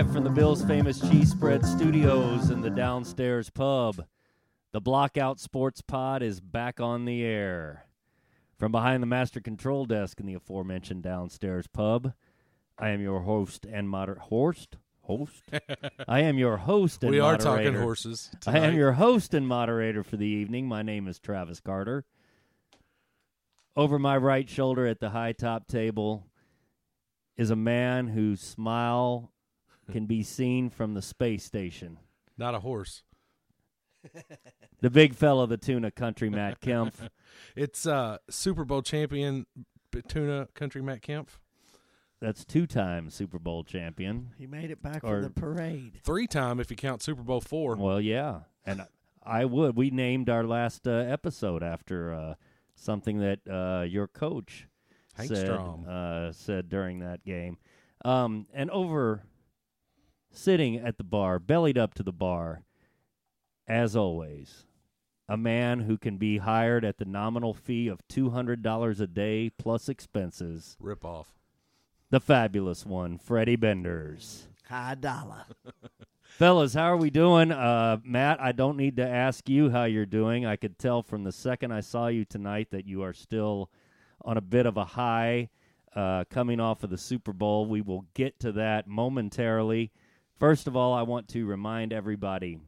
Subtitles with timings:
[0.00, 4.06] Live from the Bills Famous Cheese Spread Studios in the downstairs pub,
[4.72, 7.84] the Blockout Sports Pod is back on the air.
[8.56, 12.14] From behind the master control desk in the aforementioned downstairs pub,
[12.78, 15.42] I am your host and moder host host.
[16.08, 18.30] I am your host and we are talking horses.
[18.46, 20.66] I am your host and moderator for the evening.
[20.66, 22.06] My name is Travis Carter.
[23.76, 26.26] Over my right shoulder at the high top table
[27.36, 29.29] is a man whose smile
[29.92, 31.98] can be seen from the space station.
[32.38, 33.02] not a horse.
[34.82, 36.94] The big fella, the tuna country Matt Kemp.
[37.56, 39.44] It's uh Super Bowl champion
[39.92, 41.30] B- Tuna Country Matt Kemp.
[42.20, 44.30] That's two time Super Bowl champion.
[44.38, 46.00] He made it back Or- from the parade.
[46.02, 47.76] Three time if you count Super Bowl four.
[47.76, 48.40] Well, yeah.
[48.64, 48.86] And
[49.22, 49.76] I would.
[49.76, 52.34] We named our last uh, episode after uh,
[52.74, 54.66] something that uh, your coach
[55.14, 55.86] Hank said, Stram.
[55.86, 57.58] uh, said during that game.
[58.04, 59.22] Um, and over
[60.32, 62.62] sitting at the bar, bellied up to the bar,
[63.66, 64.64] as always,
[65.28, 69.88] a man who can be hired at the nominal fee of $200 a day plus
[69.88, 71.28] expenses, Rip off.
[72.10, 74.48] the fabulous one, Freddie Benders.
[74.68, 75.44] High dollar.
[76.22, 77.50] Fellas, how are we doing?
[77.52, 80.46] Uh, Matt, I don't need to ask you how you're doing.
[80.46, 83.68] I could tell from the second I saw you tonight that you are still
[84.24, 85.50] on a bit of a high
[85.94, 87.66] uh, coming off of the Super Bowl.
[87.66, 89.90] We will get to that momentarily.
[90.40, 92.58] First of all, I want to remind everybody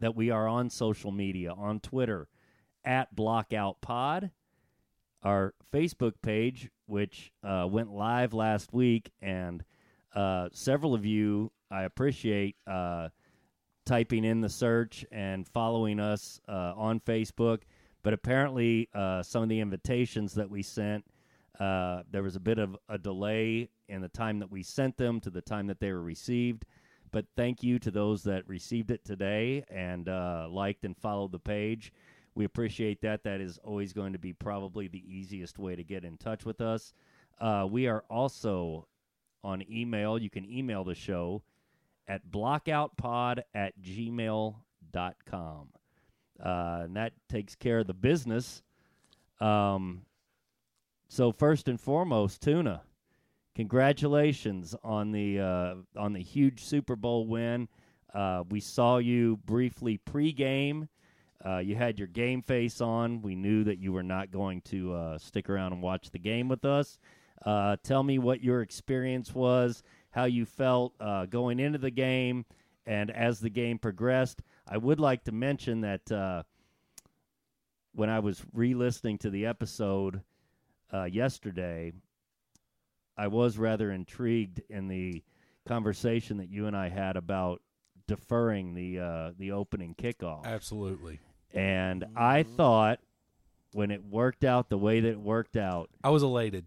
[0.00, 2.26] that we are on social media on Twitter
[2.86, 4.30] at BlockoutPod,
[5.22, 9.62] our Facebook page, which uh, went live last week, and
[10.14, 13.10] uh, several of you I appreciate uh,
[13.84, 17.60] typing in the search and following us uh, on Facebook.
[18.04, 21.04] But apparently, uh, some of the invitations that we sent,
[21.60, 25.20] uh, there was a bit of a delay in the time that we sent them
[25.20, 26.64] to the time that they were received.
[27.16, 31.38] But thank you to those that received it today and uh, liked and followed the
[31.38, 31.90] page.
[32.34, 33.24] We appreciate that.
[33.24, 36.60] That is always going to be probably the easiest way to get in touch with
[36.60, 36.92] us.
[37.40, 38.86] Uh, we are also
[39.42, 40.18] on email.
[40.18, 41.42] You can email the show
[42.06, 45.68] at blockoutpod at gmail.com.
[46.38, 48.62] Uh, and that takes care of the business.
[49.40, 50.02] Um,
[51.08, 52.82] so first and foremost, Tuna,
[53.56, 57.68] congratulations on the uh, on the huge Super Bowl win.
[58.14, 60.88] Uh, we saw you briefly pregame.
[61.44, 63.22] Uh, you had your game face on.
[63.22, 66.48] We knew that you were not going to uh, stick around and watch the game
[66.48, 66.98] with us.
[67.44, 72.44] Uh, tell me what your experience was, how you felt uh, going into the game,
[72.86, 74.42] and as the game progressed.
[74.68, 76.44] I would like to mention that
[77.94, 80.20] when I was re listening to the episode
[81.08, 81.92] yesterday,
[83.16, 85.22] I was rather intrigued in the
[85.66, 87.62] conversation that you and I had about
[88.06, 90.44] deferring the uh, the opening kickoff.
[90.44, 91.20] Absolutely.
[91.52, 93.00] And I thought
[93.72, 96.66] when it worked out the way that it worked out, I was elated.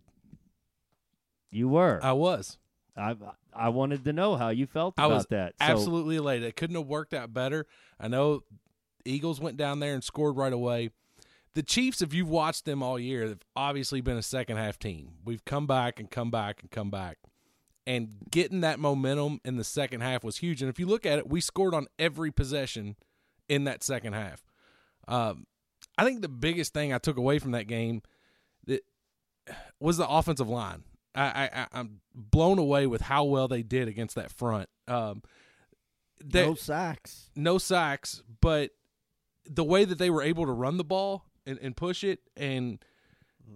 [1.51, 1.99] you were.
[2.03, 2.57] I was.
[2.97, 3.15] I
[3.53, 5.53] I wanted to know how you felt I about was that.
[5.61, 6.47] So, absolutely elated.
[6.47, 7.65] It couldn't have worked out better.
[7.99, 8.43] I know
[9.05, 10.89] Eagles went down there and scored right away.
[11.55, 15.13] The Chiefs, if you've watched them all year, have obviously been a second half team.
[15.25, 17.17] We've come back and come back and come back.
[17.87, 20.61] And getting that momentum in the second half was huge.
[20.61, 22.95] And if you look at it, we scored on every possession
[23.47, 24.43] in that second half.
[25.07, 25.47] Um,
[25.97, 28.03] I think the biggest thing I took away from that game
[28.67, 28.81] that
[29.79, 30.83] was the offensive line.
[31.15, 34.69] I, I, I- I'm blown away with how well they did against that front.
[34.87, 35.23] Um,
[36.23, 37.29] they, no sacks.
[37.35, 38.71] no sacks, but
[39.45, 42.83] the way that they were able to run the ball and, and push it, and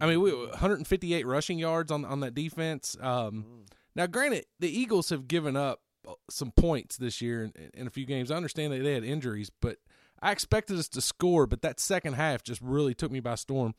[0.02, 2.98] I mean, we 158 rushing yards on on that defense.
[3.00, 5.82] Um, now, granted, the Eagles have given up
[6.30, 8.32] some points this year in, in a few games.
[8.32, 9.78] I understand that they had injuries, but
[10.22, 11.46] I expected us to score.
[11.48, 13.76] But that second half just really took me by storm.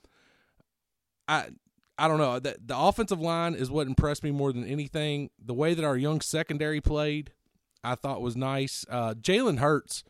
[1.27, 1.49] I
[1.99, 2.39] I don't know.
[2.39, 5.31] The, the offensive line is what impressed me more than anything.
[5.43, 7.33] The way that our young secondary played,
[7.83, 8.85] I thought was nice.
[8.89, 10.03] Uh, Jalen Hurts,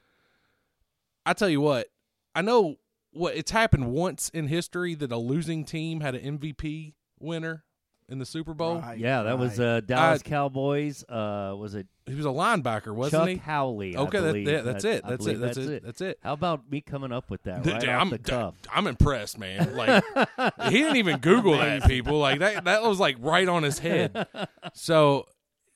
[1.27, 1.89] I tell you what,
[2.35, 2.77] I know
[3.14, 7.64] what it's happened once in history that a losing team had an MVP winner
[8.08, 8.81] in the Super Bowl.
[8.81, 9.66] Right, yeah, that was right.
[9.66, 11.05] uh, Dallas Cowboys.
[11.08, 13.37] Uh, was it He was a linebacker, wasn't Chuck he?
[13.37, 13.96] Howley?
[13.96, 14.64] I Okay, that, believe.
[14.64, 15.05] that's it.
[15.05, 15.40] I That's it.
[15.40, 15.84] That's, it.
[15.84, 16.19] That's it.
[16.22, 18.55] How about me coming up with that right I'm, off the cuff?
[18.75, 19.75] I'm impressed, man.
[19.75, 20.05] Like
[20.69, 22.19] he didn't even Google that, people.
[22.19, 24.26] Like that that was like right on his head.
[24.75, 25.26] So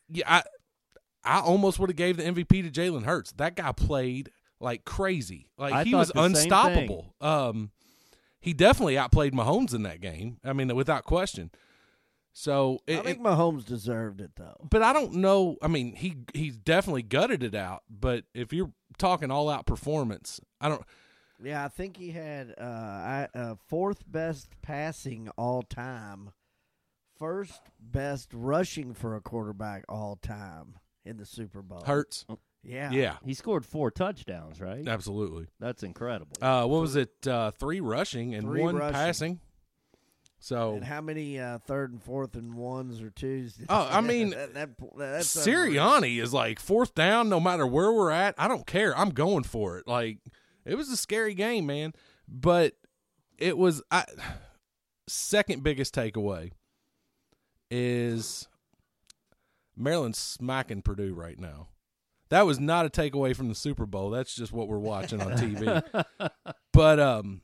[0.09, 0.43] yeah, I
[1.25, 3.33] I almost would have gave the MVP to Jalen Hurts.
[3.33, 5.49] That guy played like crazy.
[5.57, 7.15] Like I he was unstoppable.
[7.21, 7.71] Um
[8.41, 10.39] he definitely outplayed Mahomes in that game.
[10.45, 11.51] I mean, without question.
[12.33, 14.57] So, it, I think it- Mahomes deserved it though.
[14.71, 15.57] but I don't know.
[15.61, 17.83] I mean, he he's definitely gutted it out.
[17.91, 20.83] But if you're talking all out performance, I don't.
[21.43, 26.31] Yeah, I think he had uh, I, uh, fourth best passing all time,
[27.19, 31.83] first best rushing for a quarterback all time in the Super Bowl.
[31.85, 32.25] Hurts.
[32.63, 34.87] Yeah, Yeah, He scored four touchdowns, right?
[34.87, 35.47] absolutely.
[35.61, 36.37] That's incredible.
[36.43, 37.27] Uh, what was it?
[37.27, 38.95] Uh, three rushing and Three one rushing.
[38.95, 39.41] passing.
[40.41, 43.59] So And how many uh, third and fourth and ones or twos?
[43.69, 45.83] Oh, I mean, that, that, that's unreal.
[45.83, 48.35] Sirianni is like fourth down, no matter where we're at.
[48.39, 48.97] I don't care.
[48.97, 49.89] I'm going for it.
[49.89, 50.19] Like
[50.65, 51.93] it was a scary game, man.
[52.29, 52.75] But
[53.37, 54.05] it was I
[55.09, 56.53] second biggest takeaway
[57.71, 58.47] is
[59.77, 61.69] Maryland's smacking Purdue right now.
[62.31, 64.11] That was not a takeaway from the Super Bowl.
[64.11, 65.83] That's just what we're watching on TV.
[66.73, 67.43] but um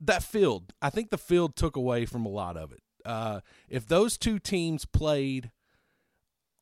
[0.00, 2.80] that field, I think the field took away from a lot of it.
[3.04, 5.50] Uh, if those two teams played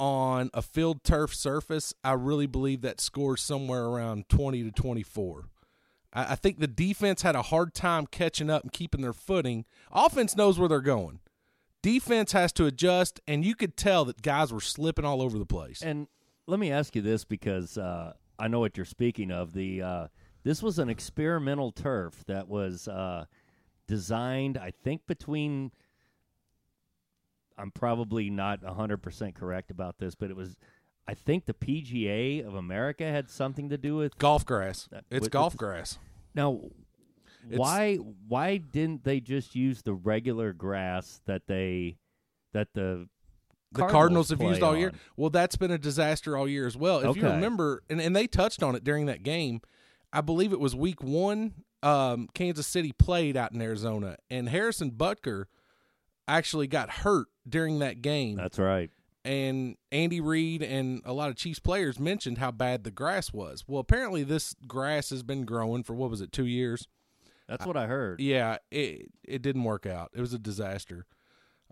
[0.01, 5.49] on a field turf surface, I really believe that scores somewhere around 20 to 24.
[6.13, 9.65] I, I think the defense had a hard time catching up and keeping their footing.
[9.93, 11.21] Offense knows where they're going.
[11.83, 15.47] Defense has to adjust, and you could tell that guys were slipping all over the
[15.47, 15.81] place.
[15.81, 16.09] And
[16.49, 19.53] let me ask you this because uh, I know what you're speaking of.
[19.53, 20.07] The uh,
[20.45, 23.27] this was an experimental turf that was uh,
[23.87, 25.71] designed, I think, between.
[27.61, 30.57] I'm probably not 100% correct about this, but it was.
[31.07, 34.17] I think the PGA of America had something to do with.
[34.19, 34.89] golf grass.
[34.91, 35.99] That- It's with- golf with- grass.
[36.35, 36.61] Now,
[37.47, 41.99] It's- why why didn't they just use the regular grass that they
[42.53, 43.09] that the
[43.73, 44.89] the Cardinals have used all year.
[44.89, 44.99] on?
[45.17, 47.01] Well, that's been a disaster all year as well.
[47.01, 49.61] If you remember, and, and they touched on it during that game,
[50.13, 51.55] I believe it was week one.
[51.83, 55.45] Um, Kansas City played out in Arizona, and Harrison Butker
[56.27, 58.37] actually got hurt during that game.
[58.37, 58.91] That's right.
[59.25, 63.65] and Andy Reid and a lot of Chiefs players mentioned how bad the grass was.
[63.67, 66.89] Well, apparently this grass has been growing for what was it, two years?
[67.49, 68.21] That's what I heard.
[68.21, 70.11] Yeah, it it didn't work out.
[70.15, 71.07] It was a disaster.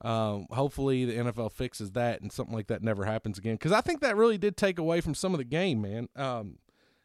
[0.03, 3.55] Um, hopefully the NFL fixes that and something like that never happens again.
[3.55, 6.09] Because I think that really did take away from some of the game, man.
[6.15, 6.59] Um,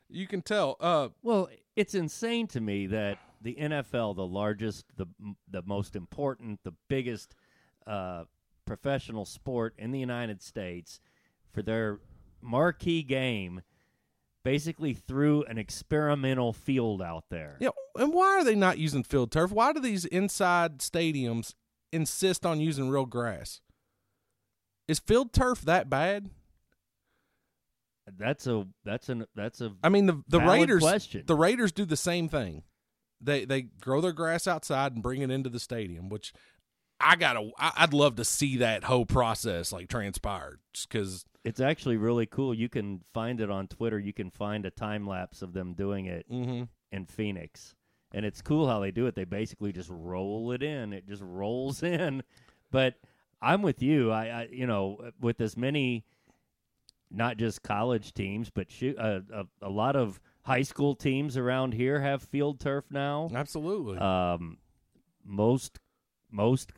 [0.10, 0.76] you can tell.
[0.80, 5.08] Uh, Well, it's insane to me that the NFL, the largest, the
[5.50, 7.34] the most important, the biggest
[7.88, 8.26] uh,
[8.66, 11.00] professional sport in the United States,
[11.52, 12.00] for their
[12.42, 13.62] marquee game,
[14.44, 17.58] basically threw an experimental field out there.
[17.60, 19.52] yeah, and why are they not using field turf?
[19.52, 21.54] Why do these inside stadiums
[21.92, 23.62] insist on using real grass?
[24.88, 26.30] Is field turf that bad?
[28.18, 31.24] That's a that's an that's a I mean the the Raiders question.
[31.26, 32.64] the Raiders do the same thing.
[33.22, 36.34] They they grow their grass outside and bring it into the stadium, which
[37.00, 41.98] I gotta I, I'd love to see that whole process like transpired because it's actually
[41.98, 42.54] really cool.
[42.54, 44.00] You can find it on Twitter.
[44.00, 46.64] You can find a time lapse of them doing it mm-hmm.
[46.92, 47.76] in Phoenix.
[48.14, 49.16] And it's cool how they do it.
[49.16, 50.94] They basically just roll it in.
[50.94, 52.24] It just rolls in.
[52.72, 52.96] But
[53.42, 54.12] I'm with you.
[54.12, 56.04] I, I you know, with as many
[57.10, 61.74] not just college teams, but shoot, uh, a, a lot of high school teams around
[61.74, 63.30] here have field turf now.
[63.34, 64.58] absolutely Um,
[65.26, 65.80] most,
[66.32, 66.72] most,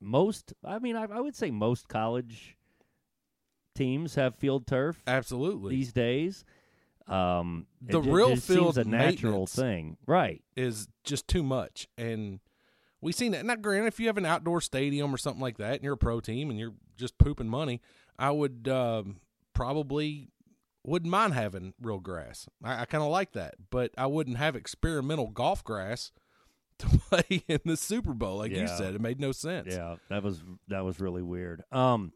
[0.00, 0.52] most.
[0.64, 2.56] I mean, I, I would say most college
[3.74, 6.44] teams have field turf absolutely these days.
[7.08, 10.42] Um, The ju- real just field seems a natural thing, right?
[10.56, 12.40] is just too much and
[13.00, 13.44] we've seen that.
[13.44, 15.98] Now, granted, if you have an outdoor stadium or something like that, and you're a
[15.98, 17.80] pro team and you're just pooping money,
[18.18, 19.20] I would um,
[19.52, 20.30] probably
[20.84, 22.48] wouldn't mind having real grass.
[22.64, 26.10] I, I kind of like that, but I wouldn't have experimental golf grass
[26.78, 28.94] to play in the Super Bowl, like you said.
[28.94, 29.68] It made no sense.
[29.74, 31.62] Yeah, that was that was really weird.
[31.72, 32.12] Um,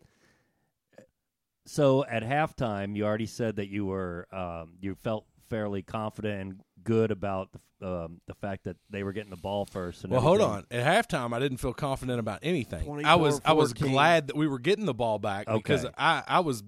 [1.66, 6.60] so at halftime, you already said that you were um, you felt fairly confident and
[6.82, 10.04] good about the um, the fact that they were getting the ball first.
[10.04, 10.66] And Well, hold on.
[10.70, 13.04] At halftime, I didn't feel confident about anything.
[13.04, 16.40] I was I was glad that we were getting the ball back because I I
[16.40, 16.62] was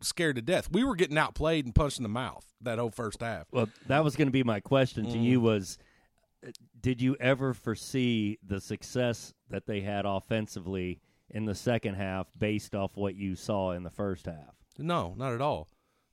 [0.00, 0.70] scared to death.
[0.70, 3.46] We were getting outplayed and punched in the mouth that whole first half.
[3.52, 5.24] Well, that was going to be my question to Mm.
[5.24, 5.78] you was
[6.46, 11.00] uh, did you ever foresee the success that they had offensively
[11.34, 14.54] in the second half based off what you saw in the first half?
[14.78, 15.68] No, not at all.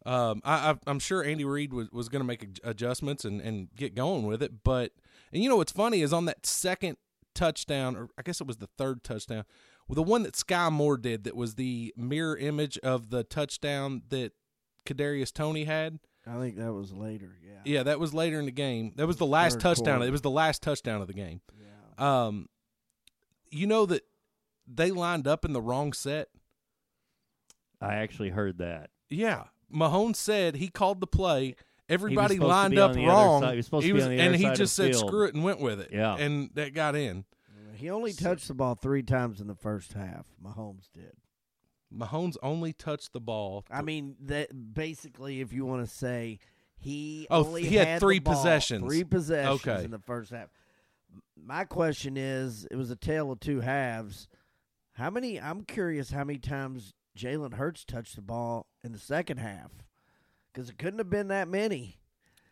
[0.05, 3.69] Um, I, I, I'm sure Andy Reid was, was going to make adjustments and, and
[3.75, 4.63] get going with it.
[4.63, 4.91] But
[5.31, 6.97] and you know what's funny is on that second
[7.35, 9.45] touchdown, or I guess it was the third touchdown,
[9.87, 14.01] well, the one that Skyy Moore did that was the mirror image of the touchdown
[14.09, 14.31] that
[14.87, 15.99] Kadarius Toney had.
[16.25, 17.37] I think that was later.
[17.43, 17.59] Yeah.
[17.63, 18.93] Yeah, that was later in the game.
[18.95, 19.97] That was the last Third touchdown.
[19.97, 20.07] quarter.
[20.07, 21.41] It was the last touchdown of the game.
[21.59, 22.25] Yeah.
[22.25, 22.47] Um,
[23.49, 24.03] you know that
[24.73, 26.29] they lined up in the wrong set?
[27.79, 28.89] I actually heard that.
[29.09, 29.45] Yeah.
[29.69, 31.55] Mahone said he called the play.
[31.89, 33.43] Everybody lined up wrong.
[33.49, 35.07] he was supposed to be on the and he just said field.
[35.07, 35.89] screw it and went with it.
[35.91, 36.15] Yeah.
[36.15, 37.25] And that got in.
[37.73, 40.27] He only touched the ball three times in the first half.
[40.43, 41.13] Mahomes did.
[41.93, 43.65] Mahomes only touched the ball.
[43.71, 46.39] I mean, that basically, if you want to say
[46.77, 48.85] he Oh, only he had the three ball, possessions.
[48.85, 49.83] three possessions Okay.
[49.83, 50.49] in the first half.
[51.35, 54.27] My question is, it was a tale of two halves.
[54.93, 55.39] How many?
[55.39, 59.71] I'm curious how many times Jalen Hurts touched the ball in the second half,
[60.53, 61.97] because it couldn't have been that many.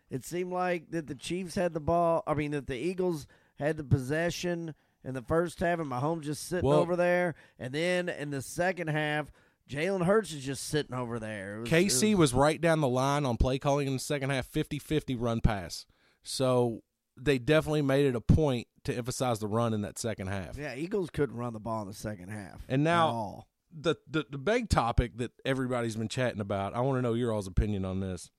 [0.10, 2.24] It seemed like that the Chiefs had the ball.
[2.26, 3.28] I mean, that the Eagles
[3.60, 7.36] had the possession in the first half, and Mahomes just sitting Well- over there.
[7.60, 9.32] And then in the second half,
[9.70, 11.60] Jalen Hurts is just sitting over there.
[11.60, 14.48] Was- KC it was right down the line on play calling in the second half
[14.48, 15.86] 50-50 run pass.
[16.24, 16.82] So
[17.22, 20.58] they definitely made it a point to emphasize the run in that second half.
[20.58, 22.66] Yeah, Eagles couldn't run the ball in the second half.
[22.68, 26.74] And now- the, the the big topic that everybody's been chatting about.
[26.76, 28.32] I want to know your all's opinion on this.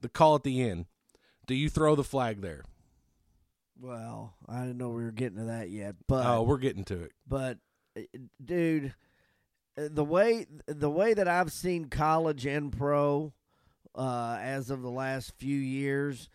[0.00, 0.86] The call at the end.
[1.46, 2.64] Do you throw the flag there?
[3.80, 7.02] Well, I didn't know we were getting to that yet, but oh, we're getting to
[7.02, 7.12] it.
[7.26, 7.58] but
[7.96, 8.02] uh,
[8.42, 8.94] dude,
[9.76, 13.32] uh, the way the way that I've seen college and pro
[13.94, 16.28] uh, as of the last few years,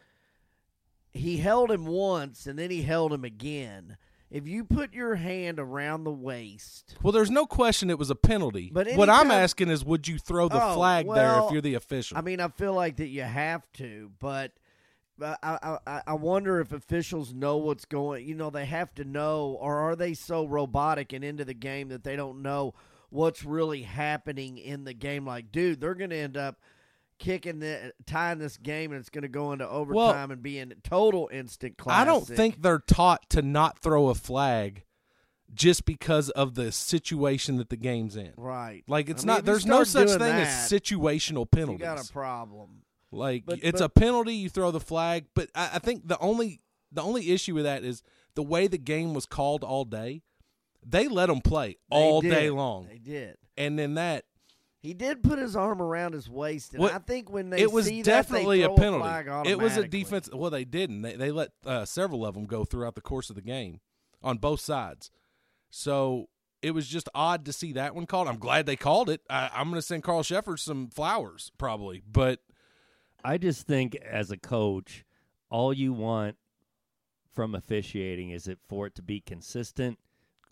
[1.14, 3.98] he held him once and then he held him again.
[4.32, 8.16] If you put your hand around the waist, Well, there's no question it was a
[8.16, 8.72] penalty.
[8.74, 11.76] But what I'm asking is, would you throw the Oh, flag there if you're the
[11.76, 12.18] official?
[12.18, 14.54] I mean, I feel like that you have to, but
[15.20, 18.28] but I, I I wonder if officials know what's going.
[18.28, 21.90] You know, they have to know, or are they so robotic and into the game
[21.90, 22.74] that they don't know
[23.12, 25.28] what's really happening in the game?
[25.28, 26.60] Like, dude, they're going to end up
[27.20, 30.74] kicking the tying this game, and it's going to go into overtime and be in
[30.84, 32.02] total instant classic.
[32.02, 34.84] I don't think they're taught to not throw a flag
[35.54, 38.34] just because of the situation that the game's in.
[38.38, 38.84] right.
[38.88, 39.46] Like it's I mean, not.
[39.46, 41.80] There's no such thing that, as situational penalties.
[41.80, 42.82] You got a problem.
[43.12, 45.26] Like But- it's but- a penalty, you throw the flag.
[45.36, 48.02] But I, I think the only the only issue with that is
[48.36, 50.24] the way the game was called all day.
[50.86, 52.30] They let them play all did.
[52.32, 53.38] day long, They did.
[53.56, 54.26] and then that
[54.84, 57.72] He did put his arm around his waist, and What- I think when they it
[57.72, 59.02] was see definitely that, a they throw penalty.
[59.04, 60.30] flag it was a defense.
[60.32, 61.02] Well, they didn't.
[61.04, 63.80] They they let uh, several of them go throughout the course of the game
[64.22, 65.10] on both sides.
[65.70, 66.28] So
[66.62, 68.28] it was just odd to see that one called.
[68.28, 69.22] I'm glad they called it.
[69.30, 72.40] I, I'm going to send Carl Sheffer some flowers probably, but
[73.24, 75.06] I just think as a coach,
[75.50, 76.36] all you want
[77.34, 79.98] from officiating is it for it to be consistent,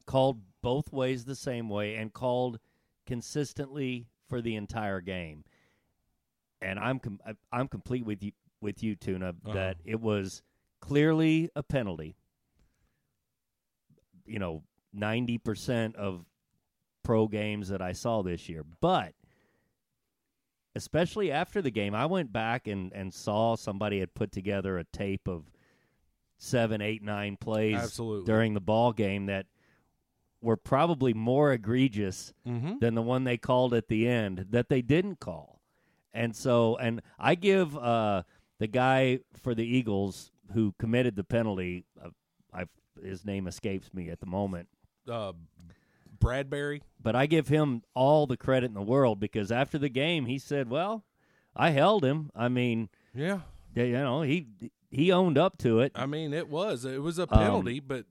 [0.06, 2.60] called both ways the same way, and called
[3.06, 5.44] consistently for the entire game.
[6.62, 7.20] And I'm com-
[7.52, 9.54] I'm complete with you with you, Tuna, Uh-huh.
[9.54, 10.42] that it was
[10.80, 12.16] clearly a penalty.
[14.26, 16.26] You know, ninety percent of
[17.04, 19.14] pro games that I saw this year, but
[20.76, 24.84] especially after the game, I went back and, and saw somebody had put together a
[24.86, 25.44] tape of
[26.38, 28.26] seven, eight, nine plays Absolutely.
[28.26, 29.48] during the ball game that
[30.42, 32.80] were probably more egregious mm-hmm.
[32.80, 35.62] than the one they called at the end that they didn't call.
[36.14, 38.24] And so, and I give uh,
[38.60, 42.10] the guy for the Eagles who committed the penalty, uh,
[42.54, 42.66] I
[43.02, 44.68] his name escapes me at the moment,
[45.10, 45.32] uh,
[46.20, 46.82] Bradberry.
[47.02, 50.38] but I give him all the credit in the world because after the game he
[50.38, 51.06] said, "Well,
[51.56, 52.30] I held him.
[52.36, 53.40] I mean, Yeah,
[53.74, 54.48] you know, he
[54.90, 58.06] he owned up to it, I mean it was it was a Um, penalty, but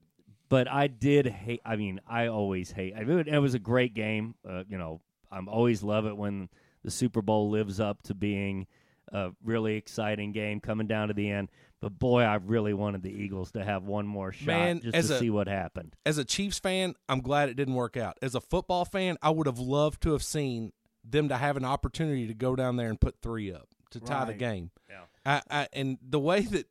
[0.51, 1.61] but I did hate.
[1.65, 2.93] I mean, I always hate.
[2.93, 4.35] I mean, it was a great game.
[4.47, 4.99] Uh, you know,
[5.31, 6.49] I'm always love it when
[6.83, 8.67] the Super Bowl lives up to being
[9.13, 11.47] a really exciting game coming down to the end.
[11.79, 15.15] But boy, I really wanted the Eagles to have one more shot Man, just to
[15.15, 15.95] a- see what happened.
[16.05, 18.17] as a Chiefs fan, I'm glad it didn't work out.
[18.21, 21.63] As a football fan, I would have loved to have seen them to have an
[21.63, 24.71] opportunity to go down there and put three up to tie the game.
[24.89, 25.03] Yeah.
[25.25, 26.65] I, I, and the way that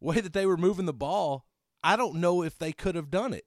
[0.00, 1.46] way that they were moving the ball,
[1.82, 3.44] I don't know if they could have done it.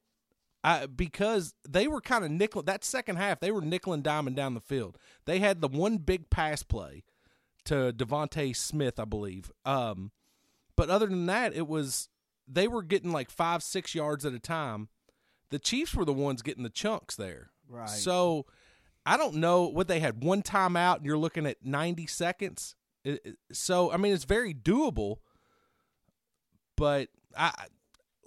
[0.64, 4.36] I, because they were kind of nickel that second half, they were nickel and diming
[4.36, 4.98] down the field.
[5.26, 7.04] They had the one big pass play
[7.66, 9.52] to DeVonta Smith, I believe.
[9.64, 10.12] Um,
[10.76, 12.10] but other than that, it was
[12.48, 14.90] they were getting like five, six yards at a time.
[15.50, 17.52] The Chiefs were the ones getting the chunks there.
[17.68, 17.90] Right.
[17.90, 18.46] So
[19.06, 22.76] I don't know what they had one timeout, and you're looking at 90 seconds.
[23.52, 25.18] So I mean, it's very doable.
[26.76, 27.52] But I,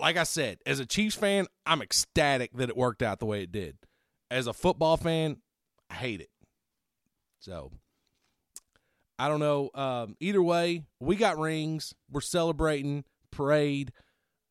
[0.03, 3.43] like I said, as a Chiefs fan, I'm ecstatic that it worked out the way
[3.45, 3.77] it did.
[4.33, 5.37] As a football fan,
[5.89, 6.31] I hate it.
[7.39, 7.71] So
[9.17, 9.71] I don't know.
[9.75, 11.95] Um, either way, we got rings.
[12.11, 13.93] We're celebrating parade.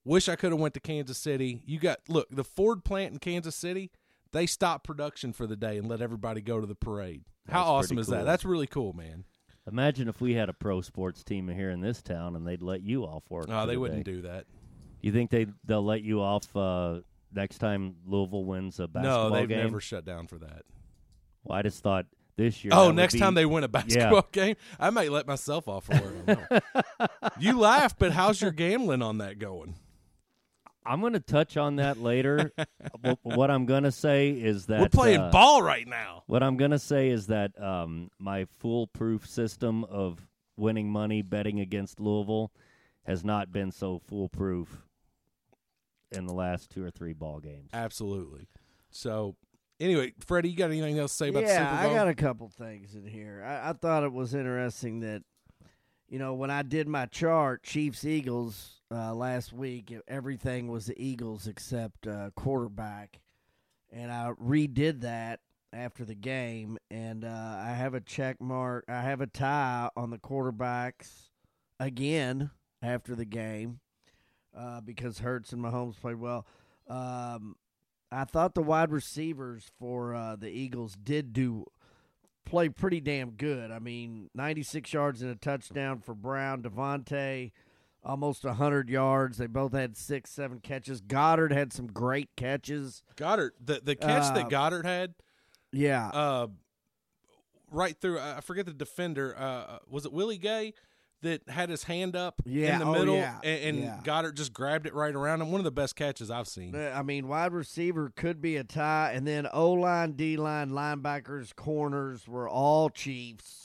[0.05, 1.61] Wish I could have went to Kansas City.
[1.65, 3.91] You got look the Ford plant in Kansas City.
[4.31, 7.23] they stopped production for the day and let everybody go to the parade.
[7.49, 8.25] How awesome is that?
[8.25, 9.25] That's really cool, man.
[9.69, 12.81] Imagine if we had a pro sports team here in this town and they'd let
[12.81, 13.49] you off work.
[13.49, 14.11] No, they the wouldn't day.
[14.11, 14.45] do that.
[15.01, 16.99] You think they they'll let you off uh,
[17.33, 19.31] next time Louisville wins a basketball game?
[19.31, 19.59] No, they've game?
[19.59, 20.63] never shut down for that.
[21.43, 22.05] Well, I just thought
[22.37, 22.73] this year.
[22.75, 25.93] Oh, next be- time they win a basketball game, I might let myself off for
[25.93, 26.13] work.
[26.27, 27.07] I don't know.
[27.39, 29.75] you laugh, but how's your gambling on that going?
[30.83, 32.51] I'm going to touch on that later.
[33.23, 36.23] What I'm going to say is that We're playing uh, ball right now.
[36.27, 41.59] What I'm going to say is that um, my foolproof system of winning money betting
[41.59, 42.51] against Louisville
[43.03, 44.85] has not been so foolproof
[46.11, 47.69] in the last two or three ball games.
[47.73, 48.47] Absolutely.
[48.89, 49.35] So,
[49.79, 51.91] anyway, Freddie, you got anything else to say about the yeah, Super Bowl?
[51.91, 53.43] I got a couple things in here.
[53.45, 55.23] I, I thought it was interesting that,
[56.09, 61.01] you know, when I did my chart, Chiefs Eagles uh, last week, everything was the
[61.01, 63.21] Eagles except uh, quarterback,
[63.91, 65.39] and I redid that
[65.73, 68.83] after the game, and uh, I have a check mark.
[68.89, 71.29] I have a tie on the quarterbacks
[71.79, 72.51] again
[72.81, 73.79] after the game
[74.57, 76.45] uh, because Hurts and Mahomes played well.
[76.87, 77.55] Um,
[78.11, 81.65] I thought the wide receivers for uh, the Eagles did do
[82.45, 83.71] play pretty damn good.
[83.71, 87.51] I mean, 96 yards and a touchdown for Brown, DeVonta
[88.03, 89.37] almost 100 yards.
[89.37, 91.01] They both had 6 7 catches.
[91.01, 93.03] Goedert had some great catches.
[93.15, 95.13] Goedert, the, the catch Uh, that Goedert had,
[95.71, 96.07] Yeah.
[96.07, 96.47] uh,
[97.69, 100.73] right through, I forget the defender, uh, was it Willie Gay?
[101.21, 103.99] That had his hand up Yeah, in the oh, middle, yeah, and, and yeah.
[104.03, 105.51] Goedert just grabbed it right around him.
[105.51, 106.75] One of the best catches I've seen.
[106.75, 111.55] I mean, wide receiver could be a tie, and then O line, D line, linebackers,
[111.55, 113.61] corners were all Chiefs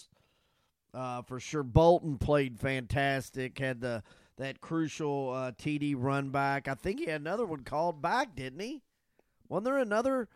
[0.96, 1.62] uh, for sure.
[1.62, 3.58] Bolton played fantastic.
[3.58, 4.02] Had the
[4.38, 6.68] that crucial uh, TD run back.
[6.68, 8.82] I think he had another one called back, didn't he?
[9.48, 10.28] Wasn't there another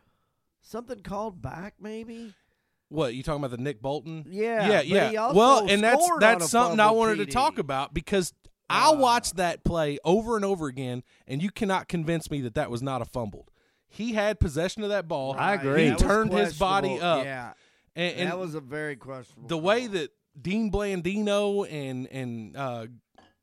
[0.62, 1.74] something called back?
[1.80, 2.34] Maybe.
[2.90, 4.26] What you talking about the Nick Bolton?
[4.28, 5.10] Yeah, yeah, but yeah.
[5.10, 7.58] he also well, and that's scored on a that's something I fumble wanted to talk
[7.58, 8.32] about because
[8.68, 8.94] I Uh.
[8.96, 12.82] watched that play over and over again, and you cannot convince me that that was
[12.82, 13.50] not a fumbled.
[13.88, 15.34] He had possession of that ball.
[15.38, 15.84] I agree.
[15.84, 17.52] He that was turned his body up, Yeah,
[17.96, 19.48] and, and that was a very questionable.
[19.48, 22.86] the way that Dean Blandino and and uh,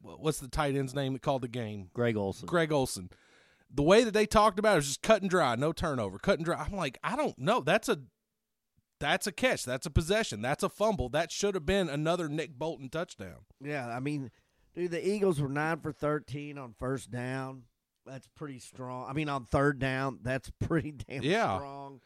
[0.01, 1.89] what's the tight end's name that called the game?
[1.93, 2.45] Greg Olsen.
[2.47, 3.09] Greg Olsen.
[3.73, 6.37] The way that they talked about it was just cut and dry, no turnover, cut
[6.39, 6.57] and dry.
[6.65, 7.59] I'm like, I don't know.
[7.61, 7.99] That's a
[8.99, 9.63] that's a catch.
[9.65, 10.41] That's a possession.
[10.41, 11.09] That's a fumble.
[11.09, 13.45] That should have been another Nick Bolton touchdown.
[13.63, 14.31] Yeah, I mean,
[14.75, 17.63] dude, the Eagles were nine for thirteen on first down.
[18.05, 19.07] That's pretty strong.
[19.09, 21.57] I mean, on third down, that's pretty damn Yeah.
[21.57, 21.99] strong.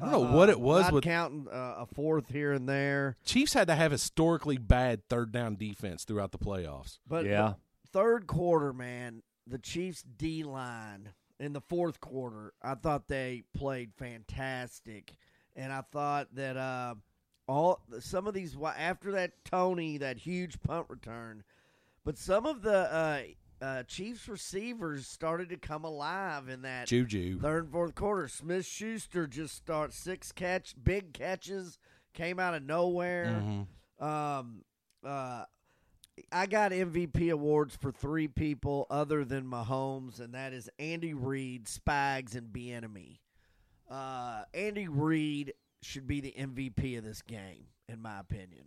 [0.00, 3.16] I don't know what it was not with counting uh, a fourth here and there,
[3.24, 6.98] Chiefs had to have historically bad third down defense throughout the playoffs.
[7.06, 7.52] but yeah.
[7.92, 13.92] third quarter, man, the Chiefs D line in the fourth quarter, I thought they played
[13.96, 15.14] fantastic,
[15.56, 16.94] and I thought that uh,
[17.46, 21.42] all some of these after that Toney that huge punt return,
[22.04, 23.20] but some of the uh,
[23.62, 27.40] uh, Chiefs receivers started to come alive in that Juju.
[27.40, 28.28] third and fourth quarter.
[28.28, 31.78] Smith Schuster just start six catch big catches
[32.12, 33.42] came out of nowhere.
[34.00, 34.04] Mhm.
[34.04, 34.64] Um,
[35.04, 35.44] uh,
[36.30, 41.64] I got MVP awards for three people other than Mahomes, and that is Andy Reid,
[41.66, 43.18] Spags, and Bieniemy.
[43.90, 48.64] Uh, Andy Reid should be the MVP of this game, in my opinion.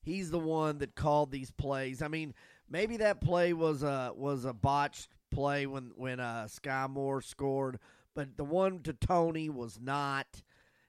[0.00, 2.02] He's the one that called these plays.
[2.02, 2.34] I mean,
[2.68, 7.78] maybe that play was a was a botched play when when uh, Skyy Moore scored,
[8.14, 10.42] but the one to Toney was not.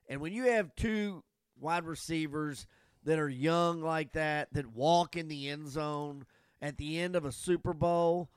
[0.07, 1.23] And when you have two
[1.59, 2.65] wide receivers
[3.03, 6.25] that are young like that, that walk in the end zone
[6.61, 8.29] at the end of a Super Bowl,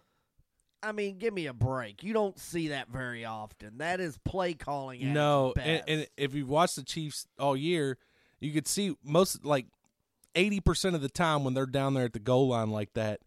[0.86, 2.04] I mean, give me a break.
[2.04, 3.78] You don't see that very often.
[3.78, 5.02] That is play calling.
[5.02, 7.98] At No, its and, and if you've watched the Chiefs all year,
[8.38, 9.66] you could see most like
[10.36, 13.20] eighty percent of the time when they're down there at the goal line like that,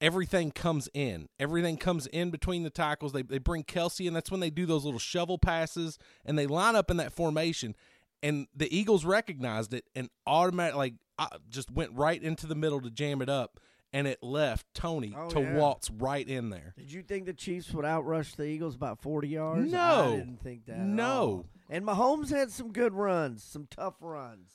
[0.00, 1.30] everything comes in.
[1.40, 3.12] Everything comes in between the tackles.
[3.12, 6.46] They they bring Kelce, and that's when they do those little shovel passes, and they
[6.46, 7.74] line up in that formation.
[8.22, 12.80] And the Eagles recognized it and automatic like I just went right into the middle
[12.82, 13.58] to jam it up,
[13.92, 15.56] and it left Toney Oh, to yeah.
[15.56, 16.74] waltz right in there.
[16.76, 19.72] Did you think the Chiefs would outrush the Eagles about 40 yards?
[19.72, 20.12] No.
[20.12, 20.74] I didn't think that.
[20.78, 21.12] at No.
[21.20, 21.46] all.
[21.70, 24.50] And Mahomes had some good runs, some tough runs.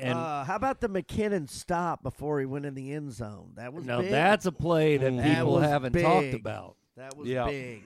[0.00, 3.52] And uh, how about the McKinnon stop before he went in the end zone?
[3.56, 4.10] That was now big.
[4.12, 5.16] that's a play that Mm.
[5.22, 6.76] That people haven't talked about.
[6.96, 7.46] that was Yeah.
[7.46, 7.82] big.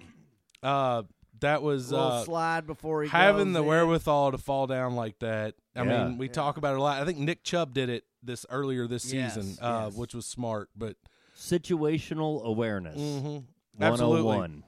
[0.63, 1.03] Uh,
[1.41, 3.67] that was little uh, slide before he having goes the in.
[3.67, 5.55] wherewithal to fall down like that.
[5.75, 6.05] I Yeah.
[6.09, 7.01] mean, we talk about it a lot.
[7.01, 9.97] I think Nick Chubb did it this earlier this Yes, season, uh, yes.
[9.97, 10.69] which was smart.
[10.77, 10.97] But
[11.37, 12.97] Situational awareness.
[12.99, 13.45] mhm.
[13.77, 13.83] 101.
[13.83, 14.63] absolutely,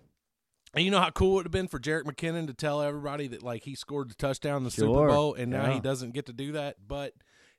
[0.75, 3.29] And you know how cool it would have been for Jerick McKinnon to tell everybody
[3.29, 5.75] that like he scored the touchdown in the Super Bowl, and now Yeah.
[5.75, 6.77] he doesn't get to do that.
[6.89, 7.13] But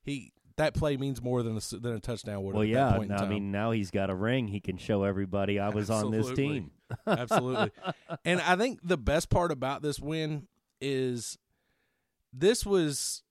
[0.03, 2.53] he that play means more than a s- than a touchdown would.
[2.55, 2.85] Well, at yeah.
[2.89, 4.47] that point in now, I mean, now he's got a ring.
[4.47, 6.71] He can show everybody I was on this team.
[7.05, 7.71] Absolutely.
[8.23, 10.47] and I think the best part about this win
[10.81, 11.37] is
[12.33, 13.23] this was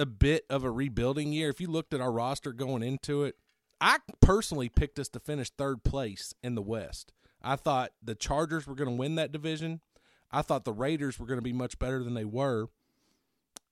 [0.00, 1.50] a bit of a rebuilding year.
[1.50, 3.36] If you looked at our roster going into it,
[3.80, 7.12] I personally picked us to finish third place in the West.
[7.42, 9.80] I thought the Chargers were going to win that division.
[10.30, 12.68] I thought the Raiders were going to be much better than they were.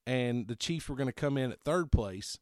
[0.06, 2.38] And the Chiefs were going to come in at third place.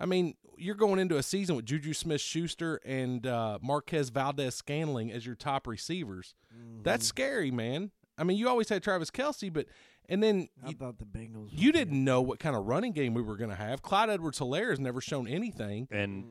[0.00, 4.54] I mean, you're going into a season with Juju Smith Schuster and uh, Marquez Valdes
[4.54, 6.34] Scantling as your top receivers.
[6.82, 7.90] That's scary, man.
[8.16, 9.66] I mean, you always had Travis Kelce, but
[10.08, 11.48] and then I you, thought the Bengals.
[11.52, 13.82] you didn't know what kind of running game we were going to have.
[13.82, 15.88] Clyde Edwards Hilaire has never shown anything.
[15.90, 16.26] And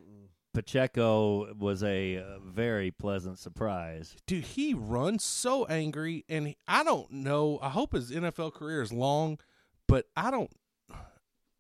[0.53, 4.15] Pacheco was a uh, very pleasant surprise.
[4.27, 7.57] Dude, he runs so angry, and he- I don't know.
[7.61, 9.39] I hope his NFL career is long,
[9.87, 10.51] but I don't.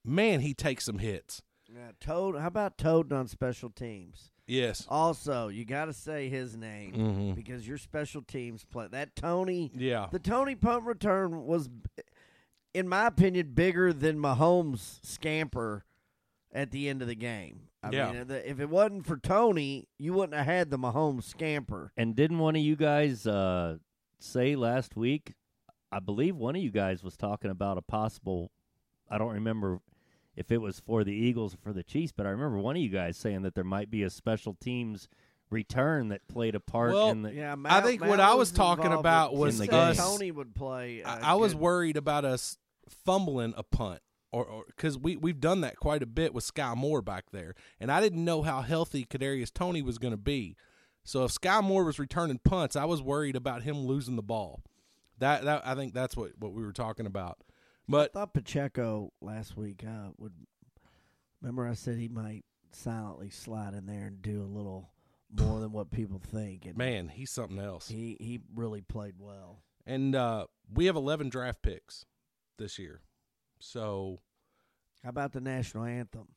[0.05, 1.41] Man, he takes some hits.
[1.67, 2.37] Yeah, Toub.
[2.37, 4.29] How about Toub on special teams?
[4.45, 4.85] Yes.
[4.89, 7.35] Also, you got to say his name Mhm.
[7.35, 9.71] because your special teams play that Toney.
[9.75, 10.07] Yeah.
[10.11, 11.69] The Toney punt return was,
[12.73, 15.85] in my opinion, bigger than Mahomes' scamper
[16.51, 17.69] at the end of the game.
[17.81, 18.11] I Yeah.
[18.11, 21.91] mean, if it wasn't for Toney, you wouldn't have had the Mahomes scamper.
[21.97, 23.77] And didn't one of you guys uh,
[24.19, 25.33] say last week?
[25.91, 28.51] I believe one of you guys was talking about a possible.
[29.09, 29.79] I don't remember
[30.35, 32.81] if it was for the Eagles or for the Chiefs, but I remember one of
[32.81, 35.07] you guys saying that there might be a special teams
[35.49, 37.33] return that played a part Well, in the.
[37.33, 41.03] Yeah, I think what I was talking about was said us- Toney would play.
[41.03, 42.57] uh, I, I was worried about us
[43.05, 47.01] fumbling a punt, or because we we've done that quite a bit with Skyy Moore
[47.01, 50.55] back there, and I didn't know how healthy Kadarius Toney was going to be.
[51.03, 54.63] So if Skyy Moore was returning punts, I was worried about him losing the ball.
[55.19, 57.37] That that I think that's what what we were talking about.
[57.91, 60.33] I thought Pacheco last week uh, would.
[61.41, 64.91] Remember, I said he might silently slide in there and do a little
[65.37, 66.65] more than what people think.
[66.65, 67.87] And man, he's something else.
[67.87, 69.63] he he really played well.
[69.85, 72.05] And uh, we have 11 draft picks
[72.57, 73.01] this year.
[73.59, 74.19] So
[75.03, 76.29] How about the national anthem?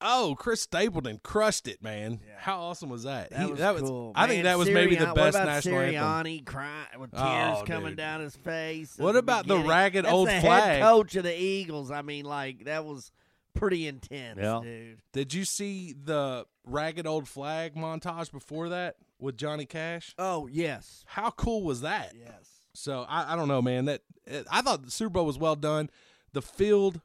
[0.00, 2.20] Oh, Chris Stapleton crushed it, man!
[2.26, 2.34] Yeah.
[2.38, 3.30] How awesome was that?
[3.30, 4.12] That He- was that cool.
[4.14, 5.94] I think that was maybe the best what about national anthem.
[6.02, 7.96] Sirianni crying with oh, tears Oh, coming dude.
[7.96, 8.94] down his face.
[8.98, 9.68] What about the beginning?
[9.70, 10.62] ragged That's old the flag?
[10.64, 11.90] Head coach of the Eagles.
[11.90, 13.10] I mean, like that was
[13.54, 14.60] pretty intense, Yeah.
[14.62, 14.98] dude.
[15.12, 20.14] Did you see the ragged old flag montage before that with Johnny Cash?
[20.18, 22.12] Oh yes, How cool was that?
[22.14, 22.50] yes.
[22.74, 23.86] So I, I don't know, man.
[23.86, 24.02] That
[24.50, 25.88] I thought the Super Bowl was well done.
[26.34, 27.00] The field,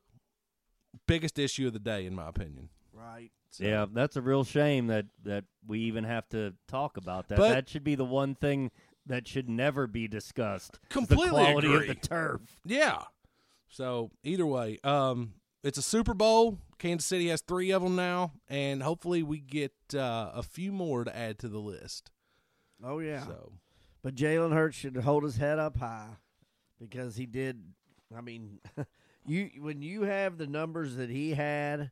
[1.08, 2.68] biggest issue of the day, in my opinion.
[3.02, 3.32] Right.
[3.50, 7.38] So- Yeah, that's a real shame that that we even have to talk about that.
[7.38, 8.72] But- that should be the one thing
[9.08, 10.80] that should never be discussed.
[10.90, 11.90] Completely the quality agree.
[11.90, 12.42] of the turf.
[12.66, 13.04] Yeah.
[13.68, 15.34] So either way, um,
[15.64, 16.60] it's a Super Bowl.
[16.78, 21.04] Kansas City has three of them now, and hopefully we get uh, a few more
[21.04, 22.12] to add to the list.
[22.84, 23.26] Oh yeah.
[23.26, 23.54] So
[24.02, 26.18] But Jalen Hurts should hold his head up high
[26.80, 27.62] because he did.
[28.16, 28.60] I mean,
[29.26, 31.92] you when you have the numbers that he had,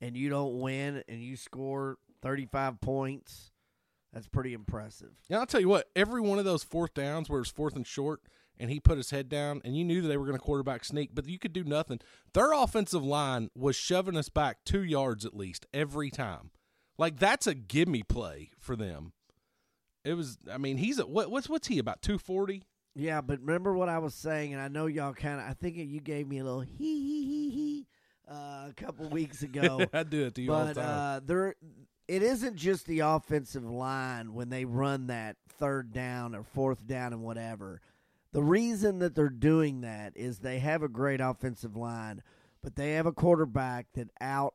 [0.00, 3.52] and you don't win, and you score thirty five points,
[4.12, 5.12] that's pretty impressive.
[5.28, 5.88] yeah, I'll tell you what.
[5.94, 8.20] Every one of those fourth downs where it's fourth and short,
[8.58, 10.84] and he put his head down, and you knew that they were going to quarterback
[10.84, 12.00] sneak, but you could do nothing.
[12.32, 16.50] Their offensive line was shoving us back two yards at least every time.
[16.98, 19.12] Like that's a gimme play for them.
[20.04, 20.38] It was.
[20.50, 22.62] I mean, he's a what, what's what's he about two forty?
[22.94, 25.46] Yeah, but remember what I was saying, and I know y'all kind of.
[25.46, 27.86] I think you gave me a little hee hee hee hee
[28.30, 29.86] uh, a couple weeks ago.
[29.92, 30.98] I do it to you all the but time.
[30.98, 31.54] uh, there,
[32.08, 37.12] it isn't just the offensive line when they run that third down or fourth down
[37.12, 37.80] and whatever.
[38.32, 42.22] The reason that they're doing that is they have a great offensive line,
[42.62, 44.54] but they have a quarterback that out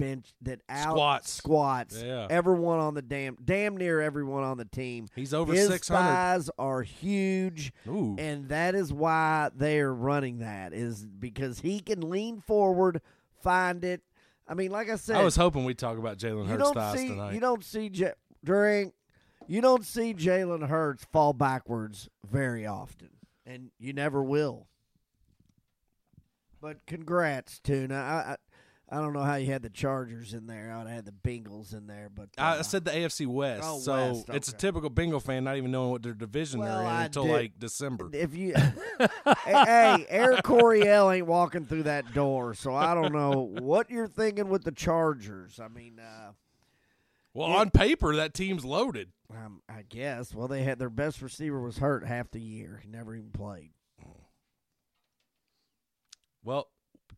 [0.00, 1.30] bench that out Squats.
[1.30, 2.26] squats Yeah.
[2.30, 5.06] everyone on the damn damn near everyone on the team.
[5.14, 6.08] He's over six hundred.
[6.08, 12.08] thighs are huge Ooh, and that is why they're running that is because he can
[12.08, 13.00] lean forward,
[13.42, 14.02] find it.
[14.48, 16.74] I mean, like I said, I was hoping we'd talk about Jalen you Hurts don't
[16.74, 17.34] thighs see tonight.
[17.34, 18.92] you don't see J- during
[19.46, 23.10] you don't see Jalen Hurts fall backwards very often,
[23.46, 24.66] and you never will.
[26.60, 27.94] But congrats, Tuna.
[27.94, 28.36] I, I
[28.92, 30.72] I don't know how you had the Chargers in there.
[30.72, 33.62] I would have had the Bengals in there, but I uh, said the AFC West,
[33.64, 36.68] Oh, so West, it's a typical bingo fan not even knowing what their division Well,
[36.78, 38.10] they're in I until did- like December.
[38.12, 38.52] if you
[39.44, 44.48] hey Air Coryell ain't walking through that door so i don't know what you're thinking
[44.48, 46.32] with the chargers i mean uh
[47.32, 49.10] Well, on paper, that team's loaded.
[49.30, 50.34] Um, I guess.
[50.34, 52.80] Well, they had their best receiver was hurt half the year.
[52.82, 53.70] He never even played.
[56.42, 56.68] Well,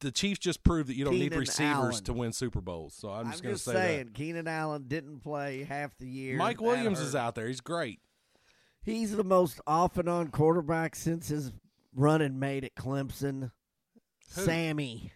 [0.02, 2.04] the Chiefs just proved that you don't need receivers Allen.
[2.04, 2.94] to win Super Bowls.
[2.94, 6.36] So I'm just going to just say saying, Keenan Allen didn't play half the year.
[6.36, 7.46] Mike Williams is out there.
[7.46, 8.00] He's great.
[8.82, 11.52] He's the most off and on quarterback since his
[11.94, 13.52] running mate at Clemson.
[14.34, 14.42] Who?
[14.42, 15.12] Sammy.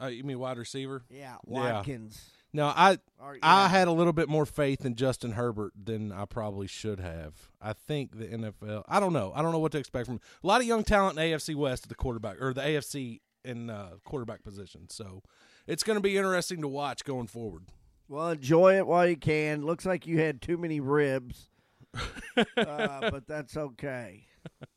[0.00, 1.04] Uh, you mean wide receiver?
[1.10, 1.74] Yeah, Yeah.
[1.74, 2.30] Watkins.
[2.52, 6.24] No, I Or- I had a little bit more faith in Justin Herbert than I
[6.24, 7.50] probably should have.
[7.60, 8.84] I think the NFL.
[8.88, 9.32] I don't know.
[9.34, 11.84] I don't know what to expect from a lot of young talent in AFC West
[11.84, 14.88] at the quarterback or the AFC in uh, quarterback position.
[14.88, 15.22] So
[15.66, 17.64] it's going to be interesting to watch going forward.
[18.08, 19.64] Well, enjoy it while you can.
[19.66, 21.50] Looks like you had too many ribs,
[21.94, 24.24] uh, but that's okay.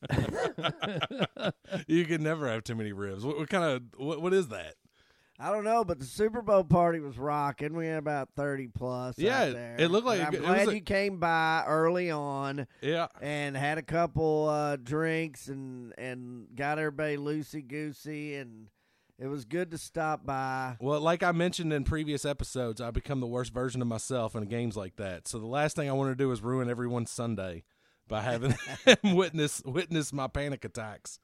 [1.87, 3.23] you can never have too many ribs.
[3.23, 4.75] What, what kind of what, what is that?
[5.41, 7.73] I don't know, but the Super Bowl party was rocking.
[7.75, 9.17] We had about thirty plus.
[9.17, 9.75] Yeah, out it- there.
[9.79, 12.67] it looked like And a I'm it glad was a- you came by early on
[12.81, 18.67] Yeah, and had a couple uh, drinks and and got everybody loosey goosey, and
[19.17, 20.77] it was good to stop by.
[20.79, 24.43] Well, like I mentioned in previous episodes, I become the worst version of myself in
[24.45, 25.27] games like that.
[25.27, 27.63] So the last thing I want to do is ruin everyone's Sunday
[28.07, 31.19] by having them witness witness my panic attacks.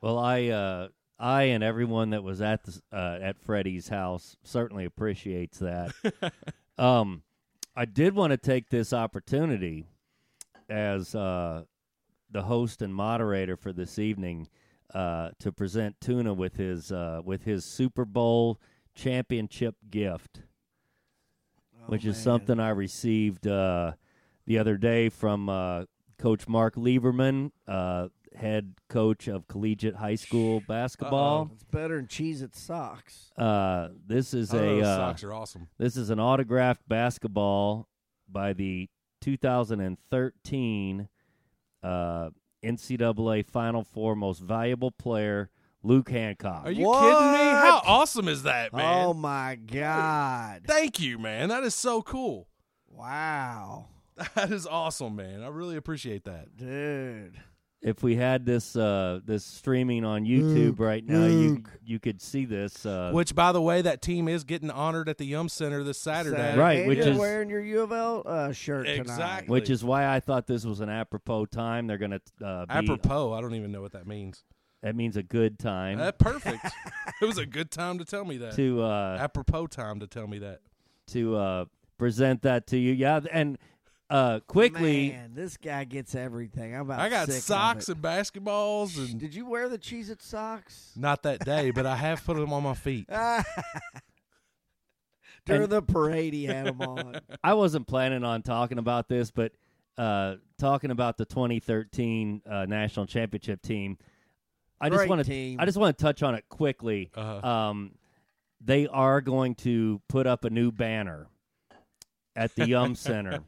[0.00, 0.88] Well, I uh,
[1.20, 5.92] I and everyone that was at the uh, at Freddie's house certainly appreciates that.
[6.78, 7.22] um,
[7.76, 9.86] I did want to take this opportunity
[10.68, 11.64] as uh,
[12.30, 14.48] the host and moderator for this evening
[14.94, 18.58] uh, to present Tuna with his uh, with his Super Bowl
[18.94, 20.40] championship gift,
[21.82, 23.92] Oh, which is something I received uh,
[24.46, 25.84] the other day from uh,
[26.18, 28.08] Coach Mark Lieberman, uh,
[28.40, 31.50] head coach of collegiate high school basketball.
[31.54, 33.30] It's better than cheese at socks.
[33.36, 35.68] Uh, this is Oh, a uh, socks are awesome.
[35.78, 37.86] this is an autographed basketball
[38.28, 38.88] by the
[39.20, 41.08] 2013
[41.82, 42.30] uh,
[42.64, 45.50] NCAA Final Four most valuable player,
[45.82, 46.62] Luke Hancock.
[46.66, 47.38] Are you kidding me?
[47.38, 49.04] How awesome is that, man?
[49.06, 50.62] Oh my god!
[50.66, 51.48] Thank you, man.
[51.48, 52.48] That is so cool.
[52.88, 53.86] Wow,
[54.34, 55.42] That is awesome, man.
[55.42, 56.56] I really appreciate that.
[56.56, 57.40] dude.
[57.82, 61.70] If we had this uh, this streaming on YouTube Luke, right now, you Luke.
[61.82, 62.84] you could see this.
[62.84, 65.98] Uh, Which, by the way, that team is getting honored at the Yum Center this
[65.98, 66.56] Saturday.
[66.58, 69.00] Right, And which you're is- wearing your U of L uh, shirt tonight.
[69.00, 69.50] Exactly.
[69.50, 71.86] which is why I thought this was an apropos time.
[71.86, 74.44] They're going to uh, Apropos, I don't even know what that means.
[74.82, 76.64] that means a good time Uh, perfect.
[77.22, 78.54] it was a good time to tell me that.
[78.56, 80.60] to uh, Apropos time to tell me that.
[81.08, 81.64] to uh,
[81.98, 82.92] present that to you.
[82.92, 83.56] Yeah, and
[84.10, 86.74] uh, quickly, Man, this guy gets everything.
[86.74, 87.92] I'm about I got sick of socks it.
[87.94, 90.92] and basketballs and Did you wear the cheese at socks?
[90.96, 93.08] not that day, but I have put them on my feet.
[95.46, 97.20] During And- the parade, he had them on.
[97.44, 99.52] I wasn't planning on talking about this, but
[99.96, 103.96] uh, talking about the 2013 uh, national championship team,
[104.80, 105.58] I just Great want to team.
[105.60, 107.10] I just want to touch on it quickly.
[107.14, 107.46] Uh-huh.
[107.48, 107.92] Um,
[108.62, 111.26] they are going to put up a new banner
[112.40, 113.40] at the Yum Center.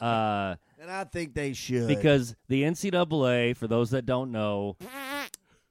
[0.00, 1.88] Uh, and I think they should.
[1.88, 4.76] because the NCAA, for those that don't know,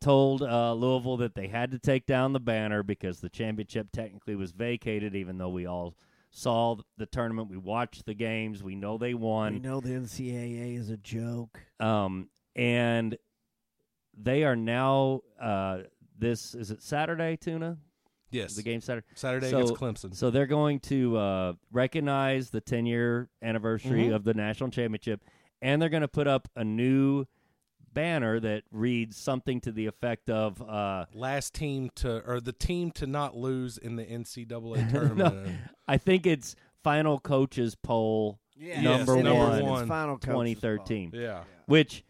[0.02, 4.36] told uh, Louisville that they had to take down the banner because the championship technically
[4.36, 5.96] was vacated, even though we all
[6.32, 9.54] saw the tournament, we watched the games, we know they won.
[9.54, 11.60] we know the NCAA is a joke.
[11.80, 13.18] um, and
[14.18, 15.22] they are now.
[15.42, 15.80] Uh,
[16.18, 17.78] this is it Saturday, Tuna?
[18.36, 18.56] Yes.
[18.56, 19.08] The game Saturday.
[19.16, 20.16] Saturday So- against Clemson.
[20.16, 24.16] So they're going to uh, recognize the 10 year anniversary Mhm.
[24.16, 25.24] of the national championship,
[25.62, 27.26] and they're going to put up a new
[27.94, 32.92] banner that reads something to the effect of uh, Last team to, or the team
[32.92, 35.48] to not lose in the NCAA tournament.
[35.88, 39.32] I think it's final coaches poll Yeah, Number it is.
[39.64, 39.80] one.
[39.82, 40.28] It's final coaches
[40.60, 41.44] 2013, Yeah.
[41.68, 42.04] which,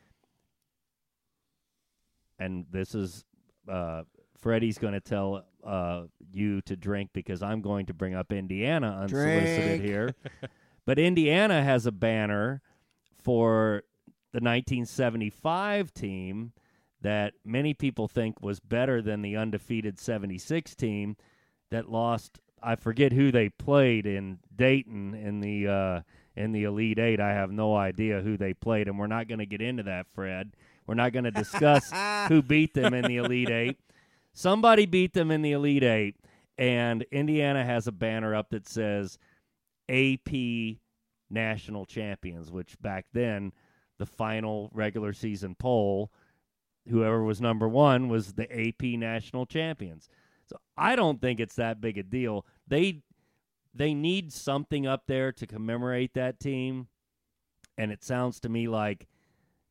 [2.39, 3.23] and this is
[3.69, 4.03] uh,
[4.39, 8.99] Freddie's going to tell uh, you to drink because I'm going to bring up Indiana
[9.01, 9.83] unsolicited Drink.
[9.83, 10.15] here.
[10.85, 12.61] but Indiana has a banner
[13.21, 13.83] for
[14.31, 16.53] the 1975 team
[17.01, 21.17] that many people think was better than the undefeated 76 team
[21.71, 22.39] that lost.
[22.61, 26.01] I forget who they played in Dayton in the uh,
[26.35, 27.19] in the Elite Eight.
[27.19, 30.07] I have no idea who they played, and we're not going to get into that,
[30.13, 30.53] Fred.
[30.87, 31.91] We're not going to discuss
[32.27, 33.77] who beat them in the Elite Eight.
[34.37, 36.17] Somebody beat them in the Elite Eight,
[36.57, 39.17] and Indiana has a banner up that says
[39.87, 40.77] AP
[41.29, 43.53] National Champions, which back then,
[43.97, 46.11] the final regular season poll,
[46.89, 50.09] whoever was number one was the AP National Champions.
[50.49, 52.45] So I don't think it's that big a deal.
[52.67, 53.03] They
[53.73, 56.87] they need something up there to commemorate that team,
[57.77, 59.07] and it sounds to me like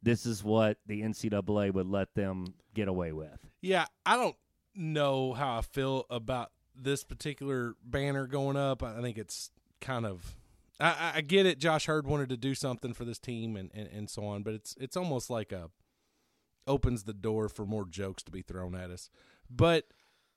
[0.02, 3.38] this is what the NCAA would let them get away with.
[3.60, 4.36] Yeah, I don't
[4.74, 8.82] know how I feel about this particular banner going up.
[8.82, 10.36] I think it's kind of.
[10.80, 11.58] I, I get it.
[11.60, 14.54] Josh Heird wanted to do something for this team and, and, and so on, but
[14.54, 15.70] it's it's almost like a
[16.66, 19.08] opens the door for more jokes to be thrown at us.
[19.48, 19.84] But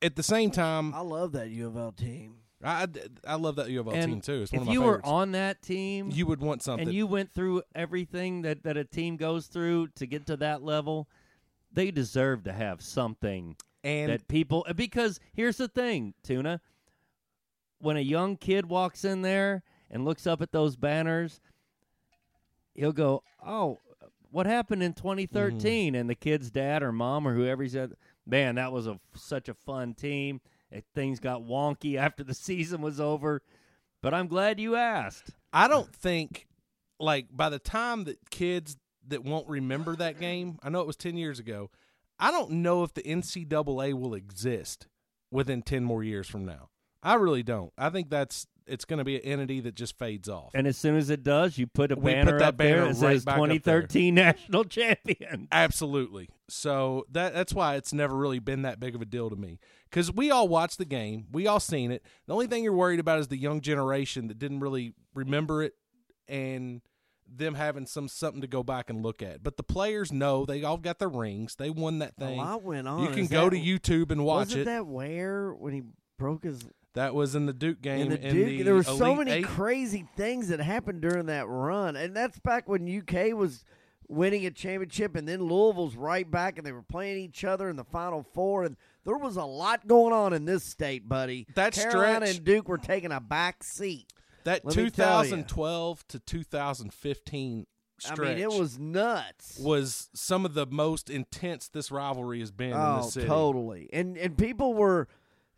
[0.02, 2.36] at the same time, I love that U of L team.
[2.64, 2.88] I, I,
[3.26, 4.42] I love that U of L And team too.
[4.44, 5.08] It's one if of my If you favorites.
[5.08, 6.88] were on that team, you would want something.
[6.88, 10.62] and you went through everything that, that a team goes through to get to that
[10.64, 11.08] level,
[11.72, 16.62] they deserve to have something and that people because here's the thing, Tuna.
[17.80, 21.40] When a young kid walks in there and looks up at those banners,
[22.74, 23.80] he'll go, "Oh,
[24.32, 27.94] what happened in 2013?" And the kid's dad or mom or whoever he said,
[28.26, 30.42] "Man, that was a such a fun team.
[30.72, 33.42] Eh, Things got wonky after the season was over."
[34.02, 35.32] But I'm glad you asked.
[35.54, 36.48] I don't think
[37.00, 40.98] like by the time that kids that won't remember that game, I know it was
[40.98, 41.70] ten years ago.
[42.20, 44.88] I don't know if the NCAA will exist
[45.32, 46.70] within ten more years from now.
[47.04, 47.72] I really don't.
[47.78, 50.52] I think that's it's going to be an entity that just fades off.
[50.54, 52.76] And as soon as it does, you put a We put banner that up there
[52.82, 53.48] banner that right says back there.
[53.48, 55.48] 2013 national champion.
[55.52, 56.30] Absolutely.
[56.50, 59.60] So that that's why it's never really been that big of a deal to me.
[59.90, 62.04] Because we all watched the game, we all seen it.
[62.26, 65.74] The only thing you're worried about is the young generation that didn't really remember it
[66.28, 66.82] and
[67.34, 69.44] them having some something to go back and look at.
[69.44, 71.56] But the players know they all got their rings.
[71.56, 72.40] They won that thing.
[72.40, 73.02] A lot went on.
[73.04, 74.66] you can Is go that- to YouTube and watch Wasn't it.
[74.66, 75.84] that where when he
[76.18, 78.02] broke his That was in the Duke game.
[78.02, 78.34] in the Duke?
[78.34, 79.46] the there were so many Eight.
[79.46, 83.64] crazy things that happened during that run, and that's back when UK was
[84.10, 87.76] winning a championship, and then Louisville's right back, and they were playing each other in
[87.76, 91.46] the Final Four, and there was a lot going on in this state, buddy.
[91.56, 94.12] That Carolina stretch- and Duke were taking a back seat.
[94.48, 95.24] That let me tell ya.
[95.24, 97.68] 2012 to 2015
[98.00, 98.20] stretch.
[98.20, 99.60] I mean, it was nuts.
[99.60, 103.28] was some of the most intense this rivalry has been in oh, the city.
[103.28, 103.90] totally.
[103.94, 105.08] And and people were.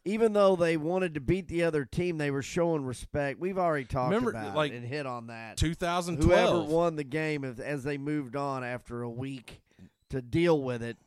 [0.05, 3.37] Even though they wanted to beat the other team, they were showing respect.
[3.37, 5.57] We've already talked Remember, about like, and hit on that.
[5.57, 6.49] 2012.
[6.49, 9.61] whoever won the game as, as they moved on after a week
[10.09, 10.97] to deal with it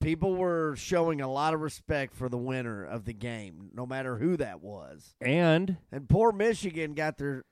[0.00, 4.16] people were showing a lot of respect for the winner of the game no matter
[4.18, 7.44] who that was And and poor michigan got their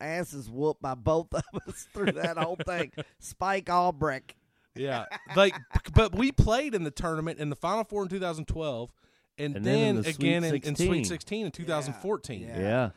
[0.00, 4.34] asses whooped by both of us through that whole thing spike albrecht
[4.74, 5.04] Yeah,
[5.36, 5.54] like,
[5.94, 8.90] but we played in the tournament in the Final Four in 2012,
[9.36, 10.86] and, And then in then, the again Sweet in, in 16.
[10.86, 12.40] Sweet 16 in 2014.
[12.40, 12.58] Yeah.
[12.60, 12.90] yeah.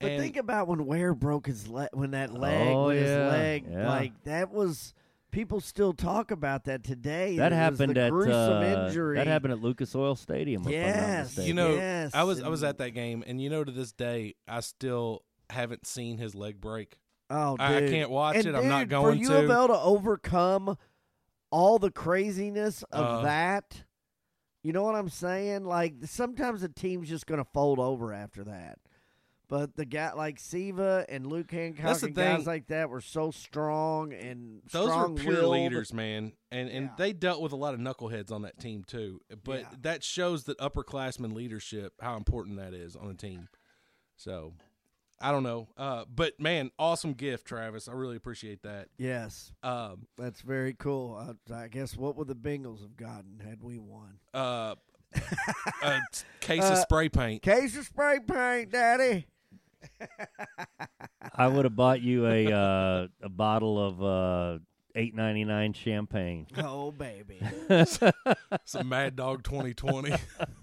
[0.00, 3.08] but And- think about when ware broke his leg when that leg Oh, when his
[3.10, 3.88] leg yeah.
[3.88, 4.92] like that was
[5.32, 9.16] people still talk about that today That It was happened the at gruesome uh, injury
[9.16, 10.64] that happened at Lucas Oil Stadium.
[10.64, 11.36] I'm Yes.
[11.38, 13.90] You know, Yes, I was I was at that game, and you know, to this
[13.92, 16.96] day, I still haven't seen his leg break.
[17.30, 18.54] Oh, I- I can't watch And it.
[18.54, 19.52] I'm not dude, going for U of to.
[19.52, 20.76] L to overcome
[21.50, 23.22] all the craziness of Uh.
[23.22, 23.84] that.
[24.62, 25.64] You know what I'm saying?
[25.64, 28.78] Like sometimes a team's just going to fold over after that.
[29.52, 33.02] But the guy like Siva and Luke Hancock That's the and guys like that were
[33.02, 35.52] so strong and Those were pure strong-willed.
[35.52, 36.94] leaders, man, and and Yeah.
[36.96, 39.20] they dealt with a lot of knuckleheads on that team too.
[39.44, 39.68] But Yeah.
[39.82, 43.50] that shows that upperclassmen leadership, how important that is on a team.
[44.16, 44.54] So,
[45.20, 47.88] I don't know, uh, but man, awesome gift, Travis.
[47.88, 48.88] I really appreciate that.
[48.96, 51.14] Yes, Um, that's very cool.
[51.14, 54.18] I, I guess what would the Bengals have gotten had we won?
[54.32, 54.76] uh,
[55.82, 56.00] a
[56.40, 57.42] case of Uh, spray paint.
[57.42, 59.26] Case of spray paint, Daddy.
[61.34, 64.58] I would have bought you a uh, a bottle of uh,
[64.94, 66.46] eight ninety nine champagne.
[66.56, 67.40] Oh baby,
[68.64, 70.10] Some Mad Dog 2020.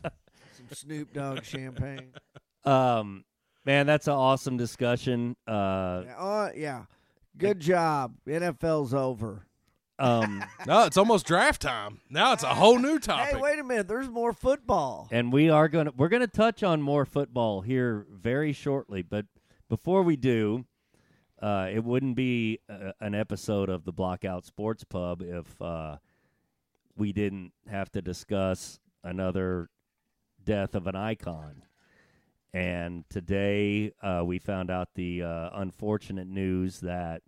[0.04, 2.12] some Snoop Dogg champagne.
[2.66, 3.24] um,
[3.66, 5.36] man, that's an awesome discussion.
[5.48, 6.84] Uh, Yeah, uh, yeah.
[7.38, 8.16] Good job.
[8.28, 9.46] NFL's over.
[10.00, 12.00] Um, no, it's almost draft time.
[12.10, 13.36] Now it's a whole new topic.
[13.36, 13.88] Hey, wait a minute.
[13.88, 15.08] There's more football.
[15.12, 19.02] and we are gonna we're gonna touch on more football here very shortly.
[19.02, 19.26] But
[19.70, 20.66] before we do,
[21.42, 25.98] uh, it wouldn't be uh, an episode of the Blockout Sports Pub if uh,
[26.98, 29.70] we didn't have to discuss another
[30.44, 31.64] death of an icon.
[32.54, 37.22] And today uh, we found out the uh, unfortunate news that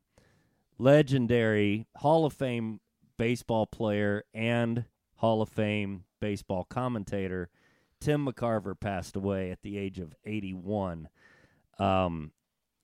[0.81, 2.79] legendary Hall of Fame
[3.17, 7.49] baseball player and Hall of Fame baseball commentator
[7.99, 11.07] Tim McCarver passed away at the age of 81.
[11.77, 12.31] Um,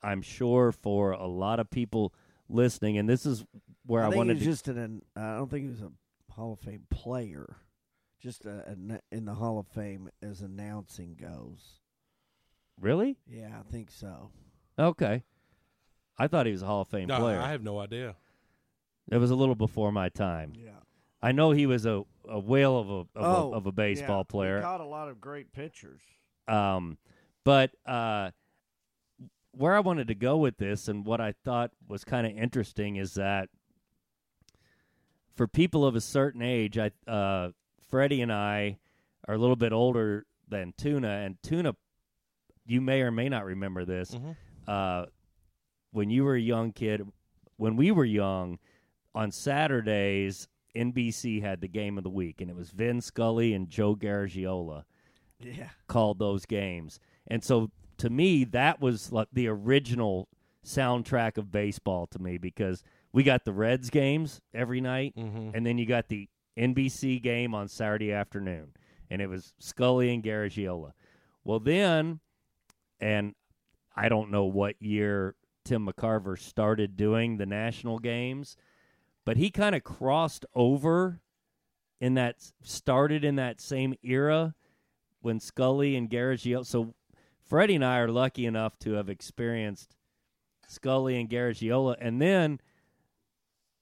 [0.03, 2.13] I'm sure for a lot of people
[2.47, 3.43] listening, and this is
[3.85, 4.77] where I, I wanted to just an.
[4.77, 5.91] an- I don't think he was a
[6.31, 7.57] Hall of Fame player.
[8.21, 11.79] Just a, a, in the Hall of Fame as announcing goes.
[12.79, 13.17] Really?
[13.27, 14.29] Yeah, I think so.
[14.77, 15.23] Okay.
[16.17, 17.39] I thought he was a Hall of Fame No, player.
[17.39, 18.15] I have no idea.
[19.09, 20.53] it was a little before my time.
[20.55, 20.71] Yeah.
[21.21, 24.19] I know he was a, a whale of a of, Oh, a of a baseball
[24.19, 24.31] yeah.
[24.31, 24.57] player.
[24.57, 26.01] He caught a lot of great pitchers.
[26.47, 26.97] Um,
[27.43, 28.31] but uh,
[29.51, 32.95] where I wanted to go with this and what I thought was kind of interesting
[32.97, 33.49] is that
[35.35, 37.51] for people of a certain age, I uh,
[37.89, 38.79] Freddie and I
[39.27, 41.75] are a little bit older than Tuna, and Tuna,
[42.65, 44.11] you may or may not remember this.
[44.15, 44.35] Mhm.
[44.67, 45.05] Uh,
[45.91, 47.07] when you were a young kid,
[47.57, 48.59] when we were young,
[49.15, 53.69] on Saturdays, NBC had the game of the week, and it was Vin Scully and
[53.69, 54.83] Joe Garagiola
[55.39, 55.69] Yeah.
[55.87, 56.99] called those games.
[57.25, 60.27] And so to me, that was like the original
[60.63, 65.51] soundtrack of baseball to me because we got the Reds games every night, Mhm.
[65.55, 68.73] and then you got the NBC game on Saturday afternoon,
[69.09, 70.91] and it was Scully and Garagiola.
[71.43, 72.19] Well, then,
[72.99, 73.33] and
[73.95, 75.35] I don't know what year
[75.67, 78.55] Tim McCarver started doing the national games,
[79.25, 81.19] but he kind of crossed over
[81.99, 84.55] in that started in that same era
[85.19, 86.65] when Scully and Garagiola.
[86.65, 86.93] So
[87.43, 89.97] Freddie and I are lucky enough to have experienced
[90.69, 92.61] Scully and Garagiola, and then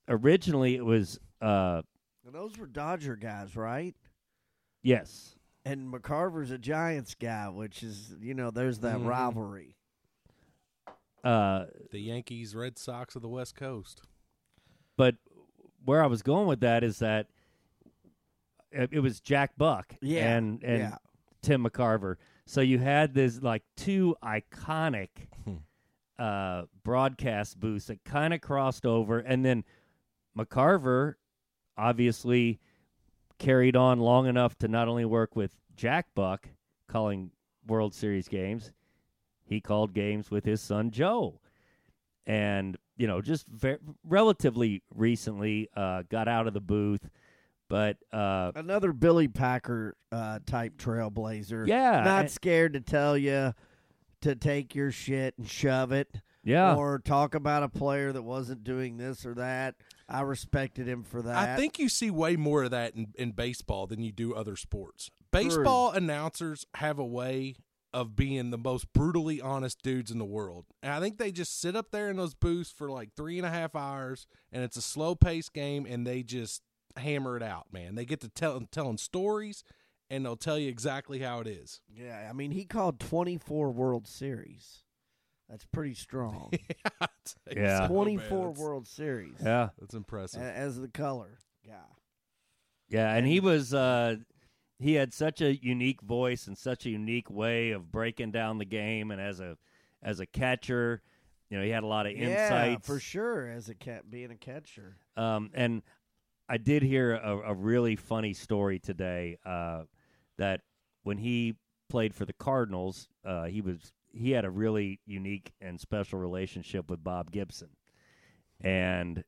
[0.07, 1.81] originally it was uh
[2.25, 3.95] And those were Dodger guys, right?
[4.81, 9.05] yes And McCarver's a Giants guy, which is you know there's that Mhm.
[9.05, 9.75] rivalry.
[11.26, 14.01] Uh The Yankees, Red Sox of the West Coast.
[14.95, 15.15] but
[15.84, 17.28] where I was going with that is that
[18.71, 20.95] it, it was Jack Buck Yeah, and and yeah.
[21.41, 22.15] Tim McCarver.
[22.45, 25.09] So you had this like two iconic
[25.43, 25.55] Hmm.
[26.17, 29.63] uh, broadcast booths that kind of crossed over, and then
[30.38, 31.15] McCarver
[31.78, 32.59] obviously
[33.38, 36.47] carried on long enough to not only work with Jack Buck
[36.88, 37.32] calling
[37.67, 38.71] World Series games,
[39.45, 41.39] he called games with his son Joe,
[42.25, 47.07] and you know just ve- relatively recently uh, got out of the booth,
[47.69, 51.67] but uh, Another Billy Packer uh, type trailblazer.
[51.67, 53.53] yeah, Not and- scared to tell you
[54.21, 56.75] to take your shit and shove it, yeah.
[56.75, 59.75] or talk about a player that wasn't doing this or that.
[60.07, 61.35] I respected him for that.
[61.35, 64.55] I think you see way more of that in, in baseball than you do other
[64.55, 65.09] sports.
[65.31, 67.55] Baseball announcers have a way
[67.95, 70.65] of being the most brutally honest dudes in the world.
[70.83, 73.47] And I think they just sit up there in those booths for like three and
[73.47, 76.61] a half hours, and it's a slow paced game, and they just
[76.97, 77.95] hammer it out, man.
[77.95, 79.63] They get to tell telling stories,
[80.09, 81.79] and they'll tell you exactly how it is.
[81.89, 84.83] Yeah, I mean he called 24 World Series.
[85.49, 86.51] That's pretty strong.
[87.55, 87.87] Yeah.
[87.87, 89.35] 24 World Series.
[89.43, 89.69] yeah.
[89.79, 90.41] That's impressive.
[90.41, 91.73] As the color guy.
[92.89, 94.17] Yeah, and he was uh
[94.80, 98.65] he had such a unique voice and such a unique way of breaking down the
[98.65, 99.57] game and as a
[100.03, 101.01] as a catcher,
[101.49, 102.86] you know, he had a lot of Yeah, insights.
[102.86, 103.49] for sure.
[103.49, 104.97] As a cat, being a catcher.
[105.15, 105.82] Um and
[106.47, 109.84] I did hear a, a really funny story today uh
[110.38, 110.61] that
[111.03, 111.55] when he
[111.89, 116.89] played for the Cardinals, uh he was he had a really unique and special relationship
[116.89, 117.69] with Bob Gibson.
[118.61, 119.23] And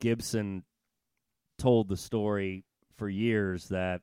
[0.00, 0.64] Gibson
[1.58, 2.64] told the story
[2.96, 4.02] for years that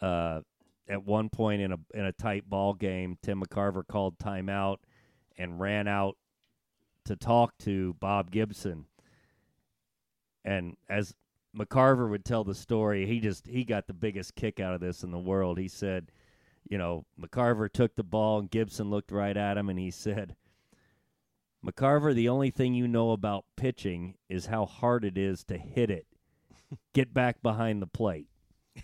[0.00, 0.40] uh,
[0.88, 4.78] at one point in a in a tight ball game, Tim McCarver called timeout
[5.38, 6.16] and ran out
[7.06, 8.86] to talk to Bob Gibson.
[10.44, 11.14] And as
[11.56, 15.02] McCarver would tell the story, he just he got the biggest kick out of this
[15.02, 15.58] in the world.
[15.58, 16.10] He said,
[16.68, 20.36] you know, McCarver took the ball and Gibson looked right at him and he said,
[21.64, 25.90] McCarver, the only thing you know about pitching is how hard it is to hit
[25.90, 26.06] it.
[26.94, 28.26] Get back behind the plate.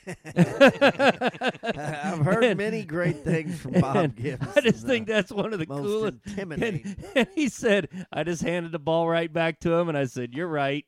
[0.35, 4.49] I've heard many great things from Bob And Gibson.
[4.57, 6.19] I just uh, think that's one of the most coolest.
[6.27, 6.83] intimidating.
[6.85, 10.05] And, and he said, I just handed the ball right back to him, and I
[10.07, 10.85] said, "You're right."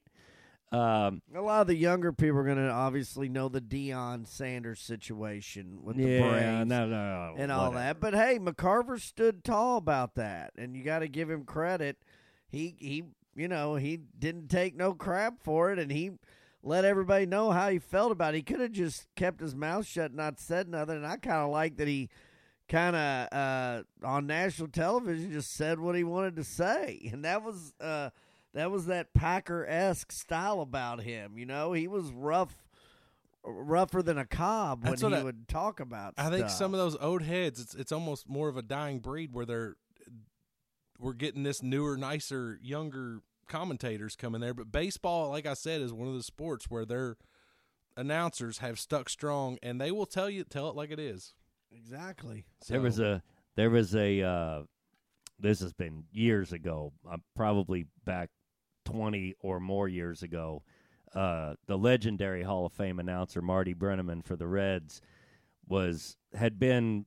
[0.70, 4.80] Um, A lot of the younger people are going to obviously know the Deion Sanders
[4.80, 7.84] situation with the yeah, Braves no, no, no, and all whatever.
[7.84, 8.00] that.
[8.00, 11.96] But hey, McCarver stood tall about that, and you got to give him credit.
[12.50, 16.10] He he, you know, he didn't take no crap for it, and he
[16.62, 18.38] let everybody know how he felt about it.
[18.38, 20.96] He could have just kept his mouth shut, and not said nothing.
[20.96, 22.08] And I kind of like that he
[22.68, 27.42] kind of uh, on national television just said what he wanted to say, and that
[27.42, 28.10] was uh,
[28.54, 31.38] that was that Packer esque style about him.
[31.38, 32.54] You know, he was rough.
[33.44, 36.12] Rougher than a cob when That's he I- would talk about.
[36.18, 39.32] I think some of those old heads, it's it's almost more of a dying breed
[39.32, 39.76] where they're
[40.98, 44.54] we're getting this newer, nicer, younger commentators coming there.
[44.54, 47.16] But baseball, like I said, is one of the sports where their
[47.96, 51.34] announcers have stuck strong and they will tell you tell it like it is.
[51.72, 52.46] Exactly.
[52.68, 53.22] There was a
[53.56, 54.22] there was a.
[54.22, 54.62] Uh,
[55.40, 56.92] this has been years ago.
[57.08, 58.30] Uh, probably back
[58.84, 60.62] twenty or more years ago.
[61.14, 65.00] Uh, the legendary Hall of Fame announcer Marty Brennaman for the Reds
[65.66, 67.06] was had been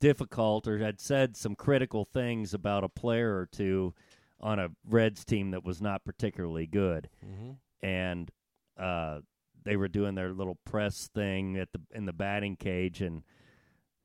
[0.00, 3.94] difficult or had said some critical things about a player or two
[4.42, 7.56] on a Reds team that was not particularly good, Mhm.
[7.82, 8.30] and
[8.76, 9.20] uh,
[9.64, 13.18] they were doing their little press thing at the in the batting cage, and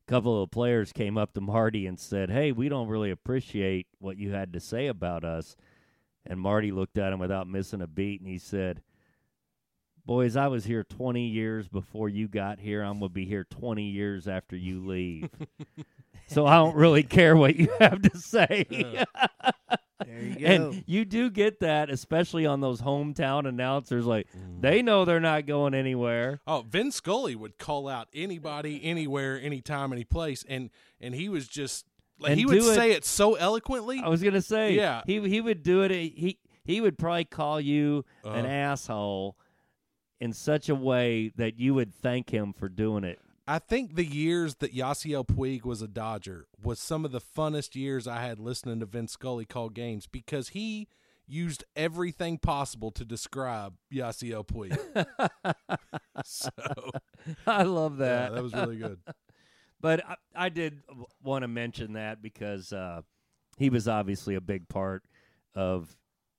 [0.08, 3.88] a couple of players came up to Marty and said, "Hey, we don't really appreciate
[4.00, 5.56] what you had to say about us."
[6.26, 8.82] And Marty looked at him without missing a beat, and he said.
[10.06, 12.82] Boys, I was here 20 years before you got here.
[12.82, 15.30] I'm going to be here 20 years after you leave.
[16.28, 18.66] so I don't really care what you have to say.
[18.70, 20.46] There you go.
[20.46, 24.06] and you do get that, especially on those hometown announcers.
[24.06, 24.28] Like,
[24.60, 26.40] they know they're not going anywhere.
[26.46, 30.70] Oh, Vin Scully would call out anybody, anywhere, anytime, any place, and
[31.02, 31.86] and he was just
[32.20, 34.00] like And he would it- say it so eloquently.
[34.04, 35.02] I was going to say, Yeah.
[35.06, 35.92] he, he would do it.
[35.92, 38.48] He, he would probably call you an Uh-huh.
[38.48, 39.38] asshole
[40.20, 43.20] in such a way that you would thank him for doing it.
[43.48, 47.76] I think the years that Yasiel Puig was a Dodger was some of the funnest
[47.76, 50.90] years I had listening to Vince Scully call games because he
[51.26, 54.78] used everything possible to describe Yasiel Puig.
[56.26, 56.50] so
[57.46, 58.34] I love yeah, that.
[58.34, 59.00] that was really good.
[59.80, 60.82] But I, I did
[61.22, 63.02] want to mention that because uh,
[63.60, 65.04] he was obviously a big part
[65.54, 65.96] of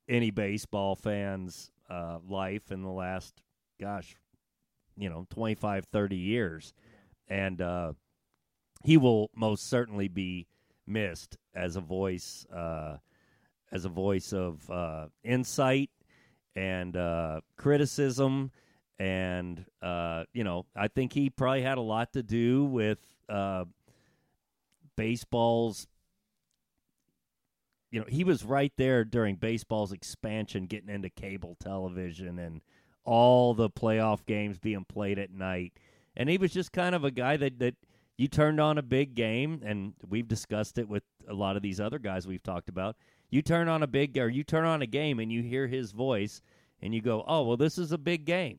[0.09, 3.41] any baseball fan's uh, life in the last,
[3.81, 4.17] gosh,
[4.97, 6.75] you know, 25, 30 years.
[7.29, 7.93] And uh,
[8.85, 10.47] he will most certainly be
[10.87, 12.97] missed as a voice, uh,
[13.71, 15.91] as a voice of uh, insight
[16.57, 18.51] and uh, criticism.
[18.99, 22.99] And, uh, you know, I think he probably had a lot to do with
[23.29, 23.65] uh,
[24.97, 25.87] baseball's
[27.91, 32.61] you know he was right there during baseball's expansion getting into cable television and
[33.05, 35.73] all the playoff games being played at night
[36.19, 37.75] and he was just kind of a guy that that
[38.19, 41.81] you turned on a big game and we've discussed it with a lot of these
[41.81, 42.97] other guys we've talked about
[43.31, 45.93] you turn on a big or you turn on a game and you hear his
[45.93, 46.43] voice
[46.83, 48.59] and you go oh well this is a big game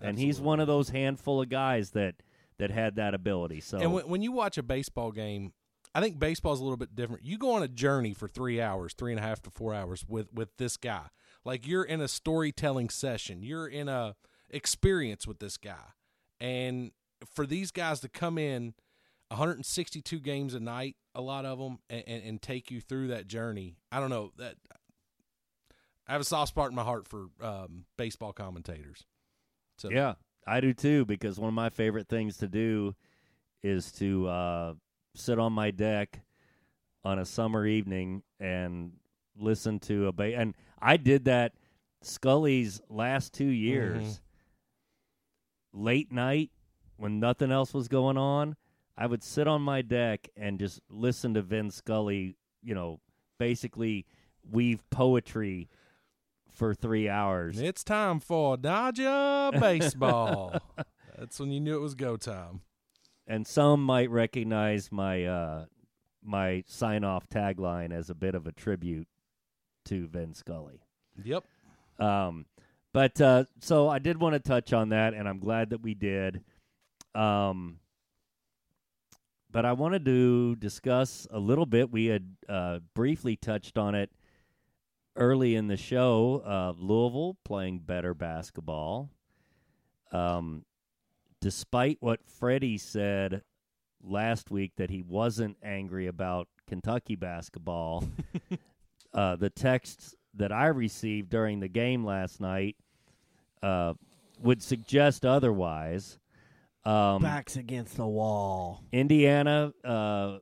[0.00, 2.14] and he's one of those handful of guys that
[2.58, 5.52] that had that ability so And when, when you watch a baseball game,
[5.94, 7.24] I think baseball's a little bit different.
[7.24, 10.04] You go on a journey for three hours, three and a half to four hours
[10.08, 11.06] with with this guy.
[11.44, 13.42] Like you're in a storytelling session.
[13.42, 14.14] You're in a
[14.50, 15.94] experience with this guy,
[16.40, 16.92] and
[17.34, 18.74] for these guys to come in
[19.28, 23.26] 162 games a night, a lot of them, and, and, and take you through that
[23.26, 23.76] journey.
[23.92, 24.54] I don't know that.
[26.06, 29.04] I have a soft spot in my heart for um, baseball commentators.
[29.76, 30.14] So Yeah,
[30.46, 32.94] I do too because one of my favorite things to do
[33.62, 34.74] is to uh,
[35.14, 36.20] sit on my deck
[37.04, 38.92] on a summer evening and
[39.36, 41.52] listen to a ba- and I did that
[42.02, 44.20] Scully's last 2 years.
[45.78, 46.50] Late night
[46.96, 48.56] when nothing else was going on,
[48.96, 52.98] I would sit on my deck and just listen to Vin Scully, you know,
[53.38, 54.04] basically
[54.50, 55.68] weave poetry
[56.50, 57.60] for 3 hours.
[57.60, 60.60] It's time for Dodger baseball.
[61.16, 62.62] That's when you knew it was go time.
[63.28, 65.66] and some might recognize my uh,
[66.24, 69.06] my sign off tagline as a bit of a tribute
[69.84, 70.80] to Vin Scully.
[71.22, 71.44] Yep.
[72.00, 72.46] Um,
[72.98, 75.94] but uh, so I did want to touch on that, and I'm glad that we
[75.94, 76.42] did.
[77.14, 77.78] Um,
[79.52, 81.92] but I wanted to discuss a little bit.
[81.92, 84.10] We had uh, briefly touched on it
[85.14, 86.42] early in the show.
[86.44, 89.10] Uh, Louisville playing better basketball.
[90.10, 90.64] Um,
[91.40, 93.42] despite what Freddie said
[94.02, 98.02] last week that he wasn't angry about Kentucky basketball,
[99.14, 102.74] uh, the texts that I received during the game last night
[103.62, 103.94] uh,
[104.40, 106.18] would suggest otherwise.
[106.84, 108.82] Um, Backs against the wall.
[108.92, 110.38] Indiana uh,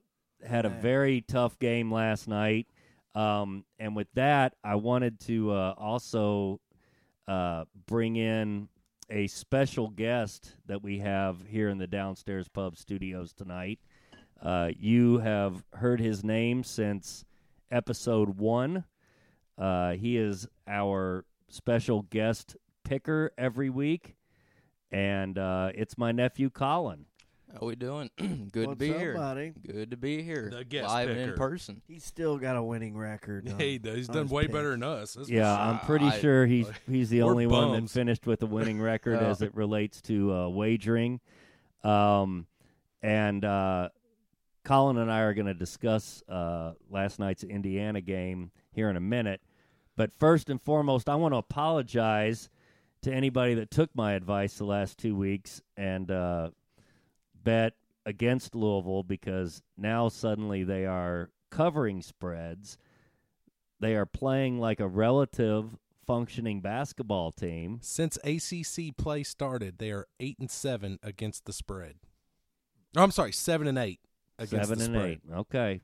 [0.47, 2.67] had a very tough game last night.
[3.15, 6.61] Um, and with that, I wanted to uh, also
[7.27, 8.69] uh, bring in
[9.09, 13.79] a special guest that we have here in the Downstairs Pub studios tonight.
[14.43, 17.25] Uh, you have heard his name since
[17.71, 18.85] episode one.
[19.57, 22.57] Uh, he is our special guest
[22.91, 24.17] picker every week,
[24.91, 27.07] and uh, it's my nephew Colin.
[27.53, 28.11] How are we doing?
[28.53, 29.15] Good to be up, here.
[29.15, 29.53] buddy?
[29.67, 30.51] Good to be here.
[30.53, 31.81] The guest live and in person.
[31.89, 33.49] He's still got a winning record.
[33.49, 34.53] on- Hey, he's on done his way picks.
[34.53, 35.15] better than us.
[35.15, 35.65] that's for Yeah, sure.
[35.67, 37.93] I'm pretty I- sure he's he's the We're only one that bums.
[37.93, 39.27] finished with a winning record Oh.
[39.27, 41.21] as it relates to uh, wagering.
[41.83, 42.47] Um,
[43.03, 43.89] and uh,
[44.65, 49.01] Colin and I are going to discuss uh, last night's Indiana game here in a
[49.01, 49.41] minute.
[49.97, 52.51] But first and foremost, I want to apologize
[53.03, 56.51] to anybody that took my advice the last two weeks and uh,
[57.43, 57.75] bet
[58.05, 62.79] against Louisville because now suddenly they are covering spreads.
[63.81, 65.77] They are playing like a relative
[66.07, 67.79] functioning basketball team.
[67.83, 71.97] Since ACC play started, they are eight and seven against the spread.
[72.97, 74.01] Oh, I'm sorry, seven and eight
[74.39, 75.11] against Seven the and spread.
[75.11, 75.21] eight.
[75.35, 75.81] Okay.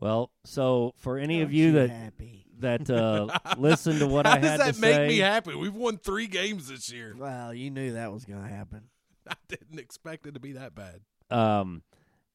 [0.00, 2.46] Well, so for any of Aren't you that happy?
[2.58, 3.28] that uh,
[3.58, 5.54] listen to what How I had to say, does that make say, me happy?
[5.54, 7.14] We've won three games this year.
[7.16, 8.84] Well, you knew that was going to happen.
[9.28, 11.00] I didn't expect it to be that bad.
[11.30, 11.82] Um,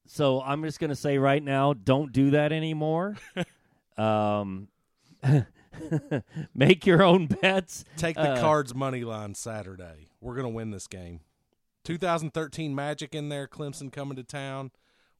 [0.06, 3.16] so I'm just going to say right now, don't do that anymore.
[3.98, 4.68] um,
[6.54, 7.84] make your own bets.
[7.96, 10.08] Take the Uh, Cards money line Saturday.
[10.20, 11.20] We're gonna win this game.
[11.84, 13.46] 2013 Magic in there.
[13.46, 14.70] Clemson coming to town.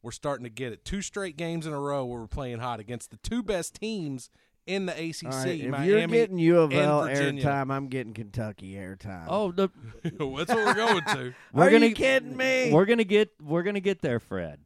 [0.06, 0.84] We're starting to get it.
[0.84, 4.30] Two straight games in a row where we're playing hot against the two best teams
[4.64, 5.24] in the ACC.
[5.24, 5.88] All right, if Miami.
[5.88, 7.42] you're getting U of L Virginia.
[7.44, 9.24] airtime, I'm getting Kentucky airtime.
[9.28, 9.68] Oh, the,
[10.04, 11.34] That's what we're going to.
[11.52, 12.70] we're Are gonna you kidding me?
[12.72, 14.60] We're gonna get we're gonna get there, Fred.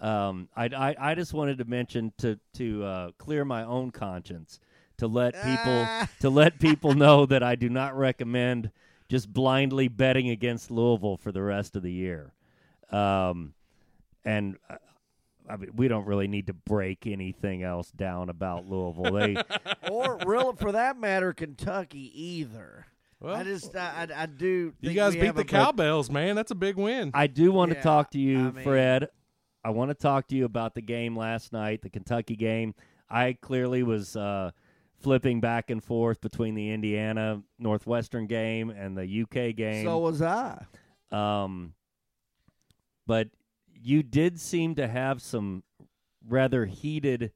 [0.00, 4.60] Um, I, I I just wanted to mention to to uh, clear my own conscience
[4.96, 6.08] to let people Ah.
[6.20, 8.70] to let people know that I do not recommend
[9.10, 12.32] just blindly betting against Louisville for the rest of the year.
[12.90, 13.52] Um,
[14.24, 14.76] and uh,
[15.48, 19.12] I mean, we don't really need to break anything else down about Louisville.
[19.12, 19.36] They
[19.90, 22.86] or real for that matter, Kentucky either.
[23.20, 24.74] Well, I just I, I, I do.
[24.80, 26.36] you guys we beat have the Cowbells, man.
[26.36, 27.10] That's a big win.
[27.14, 29.08] I do want to talk to you, I mean- Fred.
[29.64, 32.72] I want to talk to you about the game last night, the Kentucky game.
[33.10, 34.52] I clearly was uh,
[35.00, 39.84] flipping back and forth between the Indiana Northwestern game and the UK game.
[39.84, 40.64] So was I.
[41.10, 41.72] Um,
[43.08, 43.28] but
[43.86, 45.62] you did seem to have some
[46.28, 47.30] rather heated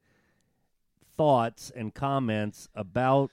[1.15, 3.31] thoughts and comments about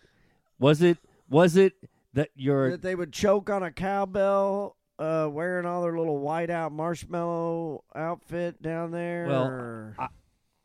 [0.61, 0.99] was it
[1.29, 1.73] was it
[2.15, 6.71] that your That they would choke on a cowbell, uh, wearing all their little whiteout
[6.71, 9.27] marshmallow outfit down there.
[9.27, 9.97] Well, or-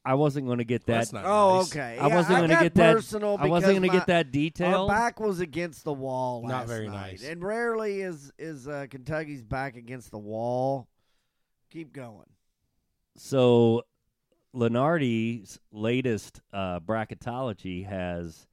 [0.06, 0.94] I wasn't going to get that.
[0.98, 1.72] That's not oh, nice.
[1.72, 1.98] okay.
[1.98, 3.38] I Yeah, wasn't going gonna get that- personal.
[3.40, 4.88] I wasn't going to get that Our detail.
[4.88, 7.14] back was against the wall Not very night.
[7.14, 7.24] nice.
[7.24, 10.88] And rarely is is uh, Kentucky's back against the wall.
[11.72, 12.28] Keep going.
[13.16, 13.84] So
[14.56, 18.48] Lunardi's latest uh, bracketology has,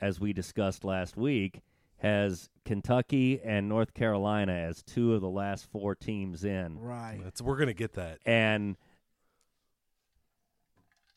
[0.00, 1.60] as we discussed last week,
[1.98, 6.78] has Kentucky and North Carolina as two of the last four teams in.
[6.78, 7.20] Right.
[7.22, 8.18] That's, we're gonna get that.
[8.26, 8.76] And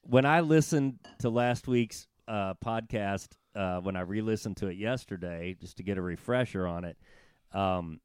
[0.02, 5.56] when I listened to last week's uh, podcast, uh, when I re-listened to it yesterday,
[5.60, 6.98] just to get a refresher on it,
[7.54, 8.00] um,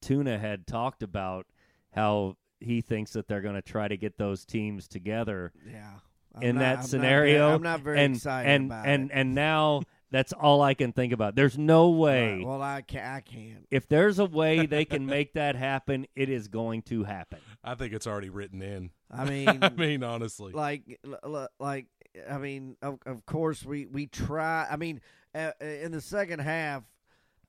[0.00, 1.46] Tuna had talked about
[1.92, 5.90] how he thinks that they're going to try to get those teams together Yeah.
[6.34, 7.38] I'm in not- that I'm scenario.
[7.46, 9.02] very- I'm not very and, excited and, about and, it.
[9.04, 11.34] And and now that's all I can think about.
[11.34, 12.36] There's no way.
[12.36, 13.06] Right, Well, I can't.
[13.06, 13.66] I can't.
[13.70, 17.38] if there's a way they can make that happen, it is going to happen.
[17.64, 18.90] I think it's already written in.
[19.10, 21.86] I mean, I mean, honestly, like, l- l- like,
[22.30, 24.66] I mean, of, of course, we we try.
[24.70, 25.00] I mean,
[25.34, 26.82] uh, in the second half,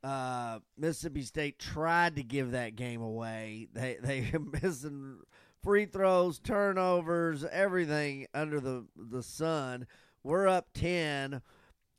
[0.03, 3.67] uh, Mississippi State tried to give that game away.
[3.73, 4.31] They they
[4.61, 5.19] missing
[5.63, 9.87] free throws, turnovers, everything under the the sun.
[10.23, 11.41] We're up ten.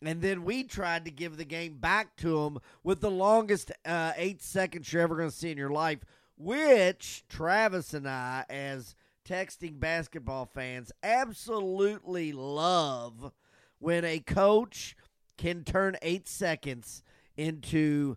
[0.00, 4.12] And then we tried to give the game back to them with the longest uh,
[4.16, 6.04] eight seconds you're ever going to see in your life,
[6.36, 8.94] which Travis and I, as
[9.28, 13.32] texting basketball fans, absolutely love
[13.80, 14.96] when a coach
[15.36, 17.02] can turn eight seconds
[17.38, 18.16] into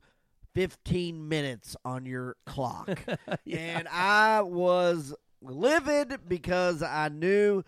[0.53, 2.99] 15 minutes on your clock.
[3.51, 7.63] And I was livid because I knew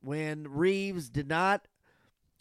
[0.00, 1.66] when Reeves did not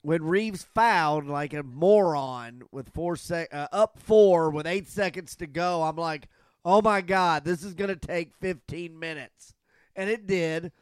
[0.02, 5.36] when Reeves fouled like a moron with four sec uh, up four with eight seconds
[5.38, 6.28] to go, I'm like,
[6.66, 9.54] oh my god, this is gonna take 15 minutes,
[9.96, 10.74] and it did.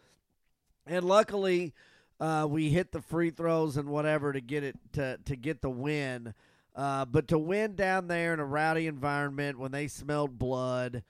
[0.88, 1.74] And luckily,
[2.20, 5.70] uh, we hit the free throws and whatever to get it to to get the
[5.70, 6.34] win.
[6.76, 11.04] Uh, but to win down there in a rowdy environment when they smelled blood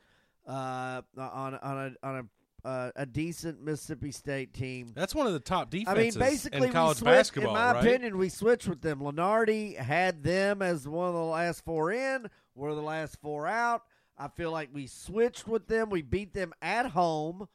[0.48, 2.24] uh, on on a on a
[2.64, 4.92] uh, a decent Mississippi State team.
[4.94, 6.16] that's one of the top defenses.
[6.16, 7.86] I mean, basically, in college switched, basketball, in my right?
[7.86, 9.00] opinion, we switched with them.
[9.00, 12.28] Lunardi had them as one of the last four in.
[12.56, 13.84] We're the last four out.
[14.18, 15.90] I feel like we switched with them.
[15.90, 17.48] We beat them at home,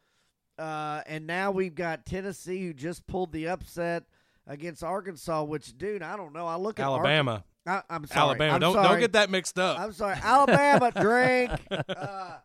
[0.59, 4.05] uh, and now we've got Tennessee who just pulled the upset
[4.47, 5.45] against Arkansas.
[5.45, 6.47] Which, dude, I don't know.
[6.47, 8.21] I look at Alabama, Ark- I, am sorry.
[8.21, 8.55] Alabama.
[8.55, 8.89] I'm don't sorry.
[8.89, 9.79] don't get that mixed up.
[9.81, 11.51] I'm sorry, Alabama drink.
[11.89, 12.37] Uh,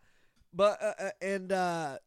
[0.54, 1.98] but uh, uh, and uh,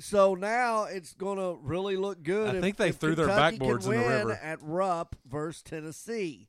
[0.00, 2.54] so now it's going to really look good.
[2.54, 4.32] I if- think they threw their Kentucky can backboards in the river.
[4.32, 6.48] at Rupp versus Tennessee.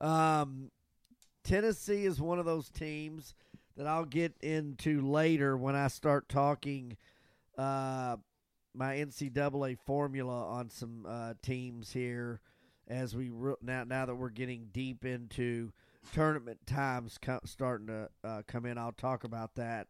[0.00, 0.70] Um,
[1.44, 3.34] Tennessee is one of those teams
[3.76, 6.96] that I'll get into later when I start talking
[7.58, 8.16] uh,
[8.74, 12.40] my NCAA formula on some uh, teams here.
[12.88, 15.72] As we re- now now that we're getting deep into
[16.12, 19.88] tournament times co- starting to uh, come in, I'll talk about that.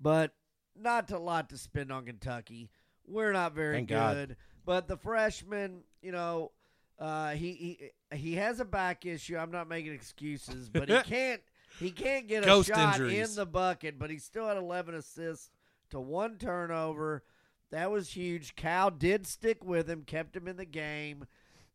[0.00, 0.32] But
[0.76, 2.70] not a lot to spend on Kentucky.
[3.06, 4.14] We're not very Thank God.
[4.14, 4.36] good.
[4.66, 6.52] But the freshman, you know,
[6.98, 9.36] uh, he he he has a back issue.
[9.36, 11.40] I'm not making excuses, but he can't
[11.80, 13.30] he can't get a Ghost shot injuries.
[13.30, 13.98] in the bucket.
[13.98, 15.50] But he still had 11 assists
[15.90, 17.24] to one turnover.
[17.70, 18.54] That was huge.
[18.56, 21.26] Cal did stick with him, kept him in the game,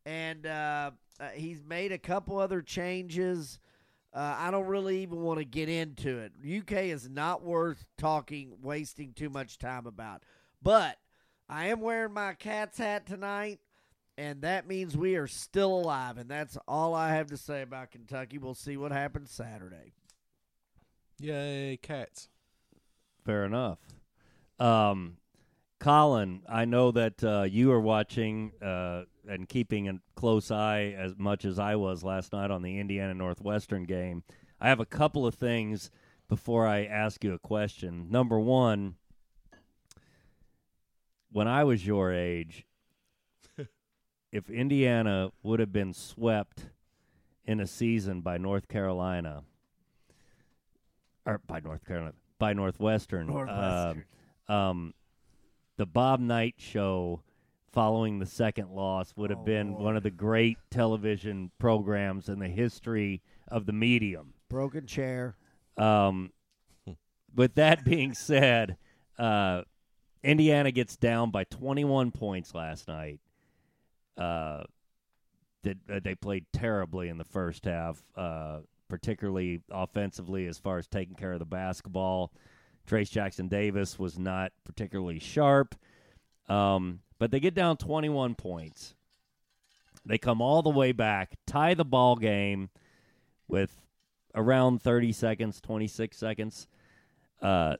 [0.05, 3.59] and uh, uh, he's made a couple other changes.
[4.13, 6.33] Uh, I don't really even want to get into it.
[6.45, 10.23] UK is not worth talking, wasting too much time about.
[10.61, 10.97] But
[11.49, 13.59] I am wearing my cat's hat tonight,
[14.17, 16.17] and that means we are still alive.
[16.17, 18.37] And that's all I have to say about Kentucky.
[18.37, 19.93] We'll see what happens Saturday.
[21.19, 22.29] Yay, cats.
[23.25, 23.79] Fair enough.
[24.59, 25.17] Um,
[25.79, 31.17] Colin, I know that uh, you are watching uh, and keeping a close eye as
[31.17, 34.23] much as I was last night on the Indiana Northwestern game.
[34.59, 35.91] I have a couple of things
[36.29, 38.07] before I ask you a question.
[38.09, 38.95] Number one,
[41.31, 42.65] when I was your age,
[44.31, 46.65] if Indiana would have been swept
[47.45, 49.43] in a season by North Carolina,
[51.25, 54.05] or by North Carolina, by Northwestern, Northwestern.
[54.47, 54.93] um, um,
[55.77, 57.21] the Bob Knight show
[57.73, 62.39] following the second loss would have Oh, been one of the great television programs in
[62.39, 64.33] the history of the medium.
[64.49, 65.35] Broken chair.
[65.75, 66.31] Um,
[67.35, 68.77] with that being said,
[69.17, 69.63] uh,
[70.23, 73.19] Indiana gets down by 21 points last night.
[74.17, 74.63] Uh,
[75.63, 80.87] did, uh, they played terribly in the first half, uh, particularly offensively as far as
[80.87, 82.31] taking care of the basketball.
[82.87, 85.73] Trayce Jackson Davis was not particularly sharp,
[86.49, 88.95] um, but they get down 21 points.
[90.05, 92.69] They come all the way back, tie the ball game
[93.47, 93.81] with
[94.35, 96.67] around 30 seconds, 26 seconds
[97.41, 97.75] uh,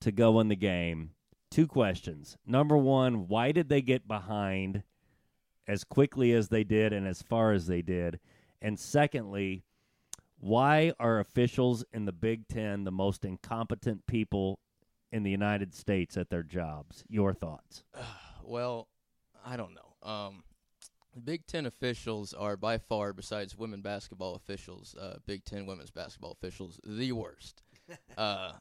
[0.00, 1.10] to go in the game.
[1.50, 2.36] Two questions.
[2.46, 4.82] Number one, why did they get behind
[5.66, 8.20] as quickly as they did and as far as they did?
[8.60, 9.64] And secondly,
[10.38, 14.60] why are officials in the Big Ten the most incompetent people
[15.10, 17.04] in the United States at their jobs?
[17.08, 17.84] Your thoughts?
[18.44, 18.88] Well,
[19.44, 20.08] I don't know.
[20.08, 20.44] Um,
[21.24, 26.32] Big Ten officials are by far, besides women basketball officials, uh, Big Ten women's basketball
[26.32, 27.62] officials, the worst.
[28.16, 28.52] uh,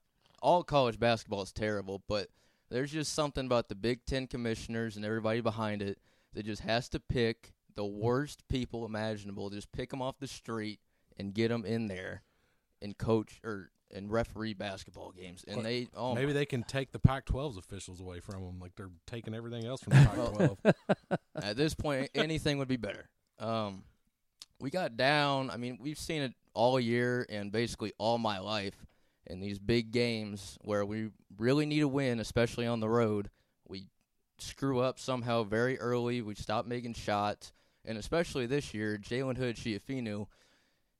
[0.41, 2.27] all college basketball is terrible, but
[2.69, 5.99] there's just something about the Big Ten commissioners and everybody behind it
[6.33, 10.79] that just has to pick the worst people imaginable, just pick them off the street
[11.17, 12.23] and get them in there
[12.81, 15.43] and coach or and referee basketball games.
[15.47, 18.75] And they oh Maybe my they can take the Pac-12's officials away from them, like
[18.75, 21.17] they're taking everything else from the Pac-12.
[21.43, 23.09] At this point, anything would be better.
[23.39, 23.83] Um,
[24.59, 25.49] we got down.
[25.49, 28.85] I mean, we've seen it all year and basically all my life
[29.27, 33.29] in these big games where we really need a win, especially on the road.
[33.67, 33.87] We
[34.39, 36.21] screw up somehow very early.
[36.21, 37.53] We stop making shots,
[37.85, 40.27] and especially this year, Jalen Hood Schifino.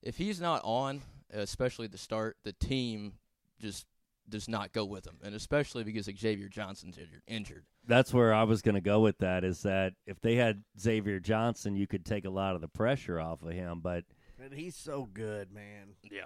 [0.01, 1.01] If he's not on,
[1.33, 3.13] especially the start, the team
[3.59, 3.85] just
[4.29, 7.21] does not go with him, and especially because Xavier Johnson's injured.
[7.27, 7.65] injured.
[7.85, 9.43] That's where I was going to go with that.
[9.43, 13.19] Is that if they had Xavier Johnson, you could take a lot of the pressure
[13.19, 13.79] off of him.
[13.81, 14.05] But
[14.41, 15.95] And he's so good, man.
[16.09, 16.25] Yeah.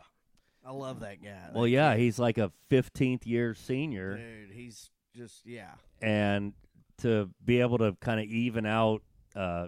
[0.65, 1.49] I love that guy.
[1.53, 2.01] well, That yeah, kid.
[2.01, 4.17] he's like a 15th year senior.
[4.17, 5.71] dude, he's just yeah.
[6.01, 6.53] and
[6.97, 9.01] to be able to kind of even out
[9.35, 9.67] uh,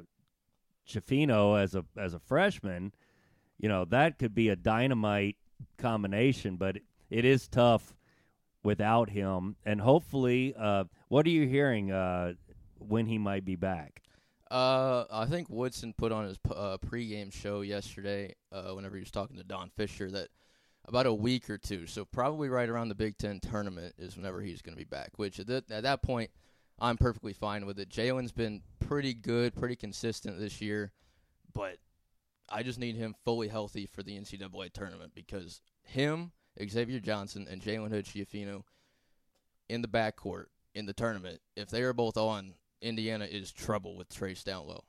[0.87, 2.93] Schifino as a as a freshman,
[3.59, 5.37] you know that could be a dynamite
[5.77, 6.57] combination.
[6.57, 6.77] But
[7.09, 7.95] it is tough
[8.63, 9.55] without him.
[9.65, 12.33] And hopefully, uh, what are you hearing uh,
[12.79, 14.01] when he might be back?
[14.49, 19.11] Uh, I think Woodson put on his uh, pregame show yesterday, uh, whenever he was
[19.11, 20.29] talking to Don Fischer, that
[20.85, 24.41] about a week or two, so probably right around the Big Ten tournament is whenever
[24.41, 25.11] he's going to be back.
[25.17, 26.31] Which at that, at that point,
[26.79, 27.89] I'm perfectly fine with it.
[27.89, 30.93] Jalen's been pretty good, pretty consistent this year,
[31.53, 31.77] but
[32.49, 36.31] I just need him fully healthy for the NCAA tournament because him,
[36.67, 38.63] Xavier Johnson, and Jalen Hood Schifino
[39.69, 44.09] in the backcourt in the tournament, if they are both on, Indiana is trouble with
[44.09, 44.83] Trayce down low.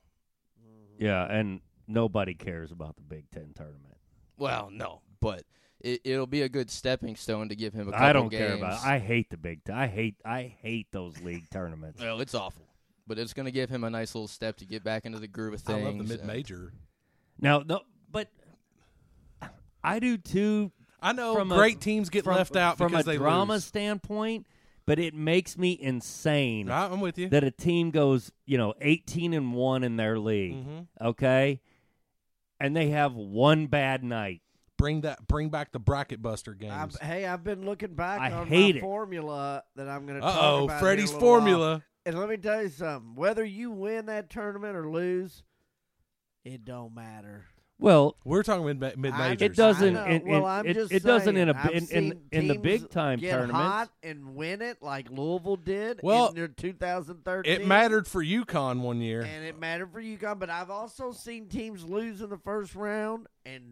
[0.61, 1.03] Mm-hmm.
[1.05, 3.97] Yeah, and nobody cares about the Big Ten tournament.
[4.37, 5.43] Well, no, but
[5.81, 8.39] it, it'll be a good stepping stone to give him a couple I don't games.
[8.39, 8.83] care about.
[8.83, 8.87] It.
[8.87, 9.63] I hate the big.
[9.63, 9.75] Ten.
[9.75, 10.15] I hate.
[10.23, 11.99] I hate those league tournaments.
[12.01, 12.67] well, it's awful,
[13.07, 15.27] but it's going to give him a nice little step to get back into the
[15.27, 15.79] groove of things.
[15.79, 16.73] I love the mid major.
[17.41, 17.81] Now, no,
[18.11, 18.27] but
[19.83, 20.71] I do too.
[21.01, 23.53] I know From a- great teams get from, left out from because a they drama
[23.53, 23.63] lose.
[23.65, 24.45] standpoint,
[24.85, 27.29] but it makes me insane I- I'm with you.
[27.29, 30.65] that a team goes, you know, eighteen and one in their league.
[30.65, 30.87] Mhm.
[30.99, 31.61] Okay,
[32.59, 34.41] and they have one bad night.
[34.77, 35.25] Bring that.
[35.27, 36.97] Bring back the bracket buster I've, games.
[37.01, 38.81] hey, I've been looking back I on hate my it.
[38.81, 40.79] formula that I'm going to Uh talk oh, about.
[40.81, 41.31] Freddie's here in while.
[41.39, 41.83] formula.
[42.05, 43.13] And let me tell you something.
[43.15, 45.43] Whether you win that tournament or lose,
[46.53, 47.45] it don't matter.
[47.81, 49.41] Well, We're talking mid mid majors.
[49.41, 49.95] it doesn't.
[49.95, 50.05] I know.
[50.15, 52.21] In, in- well, I'm it, just it doesn't in a saying, I've in in, seen
[52.33, 53.53] in the teams big time get tournaments.
[53.55, 57.49] hot and win it like Louisville did Well, in their 2013.
[57.53, 59.21] It mattered for UConn one year.
[59.21, 60.39] and it mattered for UConn.
[60.39, 63.63] But I've also seen teams lose in the first round and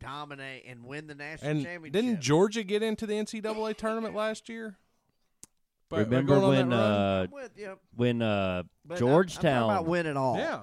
[0.00, 1.92] dominate and win the national And championship.
[1.92, 4.76] didn't Georgia get into the NCAA tournament last year?
[5.88, 7.78] By- by Remember when uh, with you.
[7.94, 10.36] when uh, But I'm- Georgetown I'm about win it all.
[10.36, 10.62] yeah.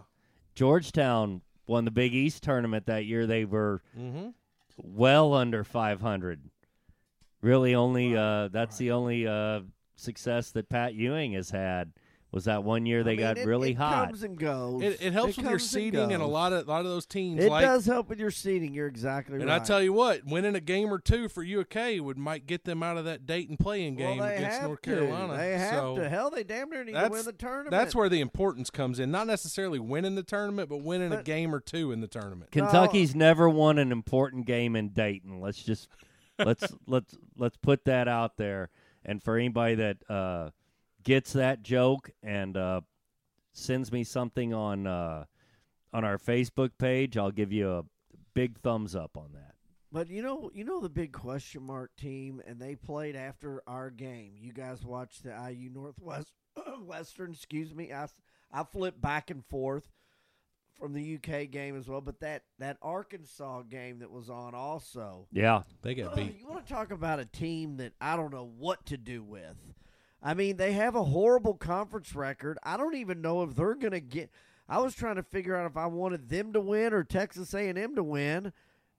[0.55, 3.25] Georgetown won the Big East tournament that year?
[3.27, 4.29] They were Mm-hmm.
[4.77, 6.41] well under 500.
[7.41, 9.61] Really, only uh, that's the only uh,
[9.95, 11.93] success that Pat Ewing has had
[12.31, 14.07] was that one year they I mean, got it- really it hot.
[14.09, 14.83] Comes and goes.
[14.83, 16.91] It, it helps with your comes and seeding, and, a lot of a lot of
[16.91, 17.65] those teams It like.
[17.65, 18.73] does help with your seating.
[18.73, 19.51] You're exactly and right.
[19.53, 22.65] And I tell you what, winning a game or two for UK would might get
[22.65, 24.89] them out of that Dayton playing game they against have North to.
[24.91, 25.37] Carolina.
[25.37, 26.07] They have so to.
[26.09, 27.71] Hell, they damn near need to that's- win the tournament.
[27.71, 29.09] That's where the importance comes in.
[29.09, 32.51] Not necessarily winning the tournament, but winning a game or two in the tournament.
[32.51, 35.39] Kentucky's never won an important game in Dayton.
[35.41, 35.87] Let's just
[36.37, 38.69] let's let's let's put that out there.
[39.05, 40.49] And for anybody that uh,
[41.09, 42.81] gets that joke and uh,
[43.51, 45.25] sends me something on uh,
[45.91, 47.83] on our Facebook page, I'll give you a
[48.35, 49.55] big thumbs up on that.
[49.91, 53.89] But you know, you know the big question mark team, and they played after our
[53.89, 54.33] game.
[54.37, 56.31] You guys watched the IU Northwest
[56.85, 57.31] Western.
[57.31, 57.91] Excuse me.
[57.91, 58.07] I
[58.53, 59.89] I flipped back and forth
[60.79, 65.25] from the UK game as well, but that that Arkansas game that was on also.
[65.31, 66.37] Yeah, They got beat.
[66.39, 69.57] You want to talk about a team that I don't know what to do with?
[70.21, 72.57] I mean, they have a horrible conference record.
[72.63, 74.29] I don't even know if they're going to get.
[74.67, 77.95] I was trying to figure out if I wanted them to win or Texas A&M
[77.95, 78.51] to win,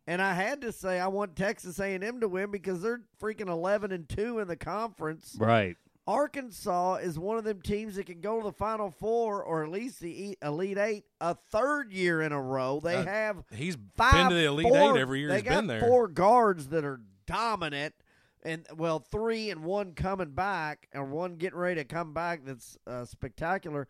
[0.06, 3.92] and I had to say I want Texas A&M to win because they're freaking eleven
[3.92, 5.36] and two in the conference.
[5.38, 5.76] right.
[6.06, 9.70] Arkansas is one of them teams that can go to the Final Four or at
[9.70, 12.80] least the Elite Eight a third year in a row.
[12.82, 15.42] They Uh, have He's five, been to the Elite four- Eight every year They he's
[15.44, 15.80] got been there.
[15.80, 17.94] four guards that are dominant,
[18.43, 22.45] and well, three and one coming back, or one getting ready to come back.
[22.45, 23.86] That's uh, spectacular.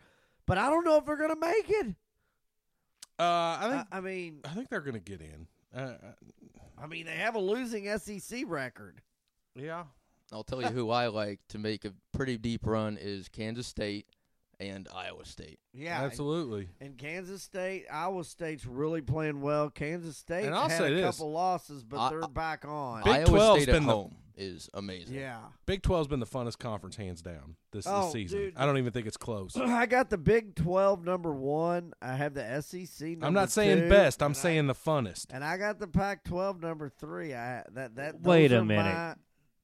[0.47, 1.95] But I don't know if they're going to make it.
[3.19, 5.47] Uh, I I, think I mean, I think they're going to get in.
[5.75, 5.95] Uh,
[6.83, 9.01] I mean, they have a losing SEC record.
[9.55, 9.85] yeah.
[10.33, 14.07] I'll tell you who I like to make a pretty deep run is Kansas State
[14.61, 15.59] and Iowa State.
[15.73, 16.69] Yeah, Absolutely.
[16.81, 19.71] And Kansas State, Iowa State's really playing well.
[19.71, 21.05] Kansas State And I'll had say a this.
[21.17, 23.03] couple losses, but I- they're back on.
[23.03, 25.15] Big Iowa 12's State at been the- home is amazing.
[25.15, 25.39] yeah.
[25.67, 28.39] Big 12's been the funnest conference hands down this, this Oh, season.
[28.39, 28.55] dude.
[28.57, 29.57] I don't even think it's close.
[29.57, 31.93] I got the Big Twelve number one.
[32.03, 33.09] I have the SEC.
[33.11, 34.23] Number I'm not saying two, best.
[34.23, 35.27] I'm and I- saying the funnest.
[35.31, 37.35] and I got the Pac twelve number three.
[37.35, 38.21] I that that.
[38.23, 38.85] Wait those a are minute.
[38.85, 39.15] my-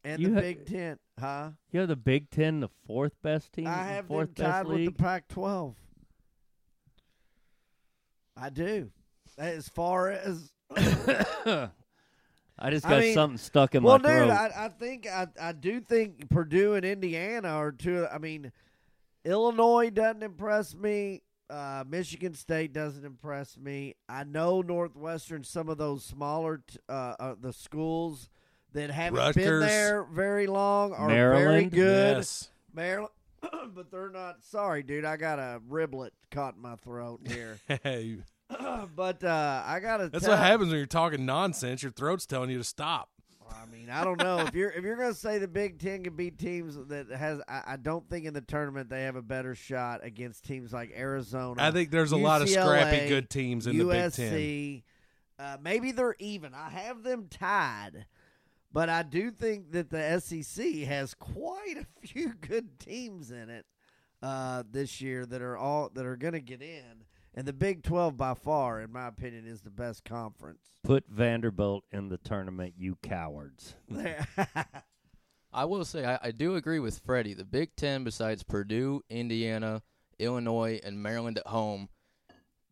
[0.04, 1.50] and You the ha- Big Ten, huh?
[1.72, 4.66] You have the Big Ten, the fourth best team, I have them fourth tied best
[4.68, 4.92] with the.
[4.92, 5.74] Pac twelve.
[8.36, 8.90] I do.
[9.38, 10.52] As far as
[12.58, 14.30] I just I got mean, something stuck in well, my dude, throat.
[14.30, 18.06] I, I think I I do think Purdue and Indiana are two.
[18.10, 18.50] I mean,
[19.24, 21.22] Illinois doesn't impress me.
[21.50, 23.94] Uh, Michigan State doesn't impress me.
[24.08, 28.28] I know Northwestern, some of those smaller t- uh, uh, the schools
[28.72, 32.16] that haven't been there very long are very good.
[32.16, 32.50] Yes.
[32.74, 33.12] Maryland,
[33.74, 34.44] but they're not.
[34.44, 37.58] Sorry, dude, I got a riblet caught in my throat here.
[38.94, 40.08] But uh, I gotta.
[40.08, 41.82] that's tell, what happens when you're talking nonsense.
[41.82, 43.10] Your throat's telling you to stop.
[43.50, 46.14] I mean, I don't know if you're if you're gonna say the Big Ten can
[46.14, 47.40] beat teams that has.
[47.48, 50.92] I, I don't think in the tournament they have a better shot against teams like
[50.96, 51.62] Arizona.
[51.62, 54.82] I think there's a lot of scrappy good teams in the Big Ten.
[55.38, 56.54] Uh, maybe they're even.
[56.54, 58.06] I have them tied,
[58.72, 63.66] but I do think that the SEC has quite a few good teams in it
[64.22, 67.04] uh, this year that are all that are going to get in.
[67.36, 70.62] And the Big Twelve, by far, in my opinion, is the best conference.
[70.82, 73.74] Put Vanderbilt in the tournament, you cowards.
[75.52, 77.34] I will say I, I do agree with Freddie.
[77.34, 79.82] The Big Ten, besides Purdue, Indiana,
[80.18, 81.90] Illinois, and Maryland at home,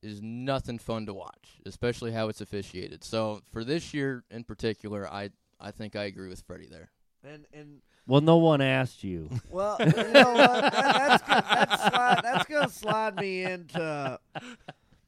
[0.02, 3.04] is nothing fun to watch, especially how it's officiated.
[3.04, 6.90] So for this year in particular, I I think I agree with Freddie there.
[7.22, 9.30] And and Well, no one asked you.
[9.50, 10.72] well, you know what?
[10.72, 14.18] That, that's gonna, that's, slide, that's gonna slide me into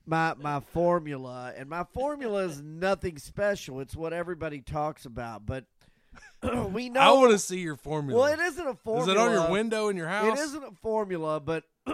[0.07, 3.81] my my formula, and my formula is nothing special.
[3.81, 5.65] It's what everybody talks about, but
[6.73, 7.01] we know.
[7.01, 8.21] I want to see your formula.
[8.21, 9.13] well, it isn't a formula.
[9.13, 10.39] Is it on your window in your house?
[10.39, 11.65] It isn't a formula, but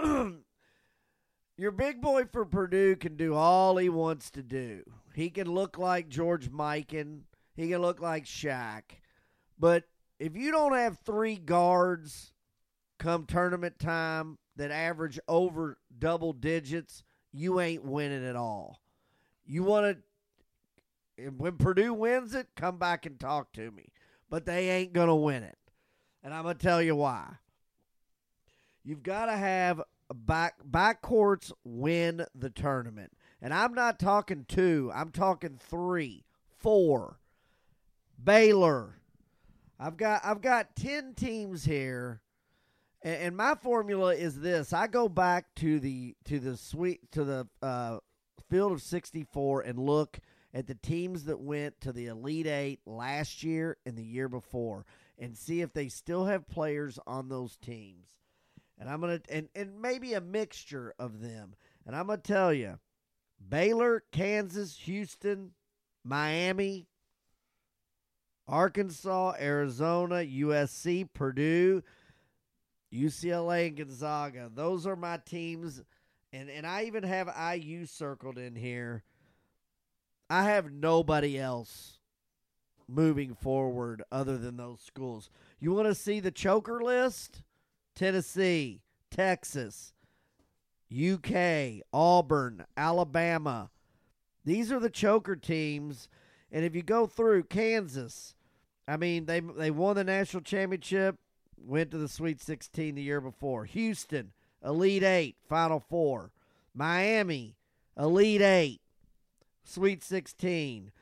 [1.56, 4.82] your big boy for Purdue can do all he wants to do.
[5.14, 7.22] He can look like George Mikan.
[7.54, 8.82] He can look like Shaq.
[9.58, 9.84] But
[10.22, 12.32] if you don't have three guards
[13.00, 17.02] come tournament time that average over double digits,
[17.32, 18.78] you ain't winning at all.
[19.44, 19.98] You want
[21.18, 23.88] to, when Purdue wins it, come back and talk to me.
[24.30, 25.58] But they ain't going to win it.
[26.22, 27.26] And I'm going to tell you why.
[28.84, 29.82] You've got to have
[30.14, 33.10] back backcourts win the tournament.
[33.40, 36.24] And I'm not talking two, I'm talking three,
[36.60, 37.18] four.
[38.22, 39.01] Baylor.
[39.82, 42.20] I've got I've got 10 teams here.
[43.02, 44.72] And, and my formula is this.
[44.72, 47.98] I go back to the to the sweet to the uh,
[48.48, 50.20] field of 64 and look
[50.54, 54.86] at the teams that went to the Elite 8 last year and the year before
[55.18, 58.06] and see if they still have players on those teams.
[58.78, 61.54] And I'm gonna and, and maybe a mixture of them.
[61.86, 62.78] And I'm gonna tell you,
[63.48, 65.52] Baylor, Kansas, Houston,
[66.04, 66.86] Miami,
[68.48, 71.82] Arkansas, Arizona, USC, Purdue,
[72.92, 74.50] UCLA, and Gonzaga.
[74.54, 75.82] Those are my teams.
[76.32, 79.04] And and I even have IU circled in here.
[80.30, 81.98] I have nobody else
[82.88, 85.30] moving forward other than those schools.
[85.60, 87.42] You want to see the choker list?
[87.94, 88.80] Tennessee,
[89.10, 89.92] Texas,
[90.90, 93.70] UK, Auburn, Alabama.
[94.44, 96.08] These are the choker teams.
[96.52, 98.34] And if you go through Kansas,
[98.86, 101.16] I mean they they won the national championship,
[101.56, 103.64] went to the Sweet 16 the year before.
[103.64, 104.32] Houston,
[104.62, 106.30] Elite 8, Final 4.
[106.74, 107.56] Miami,
[107.98, 108.80] Elite 8,
[109.64, 110.92] Sweet 16.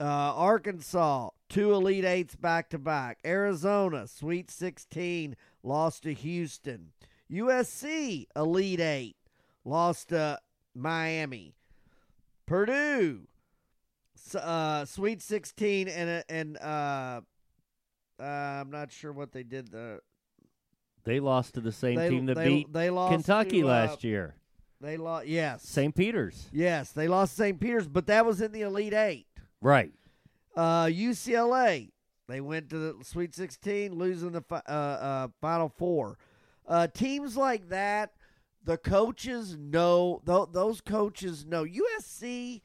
[0.00, 3.18] Uh, Arkansas, two Elite Eights back to back.
[3.24, 6.90] Arizona, Sweet 16, lost to Houston.
[7.30, 9.16] USC, Elite Eight,
[9.64, 10.40] lost to
[10.74, 11.54] Miami.
[12.46, 13.28] Purdue,
[14.34, 17.20] uh, Sweet 16, and and uh,
[18.20, 19.70] uh, I'm not sure what they did.
[19.70, 20.00] The
[21.04, 23.70] They lost to the same they, team that they, beat they lost Kentucky to, uh,
[23.70, 24.34] last year.
[24.80, 25.26] They lost.
[25.26, 25.94] Yes, St.
[25.94, 26.48] Peter's.
[26.52, 27.58] yes, they lost St.
[27.60, 29.26] Peter's, but that was in the Elite Eight.
[29.60, 29.92] Right.
[30.56, 31.90] Uh, UCLA,
[32.28, 36.18] they went to the Sweet 16, losing the fi- uh, uh, Final Four.
[36.66, 38.12] Uh, teams like that,
[38.64, 40.20] the coaches know.
[40.26, 41.64] Th- those coaches know.
[41.64, 42.60] USC,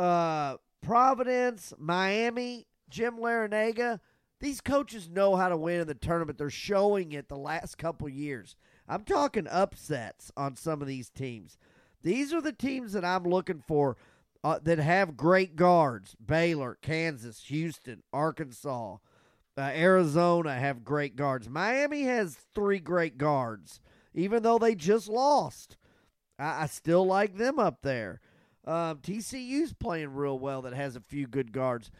[0.00, 4.00] uh, Providence, Miami, Jim Larranaga.
[4.40, 6.38] These coaches know how to win in the tournament.
[6.38, 8.56] They're showing it the last couple years.
[8.88, 11.58] I'm talking upsets on some of these teams.
[12.02, 13.98] These are the teams that I'm looking for
[14.42, 16.16] uh, that have great guards.
[16.24, 18.96] Baylor, Kansas, Houston, Arkansas,
[19.58, 21.50] uh, Arizona have great guards.
[21.50, 23.80] Miami has three great guards,
[24.14, 25.76] even though they just lost.
[26.38, 28.22] I, I still like them up there.
[28.66, 30.62] Um, TCU's playing real well.
[30.62, 31.90] That has a few good guards.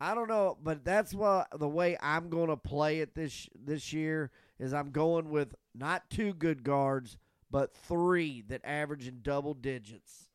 [0.00, 3.92] I don't know, but that's what the way I'm going to play it this this
[3.92, 7.18] year is I'm going with not two good guards,
[7.50, 10.30] but three that average in double digits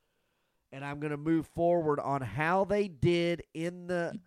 [0.76, 4.20] and I'm going to move forward on how they did in the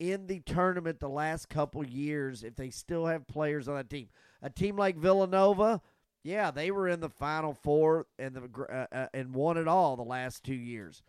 [0.00, 4.08] in the tournament the last couple years if they still have players on that team.
[4.42, 5.80] A team like Villanova,
[6.24, 9.96] yeah, they were in the final 4 and the uh, uh, and won it all
[9.96, 11.02] the last 2 years.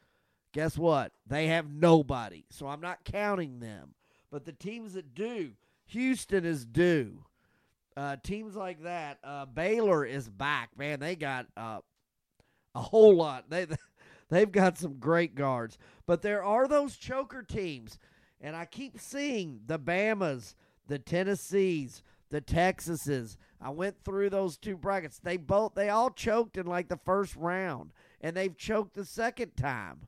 [0.54, 1.12] Guess what?
[1.26, 2.46] They have nobody.
[2.50, 3.96] So I'm not counting them.
[4.32, 5.52] But the teams that do,
[5.88, 7.24] Houston is due.
[7.98, 10.70] Uh, teams like that, uh, Baylor is back.
[10.78, 11.80] Man, they got uh,
[12.74, 13.50] a whole lot.
[13.50, 13.68] They
[14.30, 15.78] They've got some great guards.
[16.06, 18.00] But there are those choker teams.
[18.42, 20.56] And I keep seeing the Bamas,
[20.88, 23.38] the Tennessees, the Texases.
[23.62, 25.20] I went through those two brackets.
[25.20, 27.92] They both they all choked in like the first round.
[28.22, 30.08] And they've choked the second time.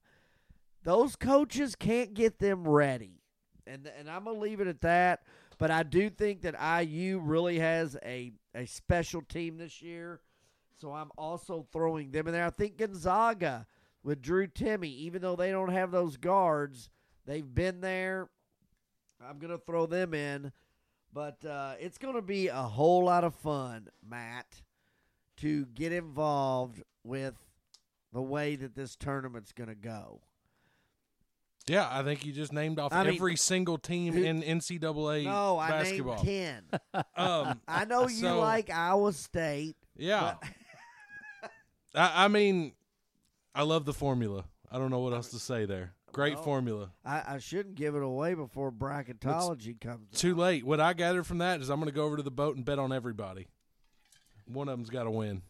[0.84, 3.22] Those coaches can't get them ready.
[3.66, 5.24] And and I'm gonna leave it at that.
[5.58, 10.22] But I do think that IU really has a, a special team this year.
[10.80, 12.46] So I'm also throwing them in there.
[12.46, 13.66] I think Gonzaga
[14.04, 16.90] with Drew Timme, even though they don't have those guards,
[17.26, 18.30] they've been there.
[19.20, 20.52] I'm going to throw them in.
[21.14, 24.62] But uh, it's going to be a whole lot of fun, Matt,
[25.38, 27.36] to get involved with
[28.14, 30.22] the way that this tournament's going to go.
[31.68, 35.26] Yeah, I think you just named off I mean, every single team who- in NCAA
[35.26, 36.24] No, I basketball.
[36.24, 37.04] named ten.
[37.16, 39.76] Um, I know you So- like Iowa State.
[39.98, 40.36] yeah.
[41.96, 42.74] I, I mean,
[43.56, 44.46] I love the formula.
[44.72, 45.94] I don't know what else to say there.
[46.18, 46.90] Great Well, formula.
[47.06, 50.10] I, I shouldn't give it away before bracketology comes.
[50.20, 50.38] Too out.
[50.38, 50.64] late.
[50.66, 52.66] What I gathered from that is I'm going to go over to the boat and
[52.66, 53.48] bet on everybody.
[54.46, 55.44] One of them's got to win.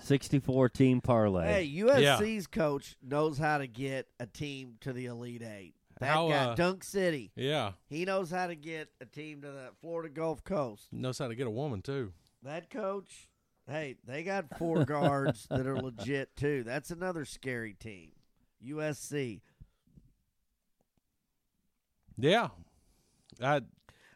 [0.00, 1.46] 64 team parlay.
[1.46, 5.74] Hey, USC's coach knows how to get a team to the Elite Eight.
[6.00, 7.72] That How, guy, uh, Dunk City, Yeah.
[7.88, 10.88] he knows how to get a team to the Florida Gulf Coast.
[10.92, 12.12] Knows how to get a woman, too.
[12.42, 13.28] That coach,
[13.68, 16.64] hey, they got four guards that are legit too.
[16.64, 18.10] That's another scary team.
[18.66, 19.40] USC.
[22.18, 22.48] Yeah.
[23.42, 23.62] I,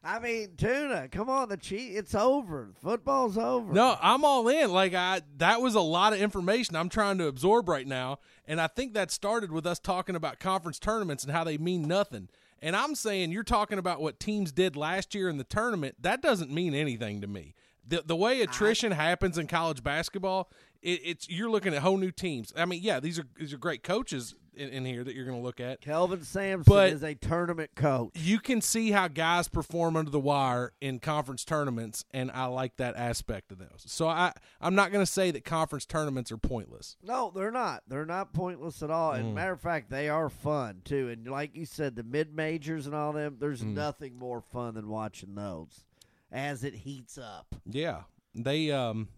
[0.06, 1.08] I mean, tuna.
[1.10, 1.96] Come on, the cheat.
[1.96, 2.70] It's over.
[2.80, 3.72] Football's over.
[3.72, 4.72] No, I'm all in.
[4.72, 8.60] Like I that was a lot of information I'm trying to absorb right now, and
[8.60, 12.28] I think that started with us talking about conference tournaments and how they mean nothing.
[12.62, 15.96] And I'm saying you're talking about what teams did last year in the tournament.
[16.00, 17.54] That doesn't mean anything to me.
[17.84, 20.50] The the way attrition happens in college basketball,
[20.82, 22.52] it, it's you're looking at whole new teams.
[22.56, 25.36] I mean, yeah, these are these are great coaches in, in here that you're going
[25.38, 25.80] to look at.
[25.80, 28.10] Kelvin Sampson But- is a tournament coach.
[28.14, 32.76] You can see how guys perform under the wire in conference tournaments, and I like
[32.78, 33.84] that aspect of those.
[33.86, 36.96] So I I'm not going to say that conference tournaments are pointless.
[37.02, 37.82] No, they're not.
[37.86, 39.12] They're not pointless at all.
[39.12, 39.20] Mm.
[39.20, 41.08] And matter of fact, they are fun too.
[41.08, 43.74] And like you said, the mid majors and all them, there's Mm.
[43.74, 45.84] nothing more fun than watching those
[46.32, 47.54] as it heats up.
[47.64, 48.02] Yeah,
[48.34, 49.08] they um.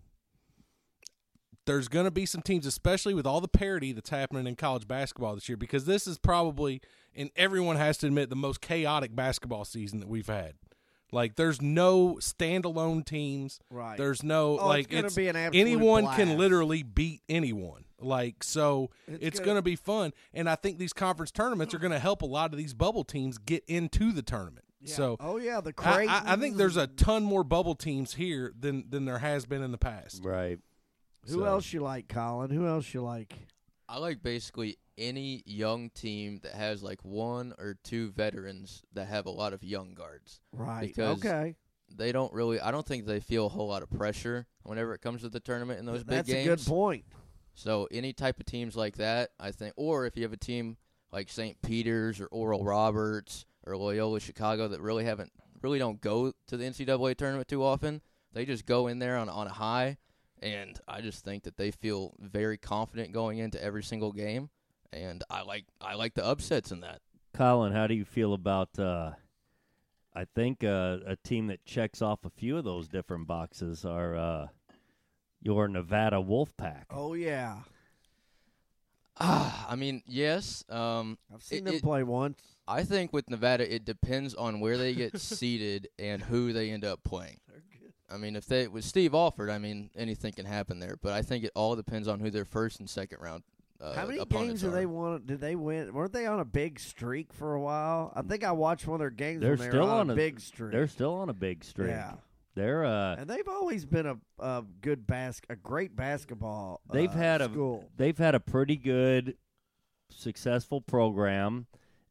[1.69, 4.89] There's going to be some teams, especially with all the parity that's happening in college
[4.89, 6.81] basketball this year, because this is probably,
[7.14, 10.55] and everyone has to admit, the most chaotic basketball season that we've had.
[11.12, 13.61] Like, there's no standalone teams.
[13.71, 13.97] Right.
[13.97, 16.19] There's no Oh, like it's gonna it's be an absolute anyone blast.
[16.19, 17.85] can literally beat anyone.
[18.01, 21.75] Like so, It's it's, gonna- going to be fun, and I think these conference tournaments
[21.75, 24.64] are going to help a lot of these bubble teams get into the tournament.
[24.81, 24.95] Yeah.
[24.95, 28.53] So oh yeah, the I, I, I think there's a ton more bubble teams here
[28.59, 30.25] than than there has been in the past.
[30.25, 30.61] Right.
[31.29, 32.51] Who So- else you like, Colin?
[32.51, 33.35] Who else you like?
[33.89, 39.26] I like basically any young team that has like one or two veterans that have
[39.26, 40.41] a lot of young guards.
[40.53, 40.89] Right.
[40.89, 41.57] Because okay.
[41.97, 42.61] They don't really.
[42.61, 45.41] I don't think they feel a whole lot of pressure whenever it comes to the
[45.41, 46.47] tournament in those big games.
[46.47, 47.05] That's a good point.
[47.55, 50.76] So any type of teams like that, I think, or if you have a team
[51.12, 51.61] like St.
[51.62, 56.64] Peter's or Oral Roberts or Loyola Chicago that really haven't, really don't go to the
[56.64, 58.03] NCAA tournament too often,
[58.35, 59.97] they just go in there on on a high,
[60.43, 64.51] and I just think that they feel very confident going into every single game,
[64.93, 67.01] and I like I like the upsets in that.
[67.34, 68.78] Colin, how do you feel about?
[68.78, 69.12] Uh,
[70.14, 74.16] I think uh, a team that checks off a few of those different boxes are
[74.16, 74.47] uh,
[75.41, 76.84] your Nevada Wolfpack.
[76.91, 77.59] Oh yeah,
[79.20, 80.64] Ah, I mean, yes.
[80.68, 82.41] Um, I've seen It- them it- play once.
[82.70, 86.84] I think with Nevada, it depends on where they get seated and who they end
[86.84, 87.41] up playing.
[88.11, 90.97] I mean, if they with Steve Alford, I mean, anything can happen there.
[91.02, 93.43] But I think it all depends on who their first and second round.
[93.80, 94.70] Uh, How many games did are.
[94.72, 95.22] they won?
[95.24, 95.93] Did they win?
[95.93, 98.12] Weren't they on a big streak for a while?
[98.16, 99.40] I think I watched one of their games.
[99.40, 100.72] They're when they still were on, on a a- big streak.
[100.72, 101.90] They're still on a big streak.
[101.90, 102.14] Yeah,
[102.56, 106.80] They're uh, and they've always been a, a good bas- a great basketball.
[106.93, 107.85] They've uh, had a- school.
[107.97, 109.36] they've had a pretty good,
[110.10, 111.66] successful program,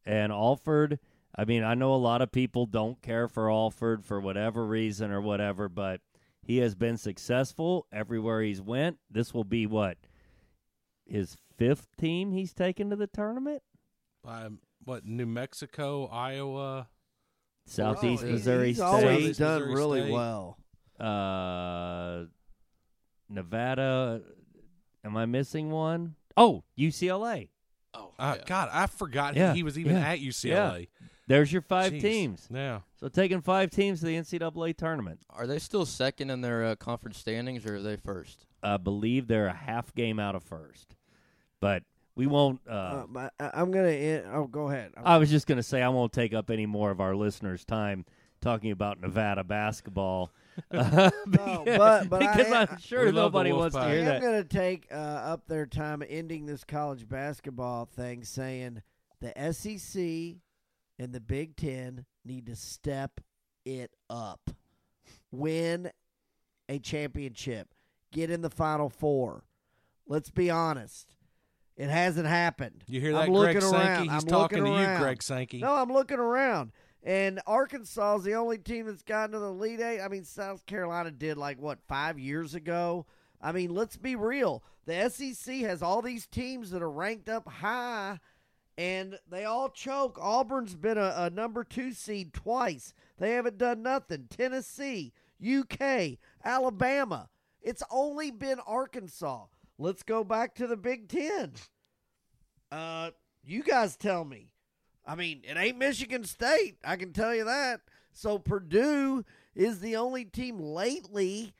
[0.06, 0.98] and Alford.
[1.40, 5.12] I mean, I know a lot of people don't care for Alford for whatever reason
[5.12, 6.00] or whatever, but
[6.42, 8.98] he has been successful everywhere he's went.
[9.08, 9.98] This will be what
[11.06, 13.62] his fifth team he's taken to the tournament.
[14.26, 16.88] Um, what New Mexico, Iowa,
[17.66, 20.12] Southeast Oh, Missouri he's State, always done Missouri really State.
[20.12, 20.58] well.
[20.98, 22.24] uh,
[23.28, 24.22] Nevada.
[25.04, 26.14] Am I missing one?
[26.36, 27.48] Oh, UCLA.
[27.94, 28.44] Oh, uh, yeah.
[28.46, 30.88] God, I forgot Yeah, he, he was even yeah, at UCLA.
[31.28, 32.00] There's your five Jeez.
[32.00, 32.48] teams.
[32.52, 35.20] Yeah, So taking five teams to the NCAA tournament.
[35.30, 38.46] Are they still second in their uh, conference standings, or are they first?
[38.62, 40.96] I believe they're a half game out of first,
[41.60, 41.82] but
[42.16, 42.60] we won't.
[42.68, 43.88] Uh, Uh, I- I'm gonna.
[43.90, 44.92] End, oh, go ahead.
[44.96, 47.14] I'm- I was just going to say I won't take up any more of our
[47.14, 48.04] listeners' time
[48.40, 50.32] talking about Nevada basketball.
[50.72, 53.84] Uh, No, but- but because am- I'm sure We nobody wants to Wolfpack.
[53.84, 54.20] I hear am that.
[54.22, 58.82] going to take uh, up their time ending this college basketball thing, saying
[59.20, 60.36] the SEC
[60.98, 63.20] and the Big Ten need to step
[63.64, 64.50] it up,
[65.30, 65.90] win
[66.68, 67.68] a championship,
[68.12, 69.44] get in the Final Four.
[70.06, 71.16] Let's be honest,
[71.76, 72.84] it hasn't happened.
[72.86, 73.76] you hear that, I'm Greg looking Sankey?
[73.86, 74.02] around.
[74.04, 74.92] He's I'm talking to around.
[74.94, 75.58] you, Greg Sankey.
[75.58, 76.72] No, I'm looking around.
[77.04, 80.00] And Arkansas is the only team that's gotten to the Elite Eight.
[80.00, 83.06] I mean, South Carolina did like what five years ago.
[83.40, 84.64] I mean, let's be real.
[84.84, 88.18] The SEC has all these teams that are ranked up high
[88.78, 90.16] and they all choke.
[90.22, 92.94] Auburn's been a, a number two seed twice.
[93.18, 94.28] They haven't done nothing.
[94.30, 95.12] Tennessee,
[95.44, 97.28] UK, Alabama.
[97.60, 99.46] It's only been Arkansas.
[99.78, 101.52] Let's go back to the Big Ten.
[102.70, 103.10] Uh,
[103.44, 104.52] you guys tell me.
[105.04, 106.76] I mean, it ain't Michigan State.
[106.84, 107.80] I can tell you that.
[108.12, 109.24] So Purdue
[109.56, 111.52] is the only team lately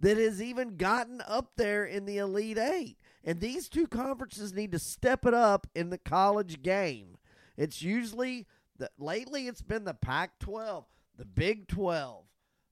[0.00, 2.98] that has even gotten up there in the Elite Eight.
[3.28, 7.18] And these two conferences need to step it up in the college game.
[7.58, 8.46] It's usually
[8.78, 10.86] the lately it's been the Pac-12,
[11.18, 12.24] the Big 12,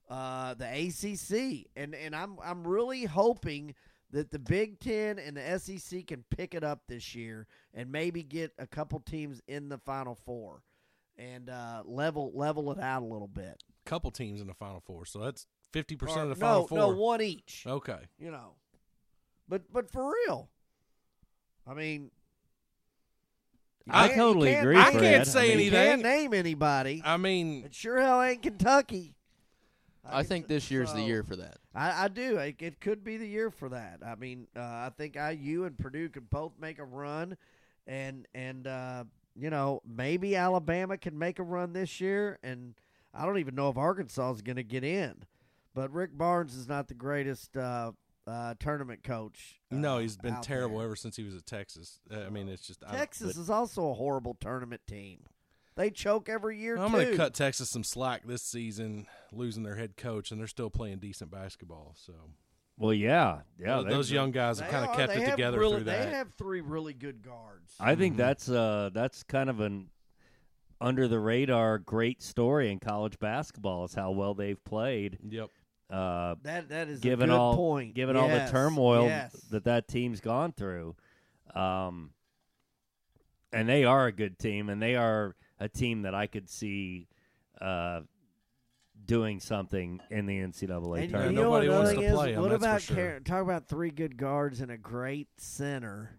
[0.09, 3.75] uh, the ACC, and and I'm I'm really hoping
[4.13, 8.23] that the Big Ten and the SEC can pick it up this year and maybe
[8.23, 10.63] get a couple teams in the Final Four
[11.19, 13.63] and uh, level level it out a little bit.
[13.85, 16.79] Couple teams in the Final Four, so that's fifty percent of the no, Final Four.
[16.79, 17.65] no, one each.
[17.67, 17.99] Okay.
[18.19, 18.55] You know,
[19.49, 20.49] but but for real,
[21.67, 22.11] I mean,
[23.89, 25.27] I totally agree, I name- can't Fred.
[25.27, 26.03] say I mean, You can't anything.
[26.03, 27.03] name anybody.
[27.05, 29.15] I mean, It sure hell ain't Kentucky.
[30.05, 31.59] I can think t- this year's the year for that.
[31.75, 32.37] I, I do.
[32.39, 34.01] It, it could be the year for that.
[34.07, 37.37] I mean, uh, I think IU and Purdue could both make a run,
[37.89, 39.05] and and uh,
[39.35, 42.75] you know maybe Alabama can make a run this year, and
[43.13, 45.25] I don't even know if Arkansas is going to get in.
[45.75, 47.91] But Rick Barnes is not the greatest uh,
[48.27, 49.61] uh, tournament coach.
[49.73, 50.87] uh, no, he's been terrible there.
[50.87, 52.01] ever since he was at Texas.
[52.11, 55.21] Uh, I mean, it's just I don't- Texas is also a horrible tournament team.
[55.77, 59.77] They choke every year I'm going to cut Texas some slack this season, losing their
[59.77, 61.95] head coach, and they're still playing decent basketball.
[61.99, 62.15] So
[62.79, 63.75] Well, yeah, yeah.
[63.77, 66.07] Th- they- those young guys have kind of kept it together really- through that.
[66.07, 67.75] They have three really good guards.
[67.79, 68.19] I think Mhm.
[68.19, 69.91] that's uh that's kind of an
[70.81, 75.19] under the radar great story in college basketball is how well they've played.
[75.29, 75.51] yep.
[75.89, 77.95] Uh, That that is given a good all point.
[77.95, 79.33] given all the turmoil yes.
[79.51, 80.97] that that team's gone through,
[81.55, 82.11] um,
[83.53, 87.07] and they are a good team, and they are a team that I could see
[87.61, 88.01] uh,
[89.05, 91.37] doing something in the NCAA And tournament.
[91.37, 92.13] you know what Nobody wants to is?
[92.13, 92.97] play 'em, What about sure.
[92.97, 96.19] Car- talk about three good guards and a great center,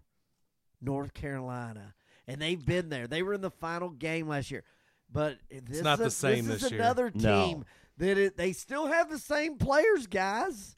[0.80, 1.94] North Carolina,
[2.26, 3.06] and they've been there.
[3.06, 4.64] They were in the final game last year,
[5.12, 6.80] but this not is, the same this, this is year.
[6.80, 7.64] another No.
[7.98, 10.76] Team that it, they still have the same players, guys.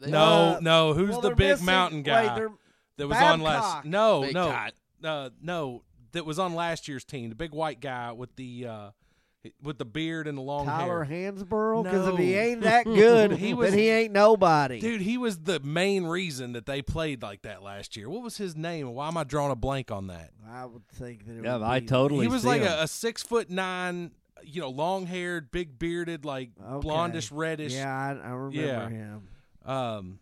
[0.00, 0.92] They- No, Uh, no.
[0.94, 2.52] Who's well, the big missing- mountain guy they're-
[2.96, 3.62] that was on last?
[3.62, 3.84] Babcock.
[3.86, 4.68] No, Big no,
[5.04, 5.82] uh, no.
[6.12, 7.28] That was on last year's team.
[7.28, 8.90] The big white guy with the uh,
[9.62, 11.32] with the beard and the long Tyler hair.
[11.32, 14.80] Hansbrough, because if he ain't that good, He he was- then he ain't nobody.
[14.80, 18.08] Dude, he was the main reason that they played like that last year.
[18.08, 18.88] What was his name?
[18.94, 20.30] Why am I drawing a blank on that?
[20.48, 21.36] I would think that.
[21.38, 22.22] It yeah, would I be- totally.
[22.26, 22.72] he was see like him.
[22.72, 24.12] a, a six foot nine,
[24.46, 26.86] you know, long haired, big bearded, like Okay.
[26.88, 27.72] blondish, reddish.
[27.74, 28.88] Yeah, I, I remember Yeah.
[28.88, 29.28] him.
[29.64, 30.18] Um,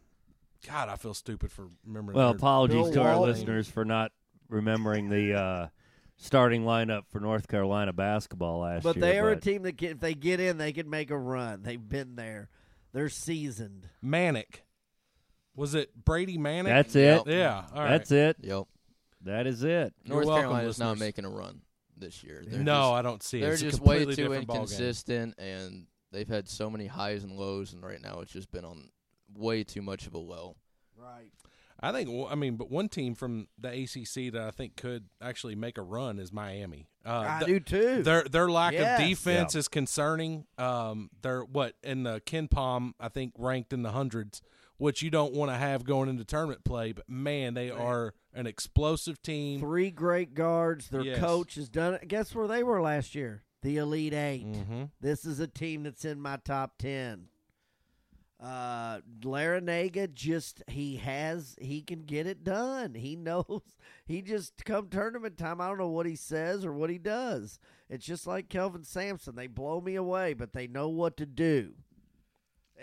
[0.66, 2.16] God, I feel stupid for remembering.
[2.16, 4.12] Well, apologies Bill to our listeners for not
[4.48, 5.66] remembering the uh,
[6.16, 9.00] starting lineup for North Carolina basketball last But year.
[9.02, 11.18] But they are a team that can, if they get in, they can make a
[11.18, 11.62] run.
[11.62, 12.48] They've been there.
[12.92, 13.88] They're seasoned.
[14.04, 14.60] Manek.
[15.56, 16.64] Was it Brady Manek?
[16.66, 17.22] That's it.
[17.26, 17.64] Yeah.
[17.74, 17.90] All right.
[17.90, 18.36] That's it.
[18.40, 18.64] Yep.
[19.22, 19.94] That is it.
[20.04, 21.60] North Carolina is not making a run
[21.96, 22.42] this year.
[22.46, 23.40] They're no, just, I don't see it.
[23.42, 27.82] they're It's just way too inconsistent, and they've had so many highs and lows, and
[27.82, 28.88] right now it's just been on
[29.34, 30.56] way too much of a low.
[30.96, 31.30] Right.
[31.84, 32.08] I think.
[32.30, 35.82] I mean, but one team from the ACC that I think could actually make a
[35.82, 36.86] run is Miami.
[37.04, 38.02] Uh, I the- do too.
[38.04, 39.00] Their their lack Yes.
[39.00, 39.58] of defense Yeah.
[39.60, 40.46] is concerning.
[40.58, 44.42] Um, they're what in the KenPom I think ranked in the hundreds,
[44.76, 46.92] which you don't want to have going into tournament play.
[46.92, 49.60] But man, they are an explosive team.
[49.60, 50.88] Three great guards.
[50.88, 51.18] Their Yes.
[51.18, 52.08] coach has done it.
[52.08, 53.44] Guess where they were last year?
[53.62, 54.82] The Elite 8 Mm-hmm.
[55.00, 57.28] This is a team that's in my top ten.
[58.40, 62.94] Uh, Larranaga just he has he can get it done.
[62.94, 63.60] He knows
[64.04, 65.60] he just come tournament time.
[65.60, 67.60] I don't know what he says or what he does.
[67.88, 69.36] It's just like Kelvin Sampson.
[69.36, 71.74] They blow me away, but they know what to do.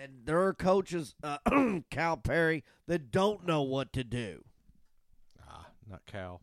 [0.02, 1.40] And there are coaches, uh,
[1.92, 4.46] Calipari, that don't know what to do.
[5.90, 6.42] Not Cal.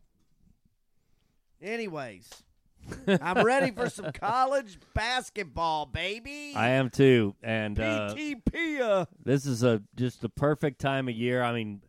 [1.61, 2.29] Anyways,
[3.21, 6.53] I'm ready for some college basketball, baby.
[6.55, 8.81] I am too, and uh, PTP.
[8.81, 11.41] Uh, this is a just the perfect time of year.
[11.41, 11.81] I mean,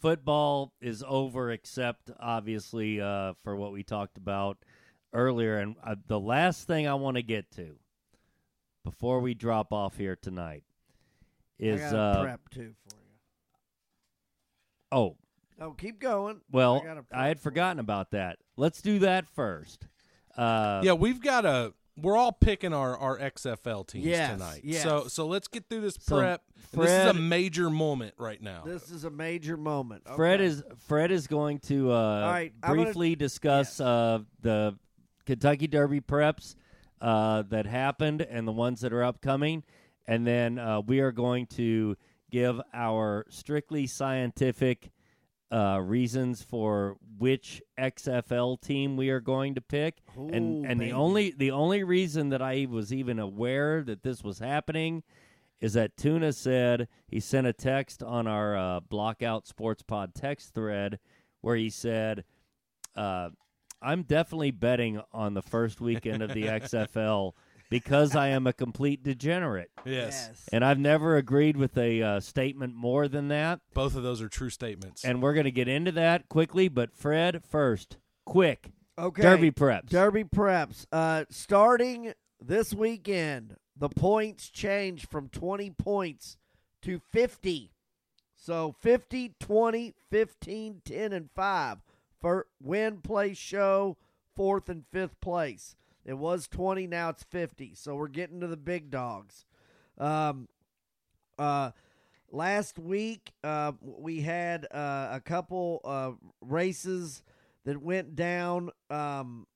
[0.00, 4.58] football is over, except obviously uh, for what we talked about
[5.12, 5.58] earlier.
[5.58, 7.76] And uh, the last thing I want to get to
[8.84, 10.62] before we drop off here tonight
[11.58, 13.12] is I got a uh, prep too for you.
[14.92, 15.16] oh
[15.60, 16.40] Oh, keep going.
[16.50, 18.38] well, I got a prep I had forgotten about that.
[18.56, 19.86] Let's do that first.
[20.36, 24.60] Uh, yeah, we've got a we're all picking our, our XFL teams Yes, tonight.
[24.64, 24.82] yes.
[24.82, 26.42] So so let's get through this So, prep.
[26.72, 28.64] This is a major moment right now.
[28.66, 30.02] This is a major moment.
[30.14, 34.76] Fred is Fred is going to uh, right, I'm gonna- briefly discuss uh, the
[35.24, 36.54] Kentucky Derby preps
[37.00, 39.64] uh, that happened and the ones that are upcoming,
[40.06, 41.96] and then uh, we are going to
[42.30, 44.90] give our strictly scientific
[45.50, 49.98] uh, reasons for which XFL team we are going to pick.
[50.16, 50.90] and and baby.
[50.90, 55.02] the only the only reason that I was even aware that this was happening
[55.60, 60.52] is that Tuna said he sent a text on our uh, Blockout Sports Pod text
[60.52, 60.98] thread
[61.40, 62.24] where he said,
[62.94, 63.30] uh,
[63.80, 67.32] "I'm definitely betting on the first weekend of the XFL
[67.70, 70.48] because I am a complete degenerate." yes.
[70.52, 73.60] And I've never agreed with a uh, statement more than that.
[73.74, 75.04] Both of those are true statements.
[75.04, 76.68] And we're going to get into that quickly.
[76.68, 79.22] But Fred, first, quick Okay.
[79.22, 79.88] Derby preps.
[79.88, 80.86] Derby preps.
[80.90, 86.38] Uh, starting this weekend, the points change from 20 points
[86.82, 87.72] to 50.
[88.34, 91.78] So 50, 20, 15, 10, and 5
[92.20, 93.98] for win, place, show,
[94.34, 95.76] fourth and fifth place.
[96.06, 97.74] It was 20, now it's 50.
[97.74, 99.44] So we're getting to the big dogs.
[99.98, 100.48] Um,
[101.38, 101.72] uh,
[102.30, 107.22] last week, uh, we had uh, a couple uh, races
[107.64, 108.70] that went down.
[108.88, 109.46] Um,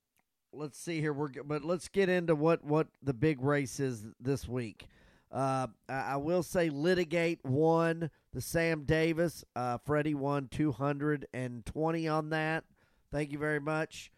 [0.53, 1.13] let's see here.
[1.13, 4.87] We're but let's get into what what the big race is this week.
[5.33, 9.45] Uh, I, will say litigate won the Sam Davis.
[9.55, 12.65] Uh, Freddie won two hundred and twenty on that.
[13.13, 14.11] Thank you very much,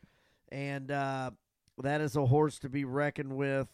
[0.50, 1.32] and uh,
[1.78, 3.68] that is a horse to be reckoned with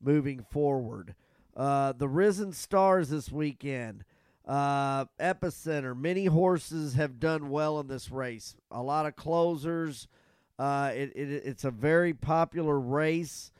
[0.00, 1.14] moving forward.
[1.56, 4.04] Uh, the Risen Stars this weekend.
[4.46, 5.96] Uh, Epicenter.
[5.96, 8.56] Many horses have done well in this race.
[8.70, 10.08] A lot of closers.
[10.58, 13.52] Uh, it, it it's a very popular race.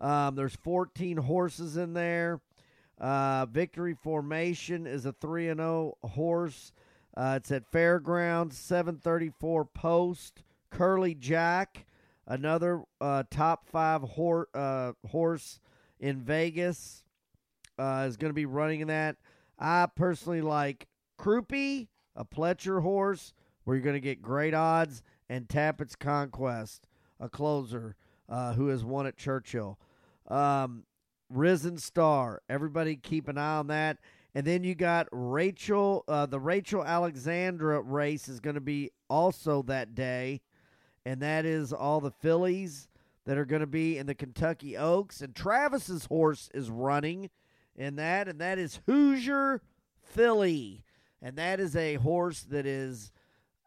[0.00, 2.40] Um, there's 14 horses in there.
[3.00, 6.72] Uh, Victory Formation is a three and zero horse.
[7.16, 10.42] Uh, it's at Fairgrounds, 734 post.
[10.70, 11.86] Curly Jack,
[12.26, 15.60] another uh, top five hor- uh, horse
[15.98, 17.04] in Vegas,
[17.78, 19.16] uh, is going to be running in that.
[19.58, 20.86] I personally like
[21.18, 23.32] Croupy, a Pletcher horse,
[23.64, 26.86] where you're going to get great odds, and Tapit's Conquest,
[27.18, 27.96] a closer
[28.28, 29.78] uh, who has won at Churchill.
[30.28, 30.84] Um,
[31.30, 33.98] Risen Star, everybody keep an eye on that.
[34.34, 39.62] And then you got Rachel, uh, the Rachel Alexandra race is going to be also
[39.62, 40.40] that day,
[41.04, 42.88] and that is all the fillies
[43.26, 45.20] that are going to be in the Kentucky Oaks.
[45.20, 47.30] And Travis's horse is running
[47.76, 49.62] in that, and that is Hoosier
[50.02, 50.82] Philly,
[51.22, 53.10] and that is a horse that is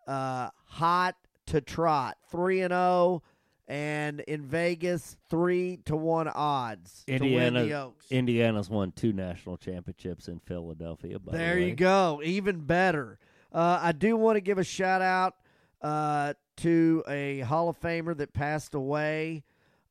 [0.08, 1.16] uh, hot
[1.48, 3.24] to trot, three and zero,
[3.68, 8.06] and in Vegas, three to one odds to win Indiana, the Oaks.
[8.12, 11.20] Indiana's won two national championships in Philadelphia.
[11.20, 11.70] By the There way.
[11.70, 12.22] you go.
[12.24, 13.20] Even better.
[13.52, 15.36] Uh, I do want to give a shout out
[15.82, 19.44] uh, to a Hall of Famer that passed away,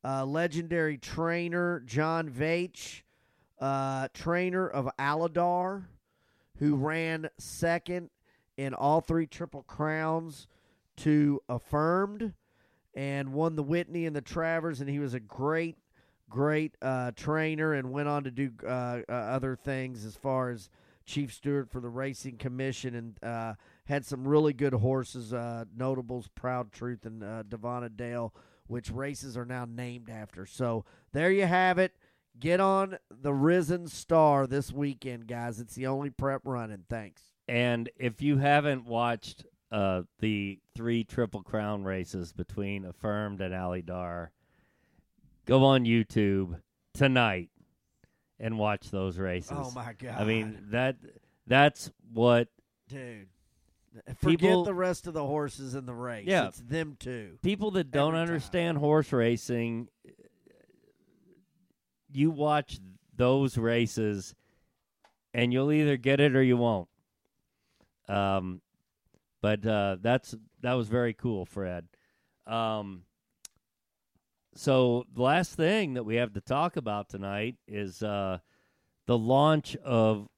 [0.05, 3.03] uh, legendary trainer John Veitch,
[3.61, 5.85] uh, trainer of Alydar,
[6.59, 8.11] who ran second
[8.57, 10.47] in all three Triple Crowns
[10.99, 12.33] to Affirmed
[12.95, 15.77] and won the Whitney and the Travers, and he was a great,
[16.31, 20.71] great uh, trainer and went on to do uh, uh, other things as far as
[21.05, 23.55] chief steward for the racing commission and uh,
[23.87, 28.35] had some really good horses, uh, notables, Proud Truth and uh, Davona Dale,
[28.67, 30.47] which races are now named after.
[30.47, 31.93] So there you have it.
[32.39, 35.59] Get on the Risen Star this weekend, guys.
[35.59, 36.85] It's the only prep running.
[36.89, 37.23] Thanks.
[37.49, 44.29] And if you haven't watched uh, the three Triple Crown races between Affirmed and Alydar,
[45.47, 46.61] go on YouTube
[46.93, 47.51] tonight
[48.39, 49.53] and watch those races.
[49.55, 50.17] Oh my god!
[50.19, 50.97] I mean that
[51.47, 52.49] that's what
[52.89, 53.29] dude,
[54.19, 56.27] forget People- the rest of the horses in the race.
[56.27, 56.49] Yeah.
[56.49, 57.39] it's them too.
[57.43, 59.89] people that don't understand horse racing
[62.13, 62.79] you watch
[63.15, 64.35] those races
[65.35, 66.89] and you'll either get it or you won't
[68.09, 68.61] um
[69.43, 71.87] but uh that's that was very cool fred
[72.47, 73.03] um
[74.55, 78.39] so the last thing that we have to talk about tonight is uh
[79.07, 80.29] the launch of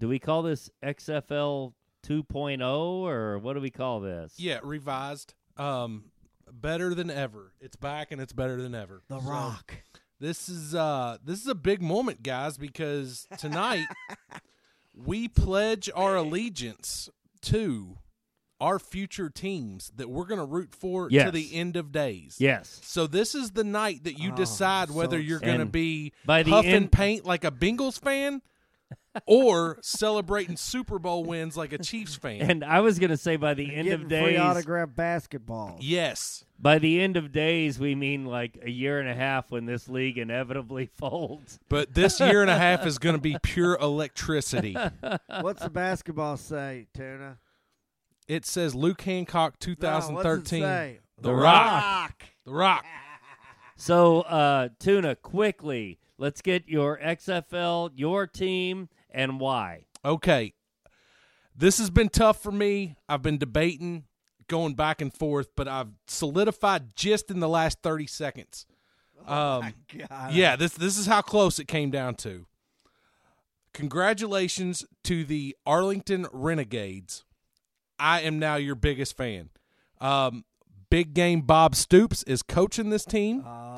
[0.00, 1.72] do we call this xfl
[2.06, 5.34] 2.0 or what do we call this yeah, revised.
[5.56, 6.04] Um,
[6.50, 7.52] better than ever.
[7.60, 9.02] It's back and it's better than ever.
[9.08, 9.74] The So, Rock.
[10.20, 13.86] This is uh this is a big moment, guys, because tonight
[14.96, 17.08] we pledge our allegiance
[17.42, 17.98] to
[18.60, 22.36] our future teams that we're going to root for to the end of days.
[22.40, 22.80] Yes.
[22.82, 26.12] So this is the night that you Oh, decide so whether you're going to be
[26.26, 28.42] by the huffing end- paint like a Bengals fan
[29.26, 32.40] or celebrating Super Bowl wins like a Chiefs fan.
[32.42, 35.78] And I was going to say by the end Getting of free days, autograph basketball.
[35.80, 36.44] yes.
[36.58, 39.88] by the end of days, we mean like a year and a half when this
[39.88, 41.58] league inevitably folds.
[41.68, 44.76] But this year and a half is going to be pure electricity.
[45.40, 47.38] What's the basketball say, Tuna?
[48.26, 50.14] It says Luke Hancock No, 2013.
[50.14, 50.98] what's it say?
[51.20, 51.82] The Rock.
[51.82, 52.22] Rock.
[52.44, 52.84] The Rock.
[53.80, 59.86] So, uh, Tuna, quickly, let's get your XFL, your team, and why.
[60.04, 60.54] Okay.
[61.54, 62.96] This has been tough for me.
[63.08, 64.04] I've been debating,
[64.48, 68.66] going back and forth, but I've solidified just in the last 30 seconds.
[69.26, 69.74] Um,
[70.08, 70.32] God.
[70.32, 72.46] yeah, this this is how close it came down to.
[73.74, 77.24] Congratulations to the Arlington Renegades.
[77.98, 79.50] I am now your biggest fan.
[80.00, 80.44] Um,
[80.88, 83.44] big game Bob Stoops is coaching this team.
[83.46, 83.77] Oh.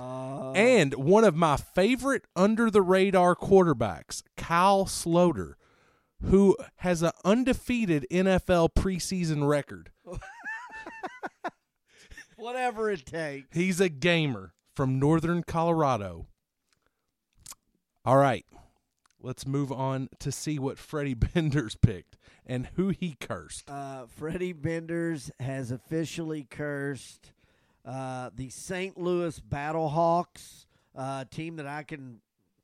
[0.54, 5.54] And one of my favorite under the radar quarterbacks, Kyle Sloter,
[6.24, 9.90] who has an undefeated NFL preseason record.
[12.40, 13.48] whatever it takes.
[13.52, 16.26] He's a gamer from Northern Colorado.
[18.04, 18.46] All right,
[19.20, 22.16] let's move on to see what Freddie Benders picked
[22.46, 23.70] and who he cursed.
[23.70, 27.32] Uh, Freddie Benders has officially cursed
[27.84, 28.98] uh, the St.
[28.98, 30.66] Louis Battlehawks,
[30.96, 32.20] uh, team that I can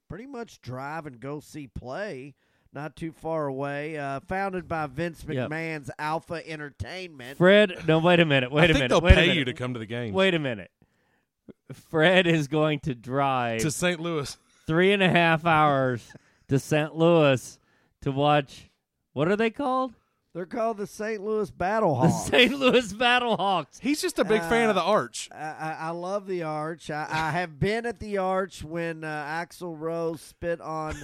[0.08, 2.34] pretty much drive and go see play.
[2.72, 3.96] Not too far away.
[3.96, 5.50] Uh, founded by Vince Yep.
[5.50, 7.38] McMahon's Alpha Entertainment.
[7.38, 8.52] Fred, no, wait a minute.
[8.52, 8.88] Wait I a think minute.
[8.90, 9.36] they'll wait a pay minute.
[9.38, 10.12] you to come to the game.
[10.12, 10.70] Wait a minute.
[11.72, 13.98] Fred is going to drive to St.
[14.00, 14.36] Louis.
[14.66, 16.12] three and a half hours
[16.48, 16.94] to St.
[16.94, 17.58] Louis
[18.02, 18.68] to watch.
[19.14, 19.94] What are they called?
[20.36, 21.24] They're called the St.
[21.24, 22.26] Louis Battlehawks.
[22.26, 22.48] The Battlehawks.
[22.50, 22.52] St.
[22.58, 23.80] Louis Battlehawks.
[23.80, 25.30] He's just a big fan of the Uh, Arch.
[25.32, 26.90] I, I, I love the Arch.
[26.90, 30.94] I, I have been at the Arch when uh, Axl Rose spit on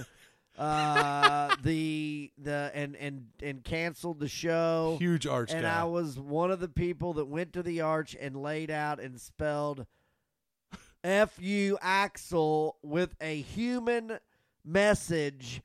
[0.55, 4.97] uh, the the and and and canceled the show.
[4.99, 5.81] Huge Arch and guy.
[5.81, 9.19] I was one of the people that went to the Arch and laid out and
[9.19, 9.87] spelled
[11.03, 14.19] "F U Axl" with a human
[14.63, 15.63] message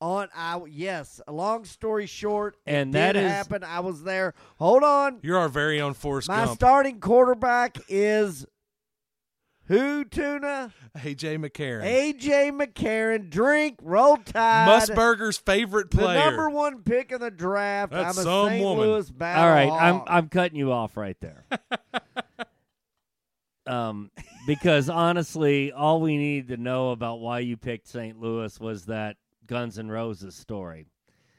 [0.00, 0.28] on.
[0.34, 1.20] I yes.
[1.26, 3.64] A long story short, it And that did is- happen.
[3.64, 4.34] I was there.
[4.58, 5.18] Hold on.
[5.22, 6.58] You're our very own Forrest My Gump.
[6.58, 8.46] starting quarterback is
[9.66, 10.04] who?
[10.04, 11.84] Tuna AJ McCarron.
[11.84, 13.30] AJ McCarron.
[13.30, 14.68] Drink, roll tide.
[14.68, 16.18] Musburger's favorite the player.
[16.24, 17.92] number one pick in the draft.
[17.92, 18.64] That's I'm a some St.
[18.64, 18.86] woman.
[18.88, 21.44] Louis Battle All right, I'm I'm cutting you off right there.
[23.66, 24.10] um,
[24.46, 28.18] because honestly, all we need to know about why you picked St.
[28.18, 29.16] Louis was that
[29.50, 30.86] Guns N' Roses story.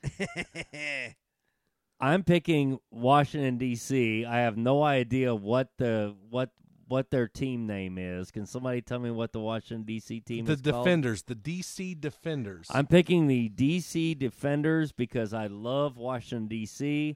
[2.02, 4.26] I'm picking Washington D.C.
[4.26, 6.50] I have no idea what the what
[6.90, 8.30] what their team name is.
[8.30, 10.20] Can somebody tell me what the Washington D.C.
[10.20, 10.84] team the is called?
[10.84, 12.68] Defenders, the DC Defenders.
[12.70, 17.16] I'm picking the DC Defenders because I love Washington DC.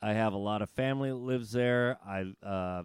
[0.00, 1.98] I have a lot of family that lives there.
[2.06, 2.84] I uh,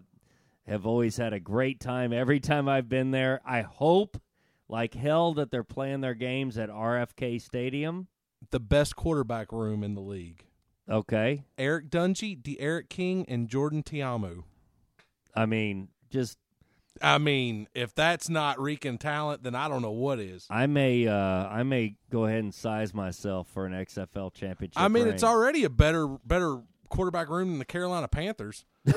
[0.67, 3.39] have always had a great time every time I've been there.
[3.45, 4.17] I hope
[4.67, 8.07] like hell that they're playing their games at RFK Stadium.
[8.51, 10.45] the best quarterback room in the league.
[10.89, 11.45] Okay.
[11.57, 14.43] Eric Dungey, D'Eriq King, and Jordan Ta'amu.
[15.35, 16.37] I mean, just
[17.01, 20.47] I mean, if that's not reeking talent, then I don't know what is.
[20.49, 21.13] I may uh
[21.47, 24.81] I may go ahead and size myself for an XFL championship.
[24.81, 28.65] I mean, it's already a better better quarterback room than the Carolina Panthers.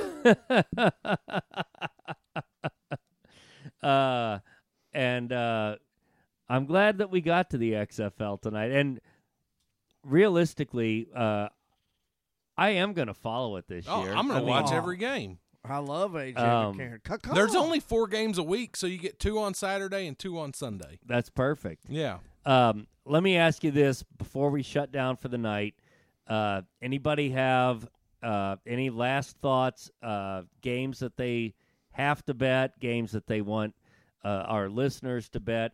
[3.82, 4.38] uh,
[4.98, 5.76] and uh,
[6.48, 8.72] I'm glad that we got to the XFL tonight.
[8.72, 9.00] And
[10.04, 11.48] realistically, uh,
[12.56, 14.14] I am going to follow it this Oh, year.
[14.14, 14.76] I'm going I to watch Oh.
[14.76, 15.38] every game.
[15.64, 17.34] I love AJ Um, McCarron.
[17.34, 20.52] There's only four games a week, so you get two on Saturday and two on
[20.54, 20.98] Sunday.
[21.06, 21.84] That's perfect.
[21.88, 22.18] Yeah.
[22.46, 25.74] Um, let me ask you this before we shut down for the night.
[26.26, 27.86] Uh, anybody have
[28.22, 29.90] uh, any last thoughts?
[30.02, 31.54] Uh, games that they
[31.92, 33.74] have to bet, games that they want
[34.24, 35.72] uh, our listeners to bet.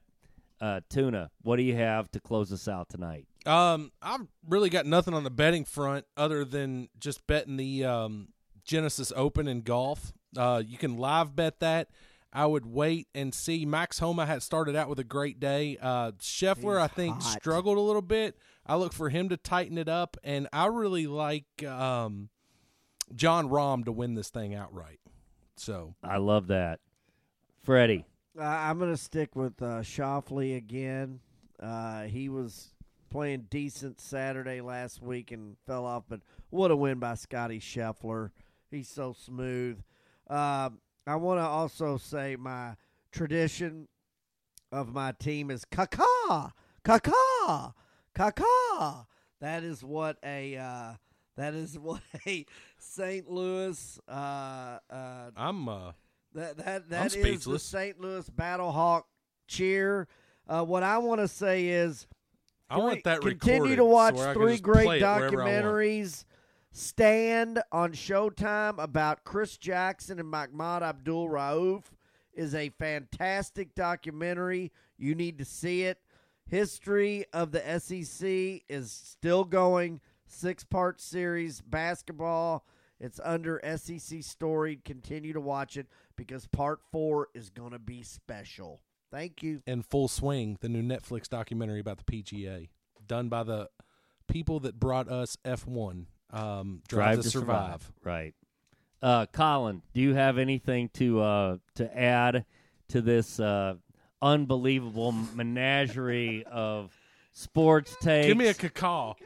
[0.60, 3.26] Uh, Tuna, what do you have to close us out tonight?
[3.44, 8.28] Um, I've really got nothing on the betting front other than just betting the um,
[8.64, 10.12] Genesis Open in golf.
[10.36, 11.88] Uh, you can live bet that.
[12.32, 13.64] I would wait and see.
[13.64, 15.78] Max Homa had started out with a great day.
[15.80, 17.40] Uh, Scheffler, I think, hot.
[17.40, 18.36] struggled a little bit.
[18.66, 22.30] I look for him to tighten it up, and I really like um,
[23.14, 24.98] Jon Rahm to win this thing outright.
[25.56, 26.80] So I love that.
[27.62, 28.04] Freddie.
[28.39, 31.20] Uh, I'm going to stick with uh, Scheffler again.
[31.61, 32.73] Uh, he was
[33.09, 36.20] playing decent Saturday last week and fell off, but
[36.51, 38.31] what a win by Scotty Scheffler.
[38.73, 39.78] He's so smooth.
[40.28, 42.74] Um, I want to also say my
[43.12, 43.86] tradition
[44.73, 46.52] of my team is Kaka,
[46.82, 47.74] Kaka,
[48.15, 49.06] Kaka.
[49.40, 50.94] That is what a uh,
[51.36, 52.47] that is what a
[52.78, 53.31] St.
[53.31, 55.69] Louis uh, uh, I'm
[56.36, 56.56] uh, that
[56.89, 57.59] that I'm that is the.
[57.59, 58.01] St.
[58.01, 59.02] Louis Battlehawk
[59.47, 60.09] cheer.
[60.48, 62.06] Uh, what I want to say is,
[62.69, 65.02] I want that continue recorded to watch so where I can three great play it
[65.02, 65.65] wherever I want.
[65.65, 66.24] documentaries.
[66.77, 71.85] Stand on Showtime about Chris Jackson and Mahmoud Abdul Rauf
[72.32, 74.73] is a fantastic documentary.
[74.98, 75.98] You need to see it.
[76.47, 80.01] History of the SEC is still going.
[80.27, 82.66] Six part series basketball.
[83.00, 84.84] It's under SEC storied.
[84.84, 88.80] Continue to watch it because part four is going to be special.
[89.10, 89.62] Thank you.
[89.66, 92.68] in full swing the new Netflix documentary about the PGA,
[93.06, 93.68] done by the
[94.26, 97.92] people that brought us F1, um, Drive, to, survive.
[98.02, 98.34] Right.
[99.00, 102.44] Uh, Colin, do you have anything to uh, to add
[102.88, 103.74] to this uh,
[104.20, 106.92] unbelievable menagerie of
[107.32, 108.26] sports takes?
[108.26, 109.14] Give me a cacao.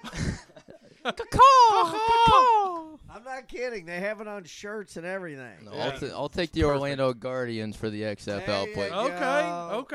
[3.11, 3.87] I'm not kidding.
[3.87, 5.65] They have it on shirts and everything.
[5.65, 5.85] No, Yeah.
[5.87, 6.75] I'll, t- I'll take the Perfect.
[6.81, 8.91] Orlando Guardians for the XFL There you player.
[8.91, 9.01] go.
[9.07, 9.17] Okay,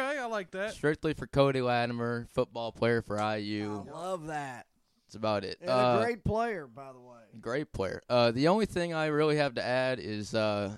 [0.01, 0.73] okay, I like that.
[0.73, 3.85] Strictly for Cody Latimer, football player for I IU.
[3.93, 4.65] love that.
[5.05, 5.57] That's about it.
[5.61, 7.19] And Uh, a great player, by the way.
[7.39, 8.01] Great player.
[8.09, 10.77] Uh, the only thing I really have to add is uh,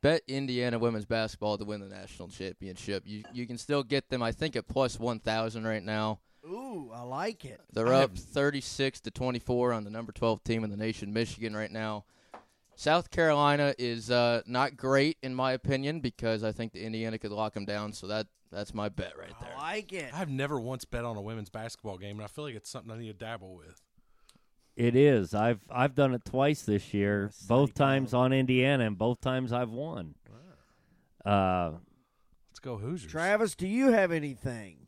[0.00, 3.02] bet Indiana women's basketball to win the national championship.
[3.06, 6.20] You you can still get them, I think, at plus one thousand right now.
[6.46, 7.60] Ooh, I like it.
[7.72, 10.70] They're I up have- thirty six to twenty four on the number twelve team in
[10.70, 12.04] the nation, Michigan, right now.
[12.76, 17.30] South Carolina is uh, not great in my opinion because I think the Indiana could
[17.30, 17.92] lock them down.
[17.92, 19.52] So that that's my bet right there.
[19.56, 20.10] I like it.
[20.14, 22.90] I've never once bet on a women's basketball game, and I feel like it's something
[22.90, 23.82] I need to dabble with.
[24.76, 25.34] It is.
[25.34, 27.24] I've I've done it twice this year.
[27.26, 30.14] Yes, both times on Indiana, and both times I've won.
[31.24, 31.72] Uh,
[32.48, 33.10] Let's go Hoosiers.
[33.12, 34.79] Travis, do you have anything?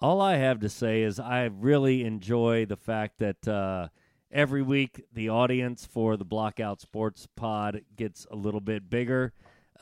[0.00, 3.88] All I have to say is I really enjoy the fact that uh,
[4.30, 9.32] every week the audience for the Blockout Sports Pod gets a little bit bigger.